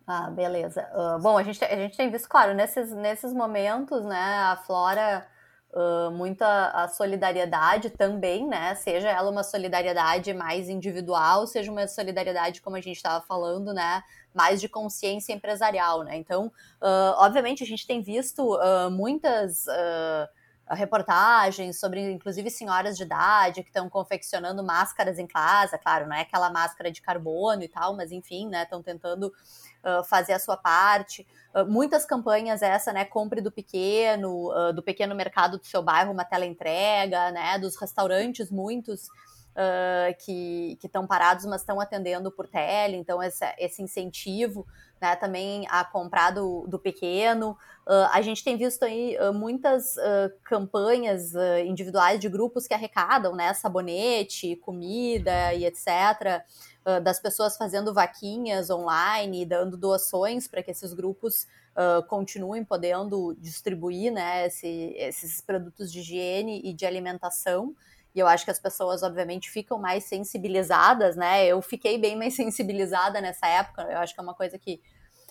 Ah, 0.06 0.30
beleza. 0.30 0.88
Uh, 0.94 1.20
bom, 1.20 1.36
a 1.38 1.42
gente, 1.42 1.62
a 1.64 1.76
gente 1.76 1.96
tem 1.96 2.10
visto, 2.10 2.28
claro, 2.28 2.54
nesses, 2.54 2.92
nesses 2.92 3.32
momentos, 3.32 4.04
né, 4.04 4.38
a 4.44 4.56
Flora 4.56 5.26
uh, 5.72 6.10
muita 6.10 6.70
a 6.70 6.88
solidariedade 6.88 7.90
também, 7.90 8.46
né? 8.46 8.74
Seja 8.74 9.08
ela 9.08 9.30
uma 9.30 9.42
solidariedade 9.42 10.32
mais 10.32 10.68
individual, 10.68 11.46
seja 11.46 11.70
uma 11.70 11.86
solidariedade, 11.86 12.60
como 12.60 12.76
a 12.76 12.80
gente 12.80 12.96
estava 12.96 13.24
falando, 13.24 13.72
né? 13.72 14.02
Mais 14.34 14.60
de 14.60 14.68
consciência 14.68 15.32
empresarial, 15.32 16.02
né? 16.02 16.16
Então, 16.16 16.46
uh, 16.46 17.14
obviamente, 17.18 17.62
a 17.62 17.66
gente 17.66 17.86
tem 17.86 18.02
visto 18.02 18.56
uh, 18.56 18.90
muitas 18.90 19.66
reportagens 20.74 21.78
sobre, 21.78 22.12
inclusive, 22.12 22.50
senhoras 22.50 22.96
de 22.96 23.02
idade 23.02 23.62
que 23.62 23.68
estão 23.68 23.88
confeccionando 23.88 24.62
máscaras 24.62 25.18
em 25.18 25.26
casa, 25.26 25.76
claro, 25.78 26.06
não 26.06 26.14
é 26.14 26.22
aquela 26.22 26.50
máscara 26.50 26.90
de 26.90 27.02
carbono 27.02 27.62
e 27.62 27.68
tal, 27.68 27.96
mas 27.96 28.12
enfim, 28.12 28.48
né, 28.48 28.62
estão 28.62 28.82
tentando 28.82 29.26
uh, 29.26 30.04
fazer 30.04 30.32
a 30.32 30.38
sua 30.38 30.56
parte. 30.56 31.26
Uh, 31.54 31.66
muitas 31.66 32.04
campanhas 32.04 32.62
essa, 32.62 32.92
né, 32.92 33.04
compre 33.04 33.40
do 33.40 33.50
pequeno, 33.50 34.50
uh, 34.52 34.72
do 34.72 34.82
pequeno 34.82 35.14
mercado 35.14 35.58
do 35.58 35.66
seu 35.66 35.82
bairro, 35.82 36.12
uma 36.12 36.24
tela 36.24 36.46
entrega, 36.46 37.30
né, 37.32 37.58
dos 37.58 37.76
restaurantes, 37.76 38.50
muitos 38.50 39.08
que 40.18 40.78
estão 40.82 41.06
parados, 41.06 41.44
mas 41.44 41.60
estão 41.60 41.80
atendendo 41.80 42.30
por 42.30 42.48
tele, 42.48 42.96
então 42.96 43.22
esse, 43.22 43.44
esse 43.58 43.82
incentivo 43.82 44.66
né, 45.00 45.16
também 45.16 45.66
a 45.70 45.84
comprar 45.84 46.30
do, 46.30 46.66
do 46.68 46.78
pequeno. 46.78 47.56
Uh, 47.86 48.06
a 48.12 48.20
gente 48.20 48.44
tem 48.44 48.56
visto 48.56 48.84
aí 48.84 49.16
uh, 49.18 49.32
muitas 49.32 49.96
uh, 49.96 50.30
campanhas 50.44 51.32
individuais 51.64 52.20
de 52.20 52.28
grupos 52.28 52.66
que 52.66 52.74
arrecadam 52.74 53.34
né, 53.34 53.54
sabonete, 53.54 54.56
comida 54.56 55.54
e 55.54 55.64
etc. 55.64 56.44
das 57.02 57.18
pessoas 57.18 57.56
fazendo 57.56 57.94
vaquinhas 57.94 58.68
online, 58.68 59.46
dando 59.46 59.76
doações 59.76 60.46
para 60.46 60.62
que 60.62 60.70
esses 60.70 60.92
grupos 60.92 61.46
continuem 62.08 62.64
podendo 62.64 63.34
distribuir 63.38 64.12
né, 64.12 64.46
esse, 64.46 64.94
esses 64.96 65.40
produtos 65.40 65.90
de 65.90 66.00
higiene 66.00 66.60
e 66.64 66.74
de 66.74 66.84
alimentação. 66.84 67.74
E 68.14 68.18
eu 68.18 68.26
acho 68.26 68.44
que 68.44 68.50
as 68.50 68.58
pessoas, 68.58 69.02
obviamente, 69.02 69.50
ficam 69.50 69.78
mais 69.78 70.04
sensibilizadas, 70.04 71.16
né? 71.16 71.46
Eu 71.46 71.62
fiquei 71.62 71.98
bem 71.98 72.16
mais 72.16 72.34
sensibilizada 72.36 73.20
nessa 73.20 73.46
época, 73.46 73.82
eu 73.82 73.98
acho 73.98 74.14
que 74.14 74.20
é 74.20 74.22
uma 74.22 74.34
coisa 74.34 74.58
que, 74.58 74.80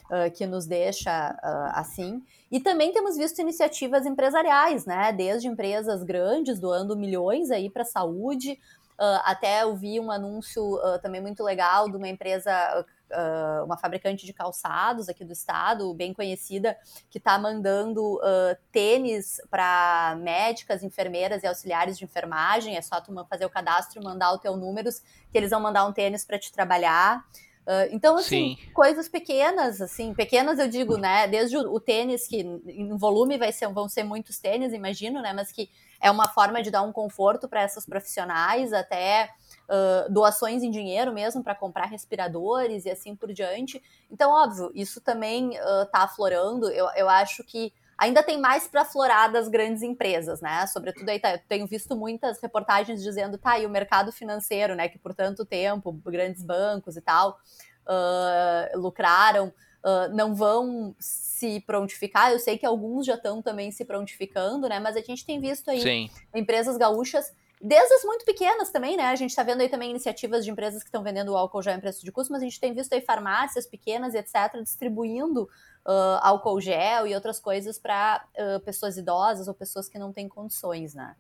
uh, 0.06 0.32
que 0.34 0.46
nos 0.46 0.65
deixa 0.65 1.32
uh, 1.32 1.80
assim. 1.80 2.24
E 2.52 2.60
também 2.60 2.92
temos 2.92 3.18
visto 3.18 3.39
iniciativas 3.39 4.06
empresariais, 4.06 4.86
né? 4.86 5.12
Desde 5.12 5.48
empresas 5.48 6.04
grandes 6.04 6.60
doando 6.60 6.96
milhões 6.96 7.52
aí 7.52 7.70
para 7.70 7.84
a 7.84 7.86
saúde, 7.86 8.54
uh, 9.00 9.22
até 9.24 9.63
eu 9.63 9.76
vi 9.76 10.00
um 10.00 10.12
anúncio 10.12 10.80
também 11.02 11.22
muito 11.22 11.44
legal 11.44 11.89
de 11.89 11.98
uma 11.98 12.08
empresa 12.08 12.86
uh, 13.12 13.65
uma 13.65 13.78
fabricante 13.78 14.26
de 14.26 14.34
calçados 14.34 15.10
aqui 15.10 15.24
do 15.24 15.34
estado, 15.34 15.93
bem 15.93 16.13
conhecida, 16.13 16.78
que 17.10 17.17
está 17.17 17.38
mandando 17.38 18.15
uh, 18.15 18.58
tênis 18.72 19.41
para 19.50 20.17
médicas, 20.19 20.84
enfermeiras 20.84 21.43
e 21.43 21.48
auxiliares 21.48 21.98
de 21.98 22.06
enfermagem. 22.06 22.76
É 22.76 22.82
só 22.82 23.00
tu 23.02 23.13
fazer 23.30 23.45
o 23.45 23.50
cadastro 23.50 24.02
e 24.02 24.04
mandar 24.04 24.34
os 24.34 24.41
teus 24.41 24.58
números, 24.58 25.02
que 25.32 25.38
eles 25.38 25.52
vão 25.52 25.60
mandar 25.60 25.86
um 25.86 25.93
tênis 25.93 26.24
para 26.24 26.39
te 26.39 26.52
trabalhar. 26.52 27.24
Uh, 27.69 27.86
então, 27.91 28.17
assim, 28.17 28.56
Sim. 28.56 28.74
coisas 28.74 29.08
pequenas, 29.08 29.80
assim, 29.80 30.13
pequenas 30.13 30.58
eu 30.58 30.67
digo, 30.67 30.98
né? 30.98 31.28
Desde 31.28 31.56
o, 31.56 31.74
o, 31.74 31.80
tênis, 31.80 32.28
que 32.28 32.38
em 32.38 32.98
volume 32.98 33.38
vai 33.38 33.52
ser, 33.52 33.67
vão 33.67 33.88
ser 33.88 34.04
muitos 34.04 34.39
tênis, 34.39 34.74
imagino, 34.74 35.22
né? 35.22 35.34
Mas 35.34 35.52
que 35.52 35.69
é 36.02 36.10
uma 36.10 36.28
forma 36.28 36.63
de 36.63 36.72
dar 36.72 36.82
um 36.82 36.91
conforto 36.91 37.48
para 37.48 37.62
essas 37.62 37.86
profissionais, 37.86 38.74
até 38.74 39.30
uh, 39.69 40.12
doações 40.12 40.63
em 40.63 40.71
dinheiro 40.71 41.13
mesmo 41.13 41.43
para 41.43 41.55
comprar 41.55 41.86
respiradores 41.86 42.86
e 42.86 42.89
assim 42.89 43.15
por 43.15 43.32
diante. 43.32 43.82
Então, 44.12 44.32
óbvio, 44.32 44.71
isso 44.73 44.99
também 44.99 45.53
está 45.53 46.01
uh, 46.01 46.03
aflorando. 46.03 46.69
Eu, 46.69 46.89
eu 46.95 47.08
acho 47.08 47.43
que 47.43 47.71
ainda 47.97 48.23
tem 48.23 48.39
mais 48.39 48.67
para 48.67 48.82
aflorar 48.82 49.32
das 49.32 49.47
grandes 49.47 49.84
empresas, 49.84 50.41
né? 50.41 50.65
Sobretudo 50.67 51.10
aí 51.10 51.19
tá, 51.19 51.38
tenho 51.38 51.67
visto 51.67 51.95
muitas 51.95 52.41
reportagens 52.41 53.03
dizendo, 53.03 53.38
tá, 53.38 53.60
e 53.60 53.65
o 53.65 53.69
mercado 53.69 54.12
financeiro, 54.12 54.73
né, 54.73 54.88
que 54.88 54.97
por 54.97 55.13
tanto 55.13 55.45
tempo, 55.45 55.91
grandes 56.05 56.41
bancos 56.41 56.95
e 56.95 57.01
tal, 57.01 57.38
uh, 57.86 58.79
lucraram, 58.79 59.47
uh, 59.84 60.15
não 60.15 60.34
vão 60.34 60.95
se 60.97 61.60
prontificar. 61.62 62.32
Eu 62.32 62.39
sei 62.39 62.58
que 62.58 62.65
alguns 62.65 63.05
já 63.05 63.15
estão 63.15 63.41
também 63.41 63.69
se 63.69 63.84
prontificando, 63.84 64.69
né? 64.69 64.79
Mas 64.79 64.95
a 64.95 65.01
gente 65.01 65.25
tem 65.25 65.39
visto 65.39 65.69
aí 65.69 65.82
Sim. 65.82 66.10
empresas 66.34 66.77
gaúchas 66.77 67.34
Desde 67.62 67.93
as 67.93 68.06
muito 68.06 68.24
pequenas 68.24 68.69
também, 68.69 68.95
né? 68.95 69.04
A 69.04 69.15
gente 69.15 69.32
está 69.32 69.43
vendo 69.43 69.60
aí 69.60 69.67
também 69.67 69.89
iniciativas 69.89 70.45
de 70.45 70.52
empresas 70.52 70.82
que 70.82 70.88
estão 70.88 71.04
vendendo 71.04 71.36
álcool 71.36 71.62
gel 71.62 71.76
em 71.76 71.80
preço 71.82 72.06
de 72.06 72.12
custo, 72.12 72.32
mas 72.32 72.41
a 72.41 72.45
gente 72.45 72.60
tem 72.60 72.74
visto 72.74 72.93
aí 72.93 73.02
farmácias 73.02 73.67
pequenas 73.67 74.13
e 74.13 74.17
etc. 74.17 74.62
distribuindo 74.63 75.43
uh, 75.86 76.19
álcool 76.22 76.62
gel 76.62 77.06
e 77.06 77.13
outras 77.13 77.38
coisas 77.38 77.78
para 77.78 78.24
uh, 78.38 78.62
pessoas 78.62 78.98
idosas 78.98 79.50
ou 79.50 79.54
pessoas 79.54 79.89
que 79.89 80.00
não 80.00 80.13
têm 80.13 80.30
condições, 80.30 80.93
né? 80.93 81.17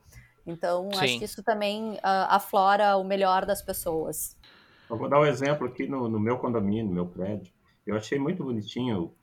Então, 0.47 0.89
Sim. 0.93 0.99
acho 0.99 1.19
que 1.19 1.25
isso 1.25 1.43
também 1.43 1.95
uh, 1.95 1.99
aflora 2.29 2.95
o 2.95 3.03
melhor 3.03 3.45
das 3.45 3.61
pessoas. 3.61 4.37
Eu 4.89 4.97
vou 4.97 5.09
dar 5.09 5.19
um 5.19 5.25
exemplo 5.25 5.67
aqui 5.67 5.87
no, 5.87 6.07
no 6.07 6.19
meu 6.21 6.37
condomínio, 6.37 6.85
no 6.85 6.93
meu 6.93 7.05
prédio. 7.05 7.51
Eu 7.85 7.97
achei 7.97 8.17
muito 8.17 8.45
bonitinho 8.45 9.13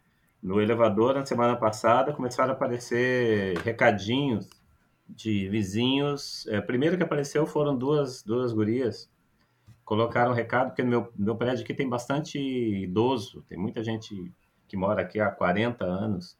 no 0.42 0.60
elevador, 0.60 1.14
na 1.14 1.24
semana 1.24 1.56
passada, 1.56 2.12
começaram 2.12 2.50
a 2.50 2.52
aparecer 2.52 3.56
recadinhos 3.60 4.48
de 5.08 5.48
vizinhos. 5.48 6.46
É, 6.48 6.60
primeiro 6.60 6.96
que 6.96 7.02
apareceu 7.02 7.46
foram 7.46 7.76
duas, 7.76 8.22
duas 8.22 8.52
gurias. 8.52 9.10
Colocaram 9.84 10.32
um 10.32 10.34
recado, 10.34 10.68
porque 10.68 10.82
no 10.82 10.88
meu, 10.88 11.12
meu 11.16 11.36
prédio 11.36 11.62
aqui 11.62 11.72
tem 11.72 11.88
bastante 11.88 12.38
idoso, 12.38 13.42
tem 13.48 13.56
muita 13.56 13.84
gente 13.84 14.32
que 14.66 14.76
mora 14.76 15.02
aqui 15.02 15.20
há 15.20 15.30
40 15.30 15.84
anos. 15.84 16.36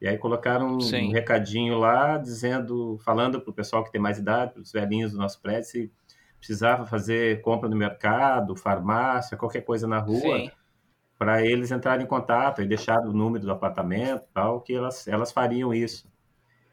E 0.00 0.08
aí 0.08 0.16
colocaram 0.16 0.78
um, 0.78 0.78
um 0.78 1.12
recadinho 1.12 1.78
lá, 1.78 2.16
dizendo, 2.16 2.98
falando 3.04 3.40
para 3.40 3.50
o 3.50 3.54
pessoal 3.54 3.84
que 3.84 3.92
tem 3.92 4.00
mais 4.00 4.18
idade, 4.18 4.54
para 4.54 4.62
os 4.62 4.72
velhinhos 4.72 5.12
do 5.12 5.18
nosso 5.18 5.40
prédio, 5.40 5.64
se 5.64 5.92
precisava 6.38 6.86
fazer 6.86 7.42
compra 7.42 7.68
no 7.68 7.76
mercado, 7.76 8.56
farmácia, 8.56 9.36
qualquer 9.36 9.60
coisa 9.60 9.86
na 9.86 9.98
rua, 9.98 10.50
para 11.18 11.44
eles 11.44 11.70
entrarem 11.70 12.06
em 12.06 12.08
contato 12.08 12.62
e 12.62 12.66
deixar 12.66 12.98
o 13.00 13.12
número 13.12 13.44
do 13.44 13.52
apartamento, 13.52 14.26
tal, 14.32 14.62
que 14.62 14.74
elas, 14.74 15.06
elas 15.06 15.30
fariam 15.30 15.72
isso. 15.74 16.10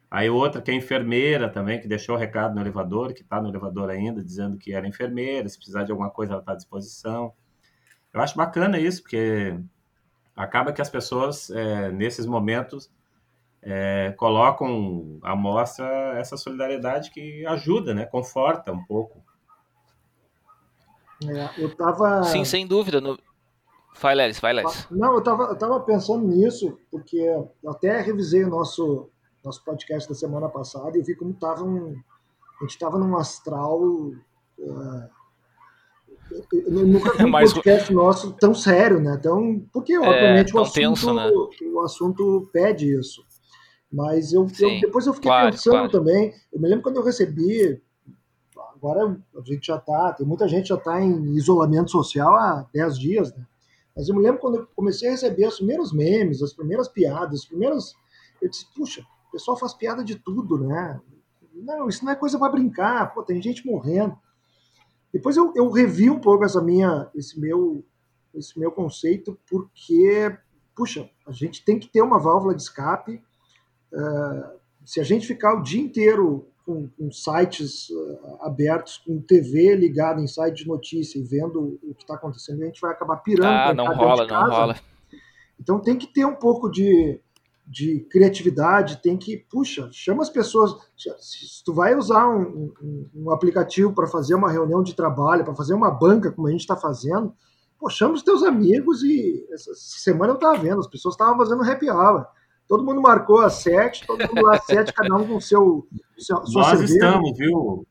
Aí 0.10 0.30
outra 0.30 0.62
que 0.62 0.72
é 0.72 0.74
enfermeira 0.74 1.50
também, 1.50 1.82
que 1.82 1.88
deixou 1.88 2.16
o 2.16 2.18
recado 2.18 2.56
no 2.56 2.62
elevador, 2.62 3.14
que 3.14 3.22
está 3.22 3.42
no 3.42 3.50
elevador 3.50 3.90
ainda, 3.90 4.24
dizendo 4.24 4.58
que 4.58 4.74
era 4.74 4.88
enfermeira, 4.88 5.50
se 5.50 5.58
precisar 5.58 5.84
de 5.84 5.92
alguma 5.92 6.10
coisa 6.10 6.34
ela 6.34 6.42
está 6.42 6.54
à 6.54 6.56
disposição. 6.56 7.34
Eu 8.14 8.22
acho 8.22 8.36
bacana 8.38 8.80
isso, 8.80 9.02
porque 9.02 9.60
acaba 10.36 10.72
que 10.72 10.82
as 10.82 10.90
pessoas, 10.90 11.50
é, 11.50 11.92
nesses 11.92 12.26
momentos, 12.26 12.90
é, 13.62 14.14
colocam 14.18 15.20
à 15.22 15.36
mostra 15.36 15.86
essa 16.18 16.38
solidariedade 16.38 17.12
que 17.12 17.46
ajuda, 17.46 17.94
né? 17.94 18.06
Conforta 18.06 18.72
um 18.72 18.84
pouco. 18.86 19.22
É, 21.26 21.62
eu 21.62 21.76
tava... 21.76 22.24
Sim, 22.24 22.46
sem 22.46 22.66
dúvida. 22.66 23.02
No... 23.02 23.20
Vai, 24.00 24.16
Lelis, 24.16 24.40
vai, 24.40 24.54
Lelis. 24.54 24.88
Não, 24.90 25.16
eu 25.16 25.22
tava, 25.22 25.44
eu 25.46 25.58
tava 25.58 25.80
pensando 25.82 26.26
nisso, 26.26 26.80
porque 26.90 27.18
eu 27.18 27.52
até 27.70 28.00
revisei 28.00 28.46
o 28.46 28.50
nosso 28.50 29.10
nosso 29.48 29.64
podcast 29.64 30.10
da 30.10 30.16
semana 30.16 30.50
passada 30.50 30.98
e 30.98 31.00
eu 31.02 31.06
vi 31.06 31.16
como 31.16 31.34
tava 31.34 31.64
um, 31.64 31.96
a 32.60 32.64
gente 32.64 32.72
estava 32.72 32.98
num 32.98 33.16
astral. 33.16 33.82
Uh, 33.82 35.10
nunca 36.70 37.14
vi 37.14 37.24
um 37.26 37.30
Mais... 37.30 37.54
podcast 37.54 37.94
nosso 37.94 38.34
tão 38.34 38.54
sério, 38.54 39.00
né? 39.00 39.18
Tão, 39.18 39.60
porque, 39.72 39.94
é, 39.94 40.00
obviamente, 40.00 40.56
o, 40.56 40.60
assunto, 40.60 40.74
tenso, 40.74 41.14
né? 41.14 41.32
o 41.74 41.82
assunto 41.82 42.50
pede 42.52 42.94
isso. 42.94 43.26
Mas 43.92 44.34
eu, 44.34 44.46
eu 44.60 44.82
depois 44.82 45.08
eu 45.08 45.14
fiquei 45.14 45.32
claro, 45.32 45.52
pensando 45.52 45.72
claro. 45.72 45.92
também. 45.92 46.34
Eu 46.52 46.60
me 46.60 46.68
lembro 46.68 46.84
quando 46.84 46.98
eu 46.98 47.04
recebi. 47.04 47.82
Agora 48.76 49.18
a 49.36 49.42
gente 49.42 49.66
já 49.66 49.78
está, 49.78 50.14
tem 50.14 50.28
muita 50.28 50.48
gente 50.48 50.68
já 50.68 50.76
está 50.76 51.02
em 51.02 51.36
isolamento 51.36 51.90
social 51.90 52.36
há 52.36 52.68
10 52.72 53.00
dias, 53.00 53.36
né? 53.36 53.44
Mas 53.96 54.08
eu 54.08 54.16
me 54.16 54.22
lembro 54.22 54.40
quando 54.40 54.58
eu 54.58 54.68
comecei 54.76 55.08
a 55.08 55.12
receber 55.12 55.48
os 55.48 55.56
primeiros 55.56 55.92
memes, 55.92 56.44
as 56.44 56.54
primeiras 56.54 56.88
piadas, 56.88 57.40
os 57.40 57.46
primeiros. 57.48 57.96
Eu 58.40 58.48
disse, 58.48 58.68
puxa, 58.76 59.04
o 59.28 59.32
pessoal 59.32 59.58
faz 59.58 59.74
piada 59.74 60.04
de 60.04 60.16
tudo, 60.16 60.58
né? 60.60 61.00
Não, 61.54 61.88
isso 61.88 62.06
não 62.06 62.12
é 62.12 62.16
coisa 62.16 62.38
para 62.38 62.52
brincar, 62.52 63.14
pô, 63.14 63.24
tem 63.24 63.42
gente 63.42 63.66
morrendo. 63.66 64.18
Depois 65.12 65.36
eu, 65.36 65.52
eu 65.56 65.70
revi 65.72 66.10
um 66.10 66.20
pouco 66.20 66.46
essa 66.46 66.62
minha, 66.62 67.10
esse 67.16 67.40
meu, 67.40 67.84
esse 68.34 68.58
meu 68.60 68.72
conceito, 68.72 69.38
porque, 69.50 70.38
puxa, 70.76 71.10
a 71.26 71.32
gente 71.32 71.64
tem 71.66 71.80
que 71.80 71.88
ter 71.88 72.02
uma 72.02 72.20
válvula 72.20 72.54
de 72.54 72.62
escape. 72.62 73.22
Uh, 73.92 74.60
se 74.86 75.00
a 75.00 75.04
gente 75.04 75.26
ficar 75.26 75.56
o 75.56 75.64
dia 75.64 75.82
inteiro 75.82 76.48
com, 76.66 76.88
com 76.90 77.12
sites 77.12 77.90
uh, 77.90 78.38
abertos, 78.42 78.98
com 78.98 79.22
TV 79.22 79.76
ligada 79.76 80.22
em 80.22 80.28
site 80.28 80.64
de 80.64 80.68
notícia 80.68 81.18
e 81.18 81.24
vendo 81.24 81.80
o 81.82 81.96
que 81.96 82.04
está 82.04 82.16
acontecendo, 82.16 82.62
a 82.62 82.66
gente 82.66 82.82
vai 82.82 82.92
acabar 82.92 83.18
pirando. 83.18 83.48
Ah, 83.48 83.74
não 83.74 83.96
rola, 83.96 84.28
não 84.28 84.50
rola. 84.50 84.76
Então 85.60 85.80
tem 85.80 85.98
que 85.98 86.08
ter 86.08 86.26
um 86.26 86.36
pouco 86.36 86.70
de, 86.70 87.20
de 87.68 88.00
criatividade, 88.10 89.02
tem 89.02 89.18
que, 89.18 89.36
puxa, 89.36 89.90
chama 89.92 90.24
as 90.24 90.30
pessoas. 90.30 90.74
Se 91.20 91.62
tu 91.66 91.74
vai 91.74 91.96
usar 91.96 92.26
um, 92.30 92.72
um, 92.82 93.10
um 93.14 93.32
aplicativo 93.32 93.94
para 93.94 94.08
fazer 94.08 94.36
uma 94.36 94.50
reunião 94.50 94.82
de 94.82 94.96
trabalho, 94.96 95.44
para 95.44 95.54
fazer 95.54 95.74
uma 95.74 95.92
banca, 95.92 96.32
como 96.32 96.48
a 96.48 96.52
gente 96.52 96.62
está 96.62 96.78
fazendo, 96.78 97.34
pô, 97.78 97.90
chama 97.90 98.14
os 98.14 98.24
teus 98.24 98.42
amigos 98.42 99.04
e 99.04 99.46
essa 99.52 99.72
semana 99.76 100.32
eu 100.32 100.36
estava 100.36 100.58
vendo, 100.58 100.80
as 100.80 100.88
pessoas 100.88 101.16
estavam 101.16 101.38
fazendo 101.38 101.62
happy 101.62 101.90
hour. 101.90 102.26
Todo 102.70 102.86
mundo 102.86 103.02
marcou 103.02 103.42
às 103.42 103.56
sete, 103.56 104.08
todo 104.08 104.20
mundo 104.34 104.50
às 104.50 104.66
sete, 104.66 104.94
cada 104.94 105.14
um 105.16 105.28
com 105.28 105.36
o 105.36 105.42
seu, 105.42 105.86
seu 106.18 106.38
Nós 106.54 106.68
cerveja. 106.70 106.94
estamos, 106.94 107.38
viu, 107.38 107.86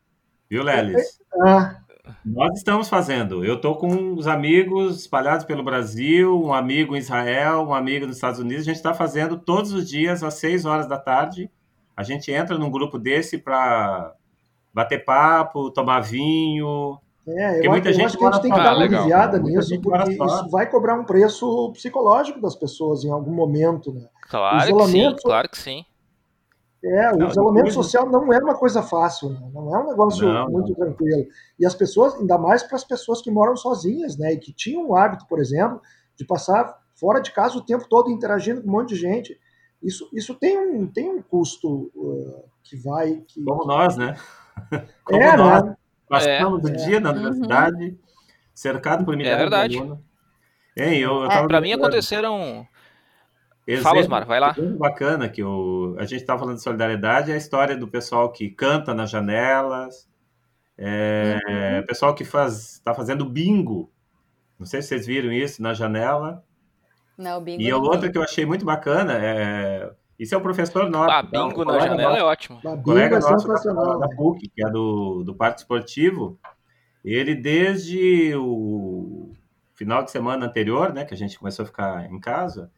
viu, 0.48 0.62
Lelis? 0.62 1.20
É, 1.46 1.50
é. 1.50 1.85
Nós 2.24 2.56
estamos 2.58 2.88
fazendo. 2.88 3.44
Eu 3.44 3.54
estou 3.54 3.76
com 3.76 4.14
os 4.14 4.26
amigos 4.26 5.00
espalhados 5.00 5.44
pelo 5.44 5.62
Brasil, 5.62 6.40
um 6.42 6.52
amigo 6.52 6.94
em 6.94 6.98
Israel, 6.98 7.62
um 7.62 7.74
amigo 7.74 8.06
nos 8.06 8.16
Estados 8.16 8.40
Unidos. 8.40 8.62
A 8.62 8.66
gente 8.66 8.76
está 8.76 8.94
fazendo 8.94 9.36
todos 9.36 9.72
os 9.72 9.88
dias 9.88 10.22
às 10.22 10.34
6 10.34 10.64
horas 10.64 10.88
da 10.88 10.98
tarde. 10.98 11.50
A 11.96 12.02
gente 12.02 12.30
entra 12.30 12.58
num 12.58 12.70
grupo 12.70 12.98
desse 12.98 13.38
para 13.38 14.12
bater 14.72 15.04
papo, 15.04 15.70
tomar 15.70 16.00
vinho. 16.00 16.98
É, 17.26 17.66
eu, 17.66 17.70
muita 17.70 17.88
eu 17.88 17.94
gente 17.94 18.06
acho 18.06 18.18
que 18.18 18.24
a 18.24 18.30
gente 18.30 18.42
tem 18.42 18.52
que 18.52 18.56
dar 18.56 18.76
uma 18.76 18.84
aliviada 18.84 19.38
nisso, 19.38 19.80
porque 19.80 20.12
isso 20.12 20.48
vai 20.50 20.70
cobrar 20.70 20.94
um 20.94 21.04
preço 21.04 21.72
psicológico 21.72 22.40
das 22.40 22.54
pessoas 22.54 23.02
em 23.04 23.10
algum 23.10 23.32
momento. 23.32 23.92
Né? 23.92 24.06
Claro 24.28 24.76
que 24.76 24.86
sim, 24.86 25.16
claro 25.22 25.48
que 25.48 25.58
sim. 25.58 25.84
É, 26.86 27.12
o 27.12 27.16
não, 27.16 27.28
isolamento 27.28 27.72
social 27.72 28.08
não 28.08 28.32
é 28.32 28.38
uma 28.38 28.54
coisa 28.54 28.80
fácil, 28.80 29.30
né? 29.30 29.40
não 29.52 29.74
é 29.74 29.78
um 29.80 29.86
negócio 29.88 30.26
não, 30.26 30.48
muito 30.48 30.68
não. 30.68 30.76
tranquilo. 30.76 31.26
E 31.58 31.66
as 31.66 31.74
pessoas, 31.74 32.14
ainda 32.14 32.38
mais 32.38 32.62
para 32.62 32.76
as 32.76 32.84
pessoas 32.84 33.20
que 33.20 33.30
moram 33.30 33.56
sozinhas, 33.56 34.16
né, 34.16 34.34
e 34.34 34.38
que 34.38 34.52
tinham 34.52 34.88
o 34.88 34.94
hábito, 34.94 35.26
por 35.26 35.40
exemplo, 35.40 35.80
de 36.16 36.24
passar 36.24 36.78
fora 36.94 37.20
de 37.20 37.32
casa 37.32 37.58
o 37.58 37.60
tempo 37.60 37.88
todo 37.88 38.10
interagindo 38.10 38.62
com 38.62 38.68
um 38.68 38.72
monte 38.72 38.90
de 38.90 38.96
gente. 38.96 39.38
Isso, 39.82 40.08
isso 40.12 40.34
tem, 40.34 40.58
um, 40.58 40.86
tem 40.86 41.10
um 41.10 41.20
custo 41.20 41.90
uh, 41.94 42.44
que 42.62 42.76
vai. 42.76 43.22
Que, 43.26 43.42
Como 43.42 43.64
nós, 43.64 43.96
né? 43.96 44.16
Como 45.04 45.22
é, 45.22 45.36
nós. 45.36 45.64
Né? 45.64 45.76
Passamos 46.08 46.64
é. 46.64 46.72
o 46.72 46.76
dia 46.76 47.00
na 47.00 47.10
uhum. 47.10 47.16
universidade, 47.16 47.84
uhum. 47.84 47.98
cercado 48.54 49.04
por 49.04 49.16
milhares 49.16 49.38
é 49.38 49.42
verdade. 49.42 49.72
de 49.72 49.78
alunos. 49.78 49.98
Hein, 50.76 50.98
eu, 50.98 51.22
eu 51.22 51.30
é, 51.30 51.46
para 51.46 51.60
mim 51.60 51.72
aconteceram 51.72 52.66
Exemplo, 53.66 53.82
Fala, 53.82 54.00
Osmar, 54.00 54.26
vai 54.26 54.38
lá. 54.38 54.54
Bacana 54.78 55.28
que 55.28 55.42
o, 55.42 55.96
a 55.98 56.04
gente 56.04 56.20
estava 56.20 56.38
falando 56.38 56.56
de 56.56 56.62
solidariedade, 56.62 57.32
a 57.32 57.36
história 57.36 57.76
do 57.76 57.88
pessoal 57.88 58.30
que 58.30 58.48
canta 58.48 58.94
nas 58.94 59.10
janelas, 59.10 60.08
é, 60.78 61.38
uhum. 61.80 61.86
pessoal 61.86 62.14
que 62.14 62.24
faz 62.24 62.74
está 62.74 62.94
fazendo 62.94 63.24
bingo. 63.24 63.90
Não 64.58 64.66
sei 64.66 64.80
se 64.80 64.88
vocês 64.88 65.06
viram 65.06 65.32
isso 65.32 65.60
na 65.60 65.74
janela. 65.74 66.44
Não, 67.18 67.42
bingo. 67.42 67.60
E 67.60 67.70
a 67.70 67.76
outra 67.76 68.10
que 68.10 68.16
eu 68.16 68.22
achei 68.22 68.46
muito 68.46 68.64
bacana 68.64 69.14
é 69.14 69.90
isso 70.18 70.34
é 70.34 70.38
o 70.38 70.40
professor 70.40 70.88
nosso. 70.88 71.10
Ah, 71.10 71.22
tá? 71.22 71.28
bingo 71.28 71.64
na 71.64 71.78
janela 71.78 72.10
nosso, 72.10 72.20
é 72.20 72.24
ótimo. 72.24 72.60
Colega 72.82 73.16
é 73.16 73.20
nosso 73.20 73.48
da, 73.48 73.96
da 73.96 74.08
PUC, 74.16 74.48
que 74.48 74.64
é 74.64 74.70
do, 74.70 75.22
do 75.24 75.34
Parque 75.34 75.60
Esportivo, 75.60 76.38
ele 77.04 77.34
desde 77.34 78.34
o 78.34 79.32
final 79.74 80.02
de 80.02 80.10
semana 80.10 80.46
anterior, 80.46 80.92
né, 80.92 81.04
que 81.04 81.12
a 81.12 81.16
gente 81.16 81.38
começou 81.38 81.64
a 81.64 81.66
ficar 81.66 82.10
em 82.10 82.18
casa, 82.18 82.70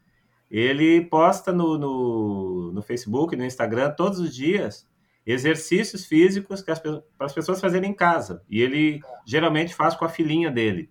ele 0.49 1.01
posta 1.01 1.51
no, 1.51 1.77
no, 1.77 2.71
no 2.71 2.81
Facebook, 2.81 3.35
no 3.35 3.45
Instagram, 3.45 3.91
todos 3.91 4.19
os 4.19 4.33
dias, 4.33 4.87
exercícios 5.25 6.05
físicos 6.05 6.61
que 6.61 6.71
as, 6.71 6.79
para 6.79 7.03
as 7.19 7.33
pessoas 7.33 7.61
fazerem 7.61 7.91
em 7.91 7.95
casa. 7.95 8.41
E 8.49 8.61
ele 8.61 9.01
geralmente 9.25 9.75
faz 9.75 9.95
com 9.95 10.05
a 10.05 10.09
filhinha 10.09 10.49
dele. 10.49 10.89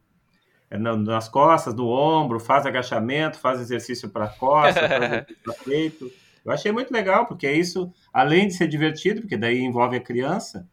É 0.71 0.77
nas 0.77 1.29
costas, 1.29 1.75
no 1.75 1.88
ombro, 1.88 2.38
faz 2.38 2.66
agachamento, 2.66 3.38
faz 3.38 3.61
exercício 3.61 4.11
para 4.11 4.29
costa, 4.29 4.87
faz 4.87 5.03
exercício 5.12 5.42
para 5.42 5.55
peito. 5.64 6.12
Eu 6.44 6.53
achei 6.53 6.71
muito 6.71 6.92
legal, 6.92 7.27
porque 7.27 7.51
isso, 7.51 7.92
além 8.12 8.47
de 8.47 8.55
ser 8.55 8.68
divertido, 8.68 9.23
porque 9.23 9.37
daí 9.37 9.61
envolve 9.61 9.97
a 9.97 10.01
criança, 10.01 10.68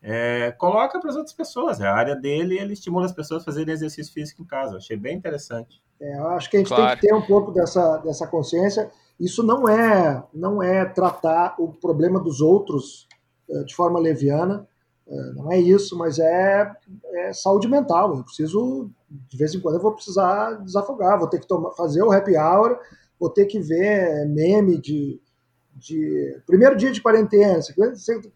é, 0.00 0.52
coloca 0.52 0.98
para 0.98 1.10
as 1.10 1.16
outras 1.16 1.34
pessoas. 1.34 1.80
É 1.80 1.86
a 1.86 1.94
área 1.94 2.16
dele 2.16 2.58
ele 2.58 2.72
estimula 2.72 3.06
as 3.06 3.12
pessoas 3.12 3.42
a 3.42 3.44
fazerem 3.44 3.74
exercício 3.74 4.12
físico 4.12 4.42
em 4.42 4.46
casa. 4.46 4.74
Eu 4.74 4.78
achei 4.78 4.96
bem 4.96 5.16
interessante. 5.16 5.82
É, 6.02 6.18
eu 6.18 6.26
acho 6.30 6.50
que 6.50 6.56
a 6.56 6.60
gente 6.60 6.68
claro. 6.68 6.84
tem 6.84 6.96
que 6.96 7.06
ter 7.06 7.14
um 7.14 7.22
pouco 7.22 7.52
dessa, 7.52 7.98
dessa 7.98 8.26
consciência. 8.26 8.90
Isso 9.20 9.42
não 9.44 9.68
é, 9.68 10.22
não 10.34 10.60
é 10.60 10.84
tratar 10.84 11.54
o 11.58 11.68
problema 11.68 12.18
dos 12.18 12.40
outros 12.40 13.06
é, 13.48 13.62
de 13.62 13.74
forma 13.74 14.00
leviana, 14.00 14.66
é, 15.06 15.32
não 15.34 15.52
é 15.52 15.60
isso, 15.60 15.96
mas 15.96 16.18
é, 16.18 16.72
é, 17.14 17.32
saúde 17.32 17.68
mental. 17.68 18.16
Eu 18.16 18.24
preciso, 18.24 18.90
de 19.08 19.36
vez 19.36 19.54
em 19.54 19.60
quando, 19.60 19.76
eu 19.76 19.82
vou 19.82 19.92
precisar 19.92 20.54
desafogar, 20.64 21.18
vou 21.18 21.28
ter 21.28 21.38
que 21.38 21.46
tomar, 21.46 21.70
fazer 21.72 22.02
o 22.02 22.10
happy 22.10 22.36
hour, 22.36 22.78
vou 23.18 23.30
ter 23.30 23.46
que 23.46 23.60
ver 23.60 24.26
meme 24.26 24.80
de, 24.80 25.20
de 25.72 26.36
primeiro 26.46 26.76
dia 26.76 26.90
de 26.90 27.00
quarentena, 27.00 27.60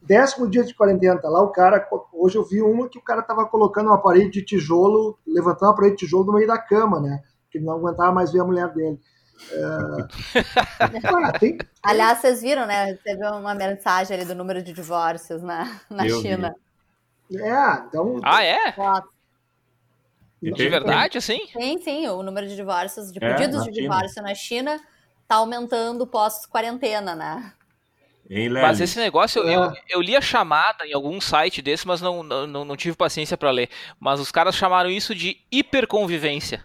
décimo 0.03 0.49
dia 0.49 0.62
de 0.62 0.75
quarentena, 0.75 1.21
tá 1.21 1.29
lá 1.29 1.43
o 1.43 1.51
cara, 1.51 1.89
hoje 2.12 2.39
eu 2.39 2.45
vi 2.45 2.62
uma 2.62 2.89
que 2.89 2.99
o 2.99 3.03
cara 3.03 3.23
tava 3.23 3.45
colocando 3.47 3.89
uma 3.89 4.01
parede 4.01 4.31
de 4.31 4.45
tijolo, 4.45 5.19
levantando 5.27 5.71
uma 5.71 5.77
parede 5.77 5.97
de 5.97 6.05
tijolo 6.05 6.27
no 6.27 6.35
meio 6.35 6.47
da 6.47 6.59
cama, 6.59 7.01
né? 7.01 7.23
Que 7.51 7.59
ele 7.59 7.64
não 7.64 7.74
aguentava 7.74 8.12
mais 8.12 8.32
ver 8.32 8.40
a 8.40 8.44
mulher 8.44 8.68
dele. 8.72 8.99
É... 9.53 9.66
ah, 11.12 11.38
tem... 11.38 11.59
Aliás, 11.82 12.18
vocês 12.18 12.42
viram, 12.42 12.66
né? 12.66 12.86
Recebeu 12.86 13.32
uma 13.32 13.55
mensagem 13.55 14.16
ali 14.16 14.24
do 14.24 14.34
número 14.34 14.62
de 14.62 14.72
divórcios 14.72 15.42
na, 15.42 15.80
na 15.90 16.09
China. 16.09 16.55
Vi. 17.28 17.42
É, 17.42 17.72
então. 17.88 18.20
Ah, 18.22 18.44
é? 18.44 18.74
De 20.40 20.68
verdade, 20.68 21.18
assim? 21.18 21.40
Sim, 21.53 21.78
sim. 21.78 22.09
O 22.09 22.22
número 22.22 22.47
de 22.47 22.55
divórcios, 22.55 23.12
de 23.12 23.18
é, 23.22 23.34
pedidos 23.34 23.64
de 23.64 23.72
divórcio 23.72 24.22
na 24.22 24.34
China 24.34 24.80
tá 25.26 25.36
aumentando 25.36 26.07
pós-quarentena, 26.07 27.14
né? 27.16 27.53
Hein, 28.28 28.51
mas 28.51 28.80
esse 28.80 28.99
negócio, 28.99 29.40
eu, 29.42 29.64
eu, 29.64 29.72
eu, 29.88 30.01
li 30.01 30.16
a 30.16 30.20
chamada 30.20 30.84
em 30.84 30.92
algum 30.92 31.20
site 31.20 31.62
desse, 31.62 31.86
mas 31.86 32.01
não, 32.01 32.24
não, 32.24 32.64
não 32.64 32.76
tive 32.76 32.97
paciência 32.97 33.36
para 33.36 33.53
ler. 33.53 33.70
Mas 34.01 34.18
os 34.18 34.32
caras 34.32 34.57
chamaram 34.57 34.90
isso 34.90 35.14
de 35.14 35.38
hiperconvivência. 35.51 36.64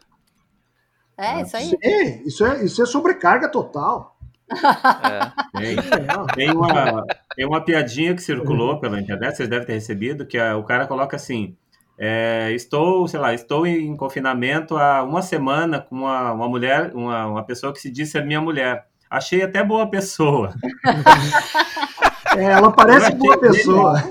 É, 1.22 1.41
isso 1.43 1.55
aí. 1.55 1.69
Sim, 1.69 2.24
isso 2.26 2.45
é, 2.45 2.65
isso 2.65 2.82
é 2.82 2.86
sobrecarga 2.88 3.47
total. 3.47 4.17
É. 4.51 5.59
Tem, 5.59 5.76
tem, 6.36 6.51
uma, 6.51 7.05
tem 7.36 7.45
uma 7.45 7.61
piadinha 7.61 8.15
que 8.15 8.22
circulou 8.22 8.80
pela 8.80 8.99
internet, 8.99 9.38
vocês 9.38 9.47
devem 9.47 9.65
ter 9.65 9.74
recebido, 9.74 10.26
que 10.26 10.38
é, 10.38 10.53
o 10.55 10.63
cara 10.63 10.88
coloca 10.88 11.15
assim: 11.15 11.55
é, 11.97 12.51
estou, 12.53 13.07
sei 13.07 13.19
lá, 13.19 13.34
estou 13.34 13.67
em 13.67 13.95
confinamento 13.95 14.76
há 14.76 15.03
uma 15.03 15.22
semana 15.22 15.80
com 15.80 15.95
uma, 15.95 16.34
uma 16.34 16.49
mulher, 16.49 16.91
uma, 16.95 17.28
uma 17.28 17.43
pessoa 17.45 17.72
que 17.72 17.80
se 17.80 17.91
diz 17.91 18.09
ser 18.09 18.26
minha 18.26 18.41
mulher. 18.41 18.86
Achei 19.09 19.43
até 19.43 19.63
boa 19.63 19.89
pessoa. 19.89 20.53
É, 22.36 22.45
ela 22.45 22.72
parece 22.72 23.13
boa 23.15 23.38
pessoa. 23.38 24.01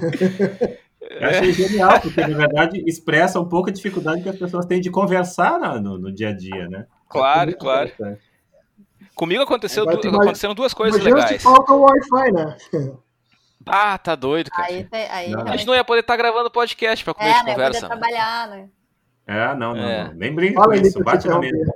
Eu 1.01 1.29
achei 1.29 1.53
genial, 1.55 1.99
porque 2.01 2.21
na 2.21 2.37
verdade 2.37 2.85
expressa 2.87 3.41
um 3.41 3.49
pouco 3.49 3.71
a 3.71 3.73
dificuldade 3.73 4.23
que 4.23 4.29
as 4.29 4.37
pessoas 4.37 4.67
têm 4.67 4.79
de 4.79 4.91
conversar 4.91 5.59
no, 5.81 5.99
no 5.99 6.13
dia 6.13 6.29
a 6.29 6.33
dia, 6.33 6.69
né? 6.69 6.85
Claro, 7.11 7.57
claro. 7.57 7.91
Comigo 9.15 9.43
aconteceu 9.43 9.85
du 9.85 10.09
aconteceram 10.09 10.55
duas 10.55 10.73
coisas 10.73 11.03
legais. 11.03 11.43
falta 11.43 11.73
o 11.73 11.83
Wi-Fi, 11.83 12.33
né? 12.33 12.57
Ah, 13.67 13.99
tá 13.99 14.15
doido, 14.15 14.51
cara. 14.51 14.69
Aí, 14.69 14.89
aí, 14.91 15.35
a 15.35 15.57
gente 15.57 15.67
não 15.67 15.75
ia 15.75 15.85
poder 15.85 16.01
estar 16.01 16.15
tá 16.15 16.17
gravando 16.17 16.51
podcast 16.51 17.05
pra 17.05 17.13
comer 17.13 17.31
é, 17.31 17.39
de 17.41 17.45
né? 17.45 17.53
conversa. 17.53 17.81
Poder 17.81 18.01
trabalhar, 18.01 18.49
né? 18.49 18.69
É, 19.27 19.55
não, 19.55 19.75
não, 19.75 19.83
é. 19.83 20.05
não. 20.05 20.15
Nem 20.15 20.35
brinca 20.35 20.63
com 20.63 20.73
isso, 20.73 21.03
bate 21.05 21.29
na 21.29 21.39
mesa. 21.39 21.75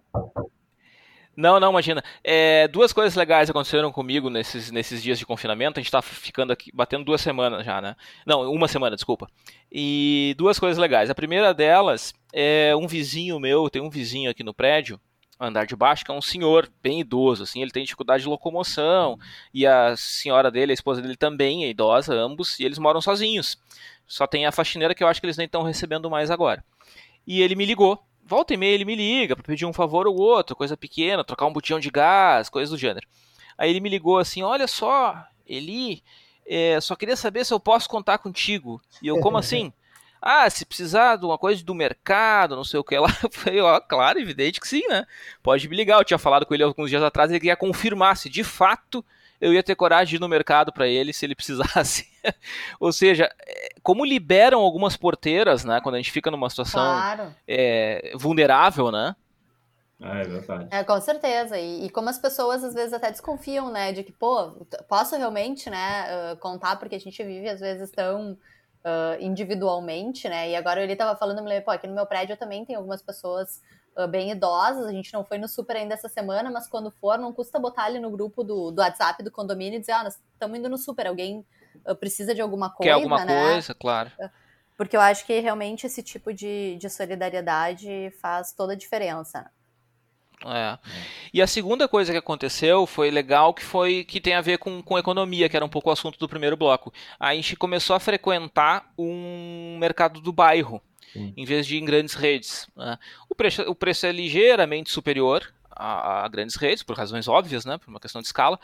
Não, 1.36 1.58
não, 1.58 1.70
imagina. 1.70 2.02
É, 2.22 2.68
duas 2.68 2.92
coisas 2.92 3.14
legais 3.16 3.50
aconteceram 3.50 3.90
comigo 3.90 4.30
nesses, 4.30 4.70
nesses 4.70 5.02
dias 5.02 5.18
de 5.18 5.26
confinamento. 5.26 5.78
A 5.78 5.82
gente 5.82 5.90
tá 5.90 6.00
ficando 6.00 6.52
aqui, 6.52 6.70
batendo 6.72 7.04
duas 7.04 7.20
semanas 7.20 7.66
já, 7.66 7.80
né? 7.80 7.96
Não, 8.24 8.50
uma 8.50 8.68
semana, 8.68 8.96
desculpa. 8.96 9.28
E 9.70 10.34
duas 10.38 10.58
coisas 10.58 10.78
legais. 10.78 11.10
A 11.10 11.14
primeira 11.14 11.52
delas 11.52 12.14
é 12.32 12.74
um 12.76 12.86
vizinho 12.86 13.38
meu, 13.40 13.68
tem 13.68 13.82
um 13.82 13.90
vizinho 13.90 14.30
aqui 14.30 14.42
no 14.44 14.54
prédio, 14.54 14.98
andar 15.38 15.66
de 15.66 15.74
baixo, 15.76 16.04
que 16.04 16.10
é 16.10 16.14
um 16.14 16.22
senhor 16.22 16.70
bem 16.82 17.00
idoso, 17.00 17.42
assim, 17.42 17.60
ele 17.60 17.70
tem 17.70 17.84
dificuldade 17.84 18.22
de 18.22 18.28
locomoção, 18.28 19.18
e 19.52 19.66
a 19.66 19.96
senhora 19.96 20.50
dele, 20.50 20.72
a 20.72 20.74
esposa 20.74 21.02
dele 21.02 21.16
também 21.16 21.64
é 21.64 21.70
idosa, 21.70 22.14
ambos, 22.14 22.58
e 22.58 22.64
eles 22.64 22.78
moram 22.78 23.00
sozinhos. 23.00 23.58
Só 24.06 24.26
tem 24.26 24.46
a 24.46 24.52
faxineira 24.52 24.94
que 24.94 25.02
eu 25.02 25.08
acho 25.08 25.20
que 25.20 25.26
eles 25.26 25.36
nem 25.36 25.46
estão 25.46 25.62
recebendo 25.62 26.10
mais 26.10 26.30
agora. 26.30 26.64
E 27.26 27.40
ele 27.40 27.54
me 27.54 27.64
ligou 27.64 28.02
volta 28.26 28.54
e 28.54 28.56
meia 28.56 28.74
ele 28.74 28.84
me 28.84 28.94
liga 28.94 29.36
para 29.36 29.44
pedir 29.44 29.66
um 29.66 29.72
favor 29.72 30.06
ou 30.06 30.16
outro, 30.16 30.56
coisa 30.56 30.76
pequena, 30.76 31.24
trocar 31.24 31.46
um 31.46 31.52
botijão 31.52 31.78
de 31.78 31.90
gás, 31.90 32.48
coisa 32.48 32.70
do 32.70 32.78
gênero. 32.78 33.06
Aí 33.56 33.70
ele 33.70 33.80
me 33.80 33.88
ligou 33.88 34.18
assim: 34.18 34.42
Olha 34.42 34.66
só, 34.66 35.24
Eli, 35.46 36.02
é, 36.46 36.80
só 36.80 36.96
queria 36.96 37.16
saber 37.16 37.44
se 37.44 37.52
eu 37.52 37.60
posso 37.60 37.88
contar 37.88 38.18
contigo. 38.18 38.80
E 39.02 39.08
eu, 39.08 39.18
como 39.20 39.36
assim? 39.38 39.72
Ah, 40.26 40.48
se 40.48 40.64
precisar 40.64 41.16
de 41.16 41.26
uma 41.26 41.36
coisa 41.36 41.62
do 41.62 41.74
mercado, 41.74 42.56
não 42.56 42.64
sei 42.64 42.80
o 42.80 42.84
que 42.84 42.98
lá. 42.98 43.08
Eu 43.22 43.30
falei, 43.30 43.60
ó, 43.60 43.78
claro, 43.78 44.18
evidente 44.18 44.58
que 44.58 44.66
sim, 44.66 44.82
né? 44.88 45.06
Pode 45.42 45.68
me 45.68 45.76
ligar. 45.76 45.98
Eu 45.98 46.04
tinha 46.04 46.16
falado 46.16 46.46
com 46.46 46.54
ele 46.54 46.62
alguns 46.62 46.88
dias 46.88 47.02
atrás, 47.02 47.30
ele 47.30 47.40
queria 47.40 47.56
confirmar 47.56 48.16
se 48.16 48.30
de 48.30 48.42
fato 48.42 49.04
eu 49.38 49.52
ia 49.52 49.62
ter 49.62 49.74
coragem 49.74 50.08
de 50.12 50.16
ir 50.16 50.20
no 50.20 50.28
mercado 50.28 50.72
para 50.72 50.88
ele 50.88 51.12
se 51.12 51.26
ele 51.26 51.34
precisasse. 51.34 52.08
Ou 52.80 52.90
seja, 52.90 53.30
é, 53.46 53.74
como 53.82 54.02
liberam 54.02 54.62
algumas 54.62 54.96
porteiras, 54.96 55.62
né? 55.62 55.78
Quando 55.82 55.96
a 55.96 55.98
gente 55.98 56.10
fica 56.10 56.30
numa 56.30 56.48
situação 56.48 56.80
claro. 56.80 57.34
é, 57.46 58.14
vulnerável, 58.16 58.90
né? 58.90 59.14
É, 60.00 60.22
é 60.22 60.24
verdade. 60.24 60.68
É, 60.70 60.84
com 60.84 60.98
certeza. 61.02 61.58
E, 61.58 61.84
e, 61.84 61.90
como 61.90 62.08
as 62.08 62.18
pessoas 62.18 62.64
às 62.64 62.72
vezes 62.72 62.94
até 62.94 63.10
desconfiam, 63.10 63.70
né? 63.70 63.92
De 63.92 64.02
que, 64.02 64.12
pô, 64.12 64.52
posso 64.88 65.14
realmente, 65.18 65.68
né, 65.68 66.32
uh, 66.32 66.36
contar 66.38 66.76
porque 66.76 66.94
a 66.94 67.00
gente 67.00 67.22
vive 67.22 67.46
às 67.46 67.60
vezes 67.60 67.90
tão 67.90 68.38
uh, 68.84 69.20
individualmente, 69.20 70.28
né? 70.28 70.50
E 70.50 70.56
agora 70.56 70.82
ele 70.82 70.94
tava 70.94 71.16
falando, 71.16 71.42
me 71.42 71.48
lembro, 71.48 71.64
pô, 71.64 71.70
aqui 71.70 71.86
no 71.86 71.94
meu 71.94 72.06
prédio 72.06 72.36
também 72.36 72.64
tem 72.64 72.76
algumas 72.76 73.02
pessoas 73.02 73.62
uh, 73.96 74.06
bem 74.06 74.30
idosas. 74.30 74.86
A 74.86 74.92
gente 74.92 75.12
não 75.12 75.24
foi 75.24 75.38
no 75.38 75.48
super 75.48 75.76
ainda 75.76 75.94
essa 75.94 76.08
semana, 76.08 76.50
mas 76.50 76.68
quando 76.68 76.90
for, 76.90 77.18
não 77.18 77.32
custa 77.32 77.58
botar 77.58 77.84
ali 77.84 77.98
no 77.98 78.10
grupo 78.10 78.44
do, 78.44 78.70
do 78.70 78.80
WhatsApp 78.80 79.22
do 79.22 79.30
condomínio 79.30 79.78
e 79.78 79.80
dizer, 79.80 79.92
ah, 79.92 80.04
nós 80.04 80.20
estamos 80.32 80.58
indo 80.58 80.68
no 80.68 80.78
super, 80.78 81.06
alguém 81.06 81.44
uh, 81.86 81.94
precisa 81.96 82.34
de 82.34 82.40
alguma 82.40 82.70
coisa. 82.70 82.90
Quer 82.90 82.94
alguma 82.94 83.24
né? 83.24 83.52
coisa, 83.52 83.74
claro. 83.74 84.10
Porque 84.76 84.96
eu 84.96 85.00
acho 85.00 85.24
que 85.24 85.38
realmente 85.38 85.86
esse 85.86 86.02
tipo 86.02 86.32
de, 86.34 86.76
de 86.76 86.90
solidariedade 86.90 88.12
faz 88.20 88.52
toda 88.52 88.72
a 88.72 88.76
diferença. 88.76 89.48
É. 90.46 90.78
E 91.32 91.40
a 91.40 91.46
segunda 91.46 91.88
coisa 91.88 92.12
que 92.12 92.18
aconteceu 92.18 92.86
foi 92.86 93.10
legal, 93.10 93.54
que 93.54 93.64
foi 93.64 94.04
que 94.04 94.20
tem 94.20 94.34
a 94.34 94.40
ver 94.40 94.58
com, 94.58 94.82
com 94.82 94.98
economia, 94.98 95.48
que 95.48 95.56
era 95.56 95.64
um 95.64 95.68
pouco 95.68 95.88
o 95.88 95.92
assunto 95.92 96.18
do 96.18 96.28
primeiro 96.28 96.56
bloco. 96.56 96.92
A 97.18 97.34
gente 97.34 97.56
começou 97.56 97.96
a 97.96 98.00
frequentar 98.00 98.92
um 98.98 99.76
mercado 99.78 100.20
do 100.20 100.32
bairro, 100.32 100.82
Sim. 101.12 101.32
em 101.36 101.44
vez 101.44 101.66
de 101.66 101.78
em 101.78 101.84
grandes 101.84 102.14
redes. 102.14 102.68
Né? 102.76 102.98
O, 103.28 103.34
preço, 103.34 103.62
o 103.62 103.74
preço 103.74 104.06
é 104.06 104.12
ligeiramente 104.12 104.90
superior 104.90 105.52
a, 105.74 106.24
a, 106.24 106.28
grandes 106.28 106.56
redes, 106.56 106.82
por 106.82 106.96
razões 106.96 107.26
óbvias, 107.26 107.64
né, 107.64 107.78
por 107.78 107.88
uma 107.88 108.00
questão 108.00 108.20
de 108.20 108.28
escala, 108.28 108.58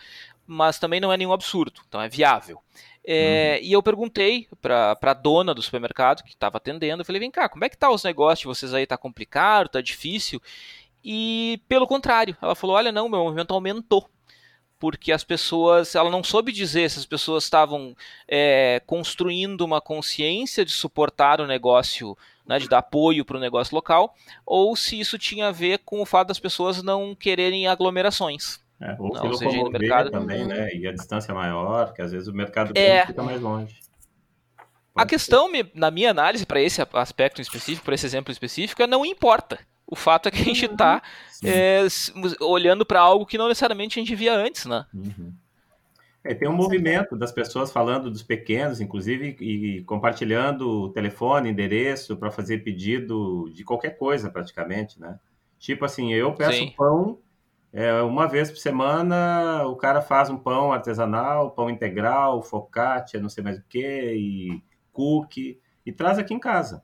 mas 0.46 0.78
também 0.78 1.00
não 1.00 1.12
é 1.12 1.16
nenhum 1.16 1.32
absurdo, 1.32 1.80
então 1.88 2.00
é 2.00 2.08
viável. 2.08 2.60
É, 3.04 3.58
uhum. 3.58 3.66
E 3.66 3.72
eu 3.72 3.82
perguntei 3.82 4.46
para 4.60 4.96
a 5.00 5.14
dona 5.14 5.54
do 5.54 5.62
supermercado 5.62 6.22
que 6.22 6.30
estava 6.30 6.58
atendendo, 6.58 7.00
eu 7.00 7.04
falei, 7.04 7.18
vem 7.18 7.30
cá, 7.30 7.48
como 7.48 7.64
é 7.64 7.68
que 7.68 7.76
tá 7.76 7.90
os 7.90 8.04
negócios 8.04 8.40
de 8.40 8.46
vocês 8.46 8.74
aí? 8.74 8.86
Tá 8.86 8.96
complicado, 8.96 9.68
tá 9.68 9.80
difícil? 9.80 10.40
E 11.05 11.62
pelo 11.68 11.86
contrário, 11.86 12.36
ela 12.40 12.55
falou, 12.55 12.76
olha 12.76 12.92
não, 12.92 13.09
meu 13.09 13.24
movimento 13.24 13.55
aumentou 13.55 14.09
porque 14.80 15.12
as 15.12 15.22
pessoas, 15.22 15.94
ela 15.94 16.11
não 16.11 16.24
soube 16.24 16.51
dizer 16.51 16.90
se 16.90 16.98
as 16.98 17.05
pessoas 17.05 17.44
estavam 17.44 17.94
é, 18.26 18.80
construindo 18.86 19.61
uma 19.61 19.78
consciência 19.78 20.64
de 20.64 20.72
suportar 20.72 21.38
o 21.38 21.46
negócio, 21.46 22.16
né, 22.46 22.59
de 22.59 22.66
dar 22.66 22.78
apoio 22.78 23.22
para 23.22 23.36
o 23.36 23.40
negócio 23.40 23.74
local, 23.74 24.14
ou 24.44 24.74
se 24.74 24.98
isso 24.98 25.18
tinha 25.18 25.48
a 25.48 25.53
ver 25.53 25.80
com 25.84 26.01
o 26.01 26.07
fato 26.07 26.28
das 26.28 26.40
pessoas 26.40 26.82
não 26.82 27.14
quererem 27.14 27.68
aglomerações. 27.68 28.59
É, 28.80 28.96
ou 28.98 29.12
não, 29.12 29.34
se 29.34 29.44
no 29.44 29.70
mercado 29.70 30.11
também, 30.11 30.46
né, 30.46 30.74
e 30.74 30.86
a 30.86 30.92
distância 30.92 31.34
maior, 31.34 31.92
que 31.92 32.01
às 32.01 32.11
vezes 32.11 32.26
o 32.26 32.32
mercado 32.32 32.72
é... 32.74 33.05
fica 33.05 33.22
mais 33.22 33.38
longe. 33.38 33.78
Pode 34.94 35.05
a 35.05 35.07
questão, 35.07 35.51
na 35.74 35.90
minha 35.90 36.11
análise, 36.11 36.46
para 36.46 36.61
esse 36.61 36.82
aspecto 36.94 37.42
específico, 37.42 37.84
para 37.84 37.94
esse 37.94 38.07
exemplo 38.07 38.32
específico, 38.32 38.82
é 38.82 38.86
não 38.86 39.05
importa. 39.05 39.59
O 39.91 39.97
fato 39.97 40.28
é 40.28 40.30
que 40.30 40.41
a 40.41 40.45
gente 40.45 40.64
está 40.64 41.03
uhum. 41.43 41.51
é, 41.51 41.86
olhando 42.41 42.86
para 42.86 43.01
algo 43.01 43.26
que 43.26 43.36
não 43.36 43.49
necessariamente 43.49 43.99
a 43.99 44.03
gente 44.03 44.14
via 44.14 44.34
antes, 44.34 44.66
né? 44.66 44.86
Uhum. 44.95 45.32
É, 46.22 46.34
tem 46.34 46.49
um 46.49 46.55
movimento 46.55 47.16
das 47.16 47.32
pessoas 47.32 47.72
falando 47.72 48.11
dos 48.11 48.22
pequenos, 48.22 48.80
inclusive, 48.80 49.36
e 49.41 49.82
compartilhando 49.84 50.68
o 50.68 50.88
telefone, 50.91 51.51
endereço 51.51 52.16
para 52.16 52.30
fazer 52.30 52.59
pedido 52.59 53.51
de 53.55 53.64
qualquer 53.64 53.97
coisa, 53.97 54.30
praticamente, 54.30 55.01
né? 55.01 55.18
Tipo 55.59 55.84
assim, 55.84 56.12
eu 56.12 56.32
peço 56.34 56.59
Sim. 56.59 56.74
pão 56.76 57.18
é, 57.72 58.03
uma 58.03 58.26
vez 58.26 58.51
por 58.51 58.59
semana, 58.59 59.64
o 59.66 59.76
cara 59.76 60.03
faz 60.03 60.28
um 60.28 60.36
pão 60.36 60.72
artesanal, 60.72 61.53
pão 61.53 61.70
integral, 61.70 62.43
focaccia, 62.43 63.20
não 63.20 63.28
sei 63.28 63.45
mais 63.45 63.59
o 63.59 63.64
que, 63.68 64.12
e 64.12 64.62
cookie, 64.93 65.61
e 65.86 65.93
traz 65.93 66.18
aqui 66.18 66.34
em 66.34 66.41
casa. 66.41 66.82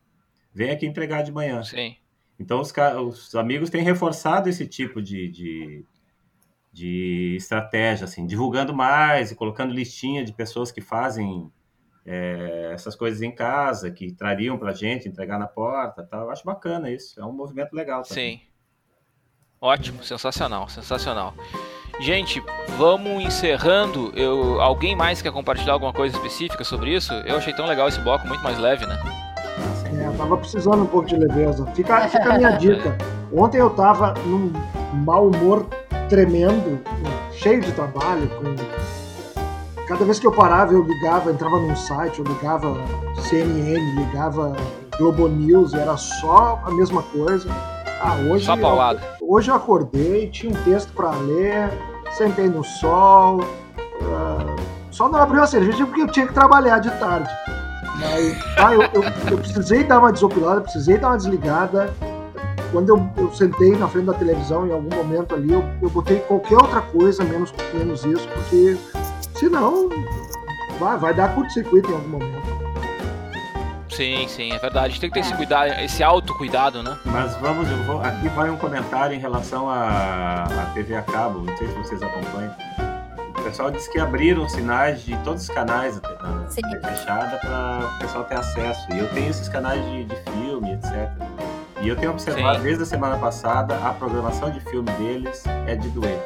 Vem 0.55 0.71
aqui 0.71 0.87
entregar 0.87 1.23
de 1.23 1.33
manhã. 1.33 1.63
Sim. 1.63 1.97
Então, 2.39 2.61
os, 2.61 2.73
os 2.73 3.35
amigos 3.35 3.71
têm 3.71 3.83
reforçado 3.83 4.49
esse 4.49 4.67
tipo 4.67 5.01
de, 5.01 5.29
de, 5.29 5.85
de, 6.73 7.35
estratégia, 7.37 8.05
assim, 8.05 8.27
divulgando 8.27 8.75
mais 8.75 9.31
e 9.31 9.35
colocando 9.35 9.73
listinha 9.73 10.25
de 10.25 10.33
pessoas 10.33 10.71
que 10.71 10.81
fazem 10.81 11.51
é, 12.05 12.71
essas 12.73 12.95
coisas 12.95 13.23
em 13.23 13.35
casa, 13.35 13.91
que 13.91 14.13
trariam 14.13 14.59
para 14.59 14.71
a 14.71 14.75
gente, 14.75 15.09
entregar 15.09 15.39
na 15.39 15.47
porta 15.47 16.03
tal. 16.03 16.25
Eu 16.25 16.31
acho 16.31 16.45
bacana 16.45 16.91
isso. 16.91 17.19
É 17.19 17.25
um 17.25 17.33
movimento 17.33 17.73
legal. 17.73 18.05
Sim. 18.05 18.41
Ótimo, 19.59 20.05
sensacional, 20.05 20.69
sensacional. 20.69 21.35
Gente, 21.99 22.43
vamos 22.77 23.25
encerrando. 23.25 24.13
Eu, 24.15 24.61
alguém 24.61 24.95
mais 24.95 25.23
quer 25.23 25.33
compartilhar 25.33 25.73
alguma 25.73 25.95
coisa 25.95 26.15
específica 26.15 26.63
sobre 26.63 26.95
isso? 26.95 27.13
Eu 27.13 27.37
achei 27.39 27.55
tão 27.55 27.67
legal 27.67 27.89
esse 27.89 28.01
bloco, 28.01 28.29
muito 28.29 28.45
mais 28.45 28.59
leve, 28.59 28.85
né? 28.85 29.26
Tava 30.27 30.39
precisando 30.39 30.83
um 30.83 30.87
pouco 30.87 31.07
de 31.07 31.15
leveza. 31.15 31.65
Fica, 31.67 32.09
fica 32.09 32.35
a 32.35 32.37
minha 32.37 32.51
dica. 32.51 32.99
Ontem 33.33 33.59
eu 33.59 33.71
tava 33.71 34.13
num 34.27 34.53
mau 35.05 35.29
humor 35.29 35.65
tremendo, 36.09 36.81
cheio 37.31 37.61
de 37.61 37.71
trabalho, 37.71 38.29
com... 38.31 39.85
cada 39.87 40.05
vez 40.05 40.19
que 40.19 40.27
eu 40.27 40.33
parava 40.33 40.73
eu 40.73 40.83
ligava, 40.83 41.31
entrava 41.31 41.61
num 41.61 41.77
site, 41.77 42.19
eu 42.19 42.25
ligava 42.25 42.75
CNN, 43.29 43.79
ligava 43.95 44.57
Globo 44.99 45.29
News, 45.29 45.75
era 45.75 45.97
só 45.97 46.61
a 46.65 46.73
mesma 46.73 47.05
coisa. 47.05 47.49
Ah, 48.03 48.17
hoje, 48.29 48.47
só 48.47 48.57
paulado. 48.57 49.01
Eu, 49.21 49.31
hoje 49.31 49.49
eu 49.49 49.55
acordei, 49.55 50.29
tinha 50.29 50.53
um 50.53 50.65
texto 50.65 50.93
para 50.93 51.11
ler, 51.11 51.71
sentei 52.11 52.49
no 52.49 52.65
sol, 52.65 53.43
uh, 53.43 54.57
só 54.91 55.09
não 55.09 55.21
abri 55.21 55.39
a 55.39 55.47
cerveja 55.47 55.87
porque 55.87 56.03
eu 56.03 56.09
tinha 56.09 56.27
que 56.27 56.35
trabalhar 56.35 56.81
de 56.81 56.91
tarde. 56.99 57.31
Mas, 57.99 58.37
ah, 58.59 58.75
eu, 58.75 58.83
eu, 58.83 59.03
eu, 59.31 59.39
precisei 59.39 59.85
dar 59.85 59.99
uma 59.99 60.13
desopilada, 60.13 60.61
precisei 60.61 60.99
dar 60.99 61.09
uma 61.09 61.17
desligada. 61.17 61.93
quando 62.71 62.91
eu, 62.91 63.11
eu, 63.17 63.33
sentei 63.33 63.77
na 63.77 63.89
frente 63.89 64.07
da 64.07 64.15
televisão 64.15 64.67
em 64.67 64.73
algum 64.73 64.95
momento 64.95 65.35
ali, 65.35 65.53
eu, 65.53 65.65
eu 65.81 65.89
botei 65.89 66.21
qualquer 66.21 66.57
outra 66.57 66.83
coisa 66.83 67.25
menos, 67.25 67.53
menos 67.73 68.05
isso, 68.05 68.29
porque 68.29 68.77
senão 69.39 69.89
vai, 70.79 70.99
vai 70.99 71.15
dar 71.15 71.35
curto-circuito 71.35 71.91
em 71.91 71.95
algum 71.95 72.09
momento. 72.09 72.57
Sim, 73.97 74.29
sim, 74.29 74.53
é 74.53 74.59
verdade. 74.59 74.87
A 74.87 74.89
gente 74.91 75.01
tem 75.01 75.09
que 75.09 75.15
ter 75.15 75.21
esse 75.21 75.35
cuidado, 75.35 75.71
esse 75.81 76.03
autocuidado, 76.03 76.83
né? 76.83 76.99
Mas 77.07 77.35
vamos, 77.37 77.67
vou, 77.87 78.03
aqui 78.03 78.29
vai 78.29 78.51
um 78.51 78.57
comentário 78.59 79.17
em 79.17 79.19
relação 79.19 79.71
à 79.71 80.71
TV 80.75 80.95
a 80.95 81.03
cabo, 81.03 81.39
não 81.39 81.57
sei 81.57 81.67
se 81.67 81.75
vocês 81.75 82.03
acompanham. 82.03 82.55
O 83.47 83.49
pessoal 83.49 83.71
disse 83.71 83.89
que 83.89 84.01
abriram 84.01 84.49
sinais 84.49 85.05
de 85.05 85.17
todos 85.19 85.45
os 85.45 85.49
canais 85.49 86.03
na 86.03 86.49
TV 86.53 86.81
fechada 86.81 87.39
para 87.39 87.95
o 87.95 87.99
pessoal 88.01 88.25
ter 88.25 88.35
acesso. 88.35 88.93
E 88.93 88.99
eu 88.99 89.09
tenho 89.11 89.31
esses 89.31 89.49
canais 89.49 89.81
de, 89.85 90.05
de 90.05 90.17
filme, 90.33 90.73
etc. 90.73 91.09
E 91.81 91.87
eu 91.87 91.95
tenho 91.95 92.11
observado 92.11 92.59
Sim. 92.59 92.65
desde 92.65 92.83
a 92.83 92.87
semana 92.87 93.17
passada 93.17 93.77
a 93.87 93.93
programação 93.93 94.51
de 94.51 94.59
filme 94.59 94.91
deles 94.99 95.45
é 95.69 95.77
de 95.77 95.89
doer. 95.91 96.19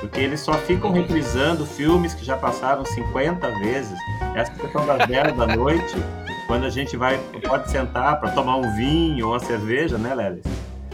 Porque 0.00 0.20
eles 0.20 0.40
só 0.40 0.52
ficam 0.52 0.90
uhum. 0.90 0.96
reprisando 0.96 1.64
filmes 1.64 2.12
que 2.12 2.26
já 2.26 2.36
passaram 2.36 2.84
50 2.84 3.50
vezes. 3.60 3.98
Essa 4.34 4.52
questão 4.52 4.84
das 4.84 5.08
10 5.08 5.34
da 5.38 5.46
noite 5.46 5.96
quando 6.46 6.66
a 6.66 6.70
gente 6.70 6.94
vai, 6.94 7.18
pode 7.42 7.70
sentar 7.70 8.20
para 8.20 8.32
tomar 8.32 8.56
um 8.56 8.76
vinho 8.76 9.28
ou 9.28 9.32
uma 9.32 9.40
cerveja, 9.40 9.96
né, 9.96 10.14
Lelis? 10.14 10.44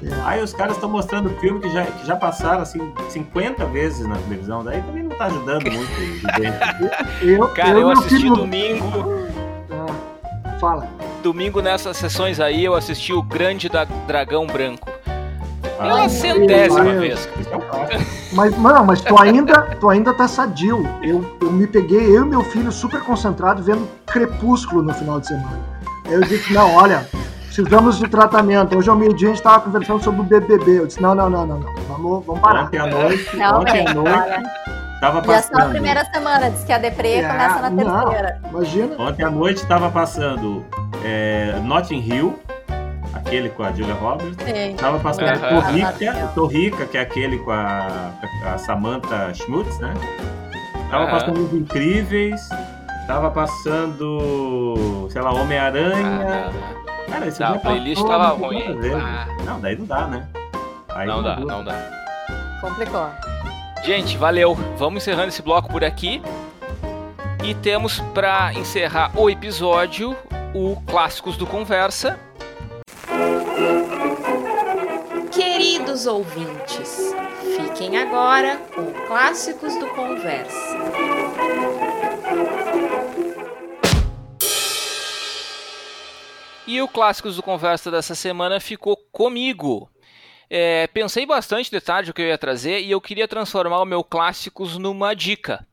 É. 0.02 0.20
Aí 0.24 0.42
os 0.42 0.52
caras 0.52 0.76
estão 0.76 0.88
mostrando 0.88 1.28
filme 1.40 1.60
que 1.60 1.70
já, 1.70 1.84
que 1.84 2.06
já 2.06 2.16
passaram 2.16 2.62
assim 2.62 2.80
50 3.10 3.66
vezes 3.66 4.06
na 4.06 4.16
televisão, 4.16 4.64
daí 4.64 4.80
também 4.82 5.02
não 5.02 5.09
tá 5.20 5.26
ajudando 5.26 5.70
muito. 5.70 5.90
eu, 7.22 7.48
Cara, 7.48 7.70
eu, 7.72 7.80
eu 7.80 7.90
assisti 7.90 8.28
domingo. 8.30 9.26
Ah, 9.70 10.58
fala. 10.58 10.88
Domingo 11.22 11.60
nessas 11.60 11.98
sessões 11.98 12.40
aí 12.40 12.64
eu 12.64 12.74
assisti 12.74 13.12
o 13.12 13.22
Grande 13.22 13.68
da 13.68 13.84
Dragão 13.84 14.46
Branco. 14.46 14.88
Pela 15.76 16.08
centésima 16.08 16.94
vez. 16.94 17.28
Mas, 18.32 18.56
mano, 18.56 18.84
mas 18.84 19.00
tu 19.00 19.20
ainda, 19.20 19.62
tu 19.78 19.88
ainda 19.88 20.14
tá 20.14 20.26
sadio. 20.26 20.86
Eu, 21.02 21.36
eu 21.40 21.50
me 21.50 21.66
peguei, 21.66 22.16
eu 22.16 22.24
e 22.24 22.28
meu 22.28 22.42
filho, 22.42 22.70
super 22.70 23.00
concentrado, 23.00 23.62
vendo 23.62 23.88
Crepúsculo 24.06 24.82
no 24.82 24.94
final 24.94 25.20
de 25.20 25.28
semana. 25.28 25.60
Aí 26.06 26.14
eu 26.14 26.20
disse, 26.20 26.52
não, 26.52 26.74
olha, 26.74 27.06
precisamos 27.46 27.98
de 27.98 28.08
tratamento. 28.08 28.76
Hoje 28.76 28.88
ao 28.88 28.96
meio-dia 28.96 29.28
a 29.28 29.32
gente 29.32 29.42
tava 29.42 29.60
conversando 29.60 30.02
sobre 30.02 30.20
o 30.20 30.24
BBB. 30.24 30.80
Eu 30.80 30.86
disse, 30.86 31.00
não, 31.00 31.14
não, 31.14 31.28
não, 31.28 31.46
não, 31.46 31.60
não. 31.60 31.74
Vamos, 31.88 32.26
vamos 32.26 32.40
parar. 32.40 32.64
Ontem 32.64 32.78
à 32.78 32.86
noite, 32.86 33.36
não, 33.36 33.60
ontem 33.60 33.86
à 33.86 33.94
noite, 33.94 34.42
tava 35.00 35.22
passando. 35.22 35.52
Já 35.52 35.60
só 35.60 35.66
a 35.66 35.70
primeira 35.70 36.04
semana, 36.04 36.50
diz 36.50 36.64
que 36.64 36.72
a 36.72 36.78
deprê 36.78 37.22
começa 37.22 37.70
na 37.70 37.70
terceira. 37.70 38.40
Não, 38.42 38.50
imagina. 38.50 38.96
Ontem 38.98 39.24
à 39.24 39.30
noite 39.30 39.66
tava 39.66 39.90
passando 39.90 40.64
é, 41.04 41.58
Notting 41.62 42.00
Hill, 42.00 42.38
aquele 43.14 43.48
com 43.50 43.62
a 43.62 43.72
Julia 43.72 43.94
Roberts. 43.94 44.36
Sim. 44.44 44.76
Tava 44.76 44.98
passando 45.00 45.28
uhum. 45.28 45.60
Torrica, 45.60 46.28
Torrica, 46.34 46.86
que 46.86 46.98
é 46.98 47.00
aquele 47.00 47.38
com 47.38 47.50
a, 47.50 48.12
a 48.52 48.58
Samantha 48.58 49.32
Schmutz, 49.34 49.78
né? 49.78 49.94
Tava 50.90 51.04
uhum. 51.04 51.10
passando 51.10 51.44
Os 51.44 51.52
Incríveis. 51.52 52.48
Tava 53.06 53.28
passando, 53.30 55.08
sei 55.10 55.20
lá, 55.20 55.32
Homem-Aranha. 55.32 56.50
Ah, 56.54 57.10
Cara, 57.10 57.26
esse 57.26 57.40
não, 57.40 57.54
a 57.54 57.58
playlist 57.58 58.06
tava 58.06 58.28
ruim. 58.28 58.78
Ah. 58.94 59.26
Não, 59.44 59.60
daí 59.60 59.76
não 59.76 59.84
dá, 59.84 60.06
né? 60.06 60.28
Aí 60.90 61.08
não, 61.08 61.16
não 61.16 61.22
dá, 61.22 61.36
não 61.36 61.64
dá. 61.64 61.74
Complicou. 62.60 63.10
Gente, 63.90 64.16
valeu. 64.16 64.54
Vamos 64.78 65.02
encerrando 65.02 65.30
esse 65.30 65.42
bloco 65.42 65.68
por 65.68 65.82
aqui. 65.82 66.22
E 67.44 67.56
temos 67.56 67.98
para 68.14 68.54
encerrar 68.54 69.10
o 69.18 69.28
episódio 69.28 70.16
o 70.54 70.80
Clássicos 70.86 71.36
do 71.36 71.44
Conversa, 71.44 72.16
Queridos 75.32 76.06
ouvintes, 76.06 77.12
fiquem 77.56 77.96
agora 77.96 78.58
com 78.72 78.92
Clássicos 79.08 79.74
do 79.74 79.88
Conversa. 79.88 80.76
E 86.64 86.80
o 86.80 86.86
Clássicos 86.86 87.34
do 87.34 87.42
Conversa 87.42 87.90
dessa 87.90 88.14
semana 88.14 88.60
ficou 88.60 88.96
comigo. 89.10 89.90
É, 90.52 90.88
pensei 90.88 91.24
bastante 91.24 91.70
de 91.70 91.80
tarde 91.80 92.10
o 92.10 92.14
que 92.14 92.20
eu 92.20 92.26
ia 92.26 92.36
trazer 92.36 92.80
e 92.80 92.90
eu 92.90 93.00
queria 93.00 93.28
transformar 93.28 93.80
o 93.80 93.84
meu 93.84 94.02
Clássicos 94.02 94.76
numa 94.76 95.14
dica. 95.14 95.64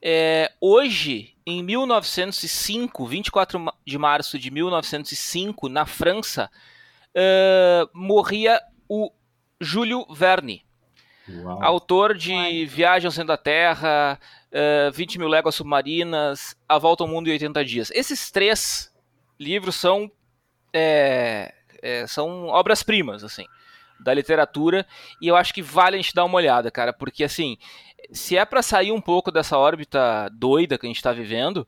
É, 0.00 0.50
hoje, 0.60 1.36
em 1.46 1.62
1905, 1.62 3.06
24 3.06 3.72
de 3.86 3.98
março 3.98 4.38
de 4.38 4.50
1905, 4.50 5.68
na 5.68 5.84
França, 5.84 6.50
uh, 7.14 7.88
morria 7.92 8.60
o 8.88 9.10
Júlio 9.60 10.06
Verne, 10.10 10.64
Uau. 11.28 11.62
autor 11.62 12.16
de 12.16 12.66
Viagem 12.66 13.06
ao 13.06 13.12
Centro 13.12 13.28
da 13.28 13.36
Terra, 13.36 14.18
uh, 14.50 14.92
20 14.92 15.18
mil 15.18 15.28
léguas 15.28 15.54
submarinas, 15.54 16.56
A 16.68 16.78
Volta 16.78 17.04
ao 17.04 17.08
Mundo 17.08 17.28
em 17.28 17.32
80 17.32 17.64
Dias. 17.64 17.90
Esses 17.92 18.30
três 18.30 18.90
livros 19.38 19.74
são, 19.74 20.10
é, 20.72 21.54
é, 21.82 22.06
são 22.06 22.46
obras-primas, 22.48 23.24
assim, 23.24 23.46
da 24.00 24.12
literatura, 24.12 24.86
e 25.20 25.28
eu 25.28 25.36
acho 25.36 25.52
que 25.54 25.62
vale 25.62 25.96
a 25.96 26.00
gente 26.00 26.14
dar 26.14 26.24
uma 26.24 26.36
olhada, 26.36 26.70
cara, 26.70 26.92
porque, 26.92 27.24
assim, 27.24 27.56
se 28.12 28.36
é 28.36 28.44
para 28.44 28.62
sair 28.62 28.92
um 28.92 29.00
pouco 29.00 29.30
dessa 29.30 29.58
órbita 29.58 30.28
doida 30.32 30.78
que 30.78 30.86
a 30.86 30.88
gente 30.88 30.96
está 30.96 31.12
vivendo, 31.12 31.66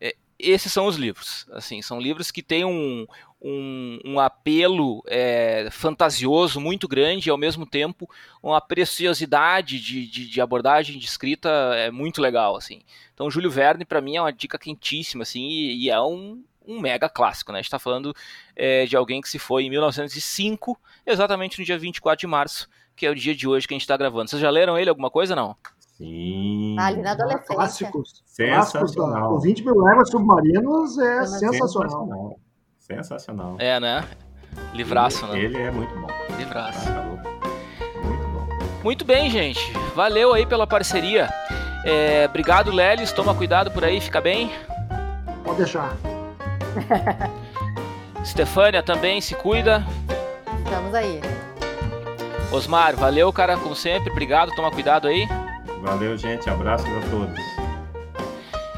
é, 0.00 0.14
esses 0.38 0.72
são 0.72 0.86
os 0.86 0.96
livros. 0.96 1.46
Assim, 1.52 1.80
são 1.82 2.00
livros 2.00 2.30
que 2.30 2.42
têm 2.42 2.64
um, 2.64 3.06
um, 3.40 3.98
um 4.04 4.20
apelo 4.20 5.02
é, 5.06 5.68
fantasioso 5.70 6.60
muito 6.60 6.88
grande 6.88 7.28
e 7.28 7.30
ao 7.30 7.38
mesmo 7.38 7.64
tempo 7.64 8.08
uma 8.42 8.60
preciosidade 8.60 9.80
de, 9.80 10.06
de, 10.08 10.28
de, 10.28 10.40
abordagem 10.40 10.98
de 10.98 11.06
escrita 11.06 11.48
é 11.76 11.90
muito 11.90 12.20
legal 12.20 12.56
assim 12.56 12.80
então 13.14 13.30
Júlio 13.30 13.50
Verne 13.50 13.84
para 13.84 14.00
mim 14.00 14.16
é 14.16 14.20
uma 14.20 14.32
dica 14.32 14.58
quentíssima 14.58 15.22
assim 15.22 15.46
e, 15.46 15.84
e 15.84 15.90
é 15.90 16.00
um, 16.00 16.42
um 16.68 16.80
mega 16.80 17.08
clássico 17.08 17.50
né 17.50 17.58
a 17.58 17.62
gente 17.62 17.66
está 17.66 17.78
falando 17.78 18.14
é, 18.54 18.84
de 18.84 18.96
alguém 18.96 19.20
que 19.20 19.28
se 19.28 19.38
foi 19.38 19.64
em 19.64 19.70
1905 19.70 20.78
exatamente 21.06 21.58
no 21.58 21.64
dia 21.64 21.78
24 21.78 22.20
de 22.20 22.26
março 22.26 22.68
que 22.94 23.06
é 23.06 23.10
o 23.10 23.14
dia 23.14 23.34
de 23.34 23.48
hoje 23.48 23.66
que 23.66 23.74
a 23.74 23.76
gente 23.76 23.82
está 23.82 23.96
gravando 23.96 24.28
vocês 24.28 24.42
já 24.42 24.50
leram 24.50 24.78
ele 24.78 24.90
alguma 24.90 25.10
coisa 25.10 25.34
não 25.34 25.56
Sim. 25.98 26.76
Ali 26.78 27.02
na 27.02 27.10
adolescência. 27.10 27.56
Clássicos. 27.56 28.22
Sensacional. 28.24 29.30
Clássicos, 29.30 29.36
o 29.36 29.40
20 29.40 29.64
mil 29.64 29.80
léguas 29.82 30.10
submarinos 30.10 30.96
é 30.96 31.26
sensacional. 31.26 31.52
sensacional. 31.52 32.40
Sensacional. 32.78 33.56
É, 33.58 33.80
né? 33.80 34.04
Livraço, 34.72 35.24
ele, 35.26 35.32
né? 35.32 35.44
Ele 35.44 35.58
é 35.58 35.70
muito 35.70 35.92
bom. 35.98 36.06
Livraço. 36.38 36.88
muito 38.04 38.28
bom. 38.28 38.48
Muito 38.84 39.04
bem, 39.04 39.28
gente. 39.28 39.60
Valeu 39.94 40.32
aí 40.32 40.46
pela 40.46 40.66
parceria. 40.66 41.28
É, 41.84 42.26
obrigado, 42.26 42.70
Lelis. 42.70 43.12
Toma 43.12 43.34
cuidado 43.34 43.70
por 43.72 43.84
aí, 43.84 44.00
fica 44.00 44.20
bem. 44.20 44.50
Pode 45.44 45.58
deixar. 45.58 45.96
Stefânia 48.24 48.82
também, 48.82 49.20
se 49.20 49.34
cuida. 49.34 49.84
Estamos 50.64 50.94
aí. 50.94 51.20
Osmar, 52.50 52.96
valeu, 52.96 53.32
cara, 53.32 53.56
como 53.56 53.74
sempre. 53.74 54.10
Obrigado, 54.10 54.54
toma 54.54 54.70
cuidado 54.70 55.08
aí. 55.08 55.26
Valeu, 55.82 56.16
gente. 56.16 56.48
Abraços 56.48 56.86
a 56.86 57.10
todos. 57.10 57.38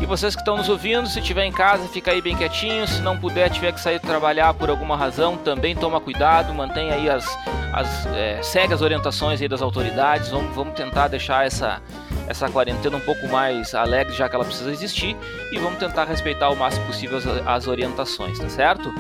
E 0.00 0.06
vocês 0.06 0.34
que 0.34 0.40
estão 0.40 0.56
nos 0.56 0.68
ouvindo, 0.68 1.06
se 1.06 1.20
estiver 1.20 1.44
em 1.44 1.52
casa, 1.52 1.86
fica 1.88 2.10
aí 2.10 2.22
bem 2.22 2.34
quietinho. 2.34 2.86
Se 2.86 3.02
não 3.02 3.18
puder, 3.18 3.50
tiver 3.50 3.72
que 3.72 3.80
sair 3.80 4.00
trabalhar 4.00 4.54
por 4.54 4.70
alguma 4.70 4.96
razão, 4.96 5.36
também 5.36 5.76
toma 5.76 6.00
cuidado, 6.00 6.54
mantenha 6.54 6.94
aí 6.94 7.08
as, 7.08 7.26
as 7.72 8.06
é, 8.06 8.42
segue 8.42 8.74
as 8.74 8.82
orientações 8.82 9.40
das 9.48 9.62
autoridades. 9.62 10.28
Vamos, 10.28 10.54
vamos 10.54 10.74
tentar 10.74 11.08
deixar 11.08 11.46
essa 11.46 11.80
essa 12.28 12.48
quarentena 12.48 12.96
um 12.96 13.00
pouco 13.00 13.26
mais 13.26 13.74
alegre, 13.74 14.14
já 14.14 14.28
que 14.28 14.36
ela 14.36 14.44
precisa 14.44 14.70
existir, 14.70 15.16
e 15.50 15.58
vamos 15.58 15.80
tentar 15.80 16.04
respeitar 16.04 16.48
o 16.50 16.56
máximo 16.56 16.86
possível 16.86 17.18
as, 17.18 17.26
as 17.26 17.66
orientações, 17.66 18.38
tá 18.38 18.48
certo? 18.48 18.94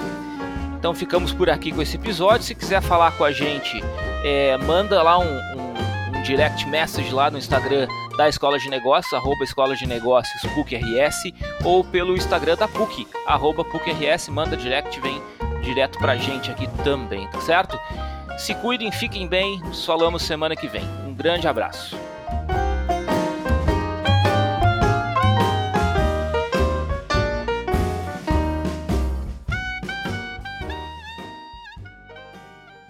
Então 0.76 0.92
ficamos 0.92 1.32
por 1.32 1.48
aqui 1.48 1.70
com 1.70 1.80
esse 1.80 1.96
episódio. 1.96 2.42
Se 2.42 2.56
quiser 2.56 2.82
falar 2.82 3.12
com 3.12 3.22
a 3.22 3.30
gente, 3.30 3.80
é, 4.24 4.56
manda 4.56 5.00
lá 5.00 5.16
um, 5.18 5.30
um, 5.30 6.18
um 6.18 6.22
direct 6.22 6.66
message 6.66 7.12
lá 7.12 7.30
no 7.30 7.38
Instagram 7.38 7.86
da 8.16 8.28
Escola 8.28 8.58
de 8.58 8.68
Negócios, 8.68 9.12
arroba 9.14 9.44
Escola 9.44 9.76
de 9.76 9.86
Negócios 9.86 10.42
PUC-RS, 10.52 11.32
ou 11.64 11.84
pelo 11.84 12.16
Instagram 12.16 12.56
da 12.56 12.66
PUC, 12.66 13.06
arroba 13.26 13.64
PUC-RS, 13.64 14.28
manda 14.28 14.56
direct, 14.56 14.98
vem 15.00 15.22
direto 15.62 15.98
pra 15.98 16.16
gente 16.16 16.50
aqui 16.50 16.66
também, 16.82 17.28
tá 17.28 17.40
certo? 17.42 17.78
Se 18.40 18.54
cuidem, 18.54 18.90
fiquem 18.90 19.28
bem, 19.28 19.60
nos 19.60 19.84
falamos 19.84 20.22
semana 20.22 20.56
que 20.56 20.66
vem. 20.66 20.82
Um 21.06 21.12
grande 21.12 21.46
abraço. 21.46 21.94